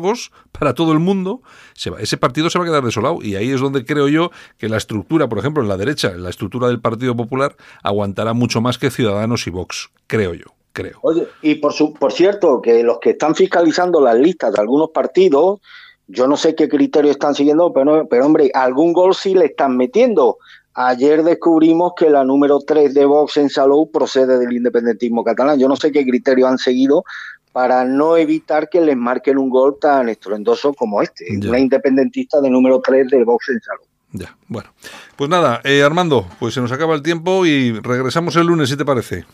para 0.52 0.74
todo 0.74 0.91
el 0.93 1.00
mundo, 1.00 1.41
se 1.74 1.89
va- 1.89 2.00
ese 2.00 2.18
partido 2.18 2.50
se 2.50 2.58
va 2.60 2.66
a 2.66 2.68
quedar 2.68 2.84
desolado. 2.84 3.20
Y 3.22 3.36
ahí 3.36 3.52
es 3.52 3.60
donde 3.62 3.86
creo 3.86 4.08
yo 4.08 4.32
que 4.58 4.70
la 4.70 4.78
estructura, 4.78 5.28
por 5.28 5.39
ejemplo, 5.39 5.62
en 5.64 5.70
la 5.70 5.78
derecha, 5.78 6.12
la 6.16 6.30
estructura 6.30 6.68
del 6.68 6.80
Partido 6.82 7.16
Popular, 7.16 7.56
aguantará 7.84 8.34
mucho 8.34 8.62
más 8.62 8.78
que 8.78 8.89
Ciudadanos 8.91 9.45
y 9.48 9.50
Vox. 9.52 9.89
Creo 10.08 10.34
yo, 10.34 10.45
creo. 10.74 11.00
Oye, 11.02 11.28
y 11.41 11.56
por, 11.56 11.74
su, 11.74 11.93
por 11.93 12.12
cierto, 12.12 12.62
que 12.62 12.84
los 12.84 13.00
que 13.00 13.12
están 13.12 13.36
fiscalizando 13.36 14.02
las 14.02 14.18
listas 14.18 14.54
de 14.54 14.62
algunos 14.62 14.89
partidos, 14.91 15.60
yo 16.08 16.28
no 16.28 16.38
sé 16.38 16.56
qué 16.56 16.70
criterio 16.70 17.12
están 17.12 17.36
siguiendo, 17.36 17.74
pero, 17.74 18.08
pero 18.08 18.26
hombre, 18.26 18.50
algún 18.54 18.93
gol 18.93 19.14
sí 19.14 19.34
le 19.34 19.45
están 19.45 19.76
metiendo. 19.76 20.38
Ayer 20.80 21.24
descubrimos 21.24 21.93
que 21.98 22.08
la 22.10 22.24
número 22.24 22.60
3 22.60 22.93
de 22.93 23.04
Vox 23.06 23.38
en 23.38 23.50
Salou 23.50 23.89
procede 23.91 24.38
del 24.38 24.54
independentismo 24.54 25.24
catalán. 25.24 25.58
Yo 25.60 25.68
no 25.68 25.76
sé 25.76 25.91
qué 25.91 26.06
criterio 26.06 26.48
han 26.48 26.60
seguido 26.60 27.04
para 27.52 27.84
no 27.86 28.18
evitar 28.18 28.70
que 28.70 28.82
les 28.82 28.95
marquen 28.98 29.38
un 29.38 29.50
gol 29.50 29.78
tan 29.80 30.10
estruendoso 30.10 30.74
como 30.74 31.02
este. 31.02 31.26
Ya. 31.39 31.50
Una 31.50 31.60
independentista 31.60 32.39
de 32.41 32.50
número 32.50 32.80
3 32.82 33.08
de 33.10 33.24
Vox 33.24 33.50
en 33.50 33.60
Salou. 33.62 33.84
Ya, 34.14 34.38
bueno. 34.48 34.70
Pues 35.16 35.30
nada, 35.30 35.62
eh, 35.64 35.84
Armando, 35.84 36.26
pues 36.39 36.54
se 36.54 36.62
nos 36.62 36.72
acaba 36.72 36.95
el 36.95 37.02
tiempo 37.02 37.45
y 37.45 37.74
regresamos 37.80 38.36
el 38.36 38.48
lunes, 38.48 38.70
si 38.70 38.78
te 38.78 38.86
parece. 38.86 39.26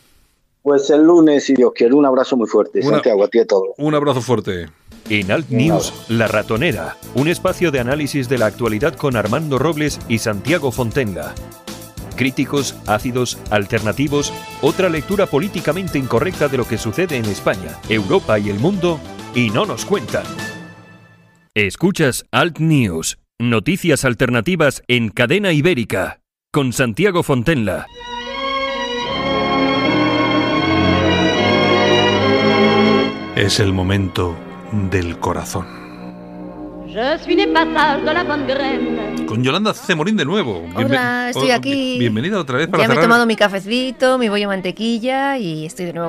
Pues 0.61 0.89
el 0.89 1.03
lunes, 1.03 1.43
si 1.43 1.53
Dios 1.53 1.73
quiere, 1.75 1.93
un 1.93 2.05
abrazo 2.05 2.37
muy 2.37 2.47
fuerte. 2.47 2.79
Una- 2.79 2.91
Santiago, 2.91 3.23
a 3.23 3.27
ti 3.27 3.39
a 3.39 3.45
todos. 3.45 3.69
Un 3.77 3.93
abrazo 3.95 4.21
fuerte. 4.21 4.69
En 5.09 5.29
Alt 5.31 5.49
News, 5.49 5.93
La 6.07 6.27
Ratonera, 6.27 6.95
un 7.15 7.27
espacio 7.27 7.69
de 7.71 7.81
análisis 7.81 8.29
de 8.29 8.37
la 8.37 8.45
actualidad 8.45 8.95
con 8.95 9.17
Armando 9.17 9.59
Robles 9.59 9.99
y 10.07 10.19
Santiago 10.19 10.71
Fontenga. 10.71 11.35
Críticos, 12.15 12.75
ácidos, 12.87 13.39
alternativos, 13.49 14.33
otra 14.61 14.89
lectura 14.89 15.25
políticamente 15.25 15.97
incorrecta 15.97 16.47
de 16.47 16.57
lo 16.57 16.67
que 16.67 16.77
sucede 16.77 17.17
en 17.17 17.25
España, 17.25 17.79
Europa 17.89 18.39
y 18.39 18.49
el 18.49 18.59
mundo, 18.59 18.99
y 19.35 19.49
no 19.49 19.65
nos 19.65 19.85
cuentan. 19.85 20.23
Escuchas 21.55 22.25
Alt 22.31 22.59
News, 22.59 23.19
noticias 23.39 24.05
alternativas 24.05 24.81
en 24.87 25.09
cadena 25.09 25.51
ibérica, 25.51 26.19
con 26.51 26.73
Santiago 26.73 27.23
Fontenla. 27.23 27.85
Es 33.35 33.59
el 33.59 33.73
momento 33.73 34.37
del 34.71 35.19
corazón. 35.19 35.82
Con 39.25 39.43
Yolanda 39.43 39.73
Cemorín 39.73 40.15
de 40.15 40.25
nuevo. 40.25 40.61
Bienve- 40.61 40.85
Hola, 40.85 41.29
estoy 41.29 41.49
oh, 41.49 41.55
aquí. 41.55 41.97
Bienvenida 41.97 42.39
otra 42.39 42.59
vez 42.59 42.67
para 42.67 42.83
Ya 42.83 42.87
me 42.87 42.93
he 42.93 42.95
cerrar 42.95 43.09
tomado 43.09 43.25
mi 43.25 43.35
cafecito, 43.35 44.19
mi 44.19 44.29
bollo 44.29 44.41
de 44.41 44.47
mantequilla 44.47 45.37
y 45.37 45.65
estoy 45.65 45.85
de 45.85 45.93
nuevo 45.93 46.01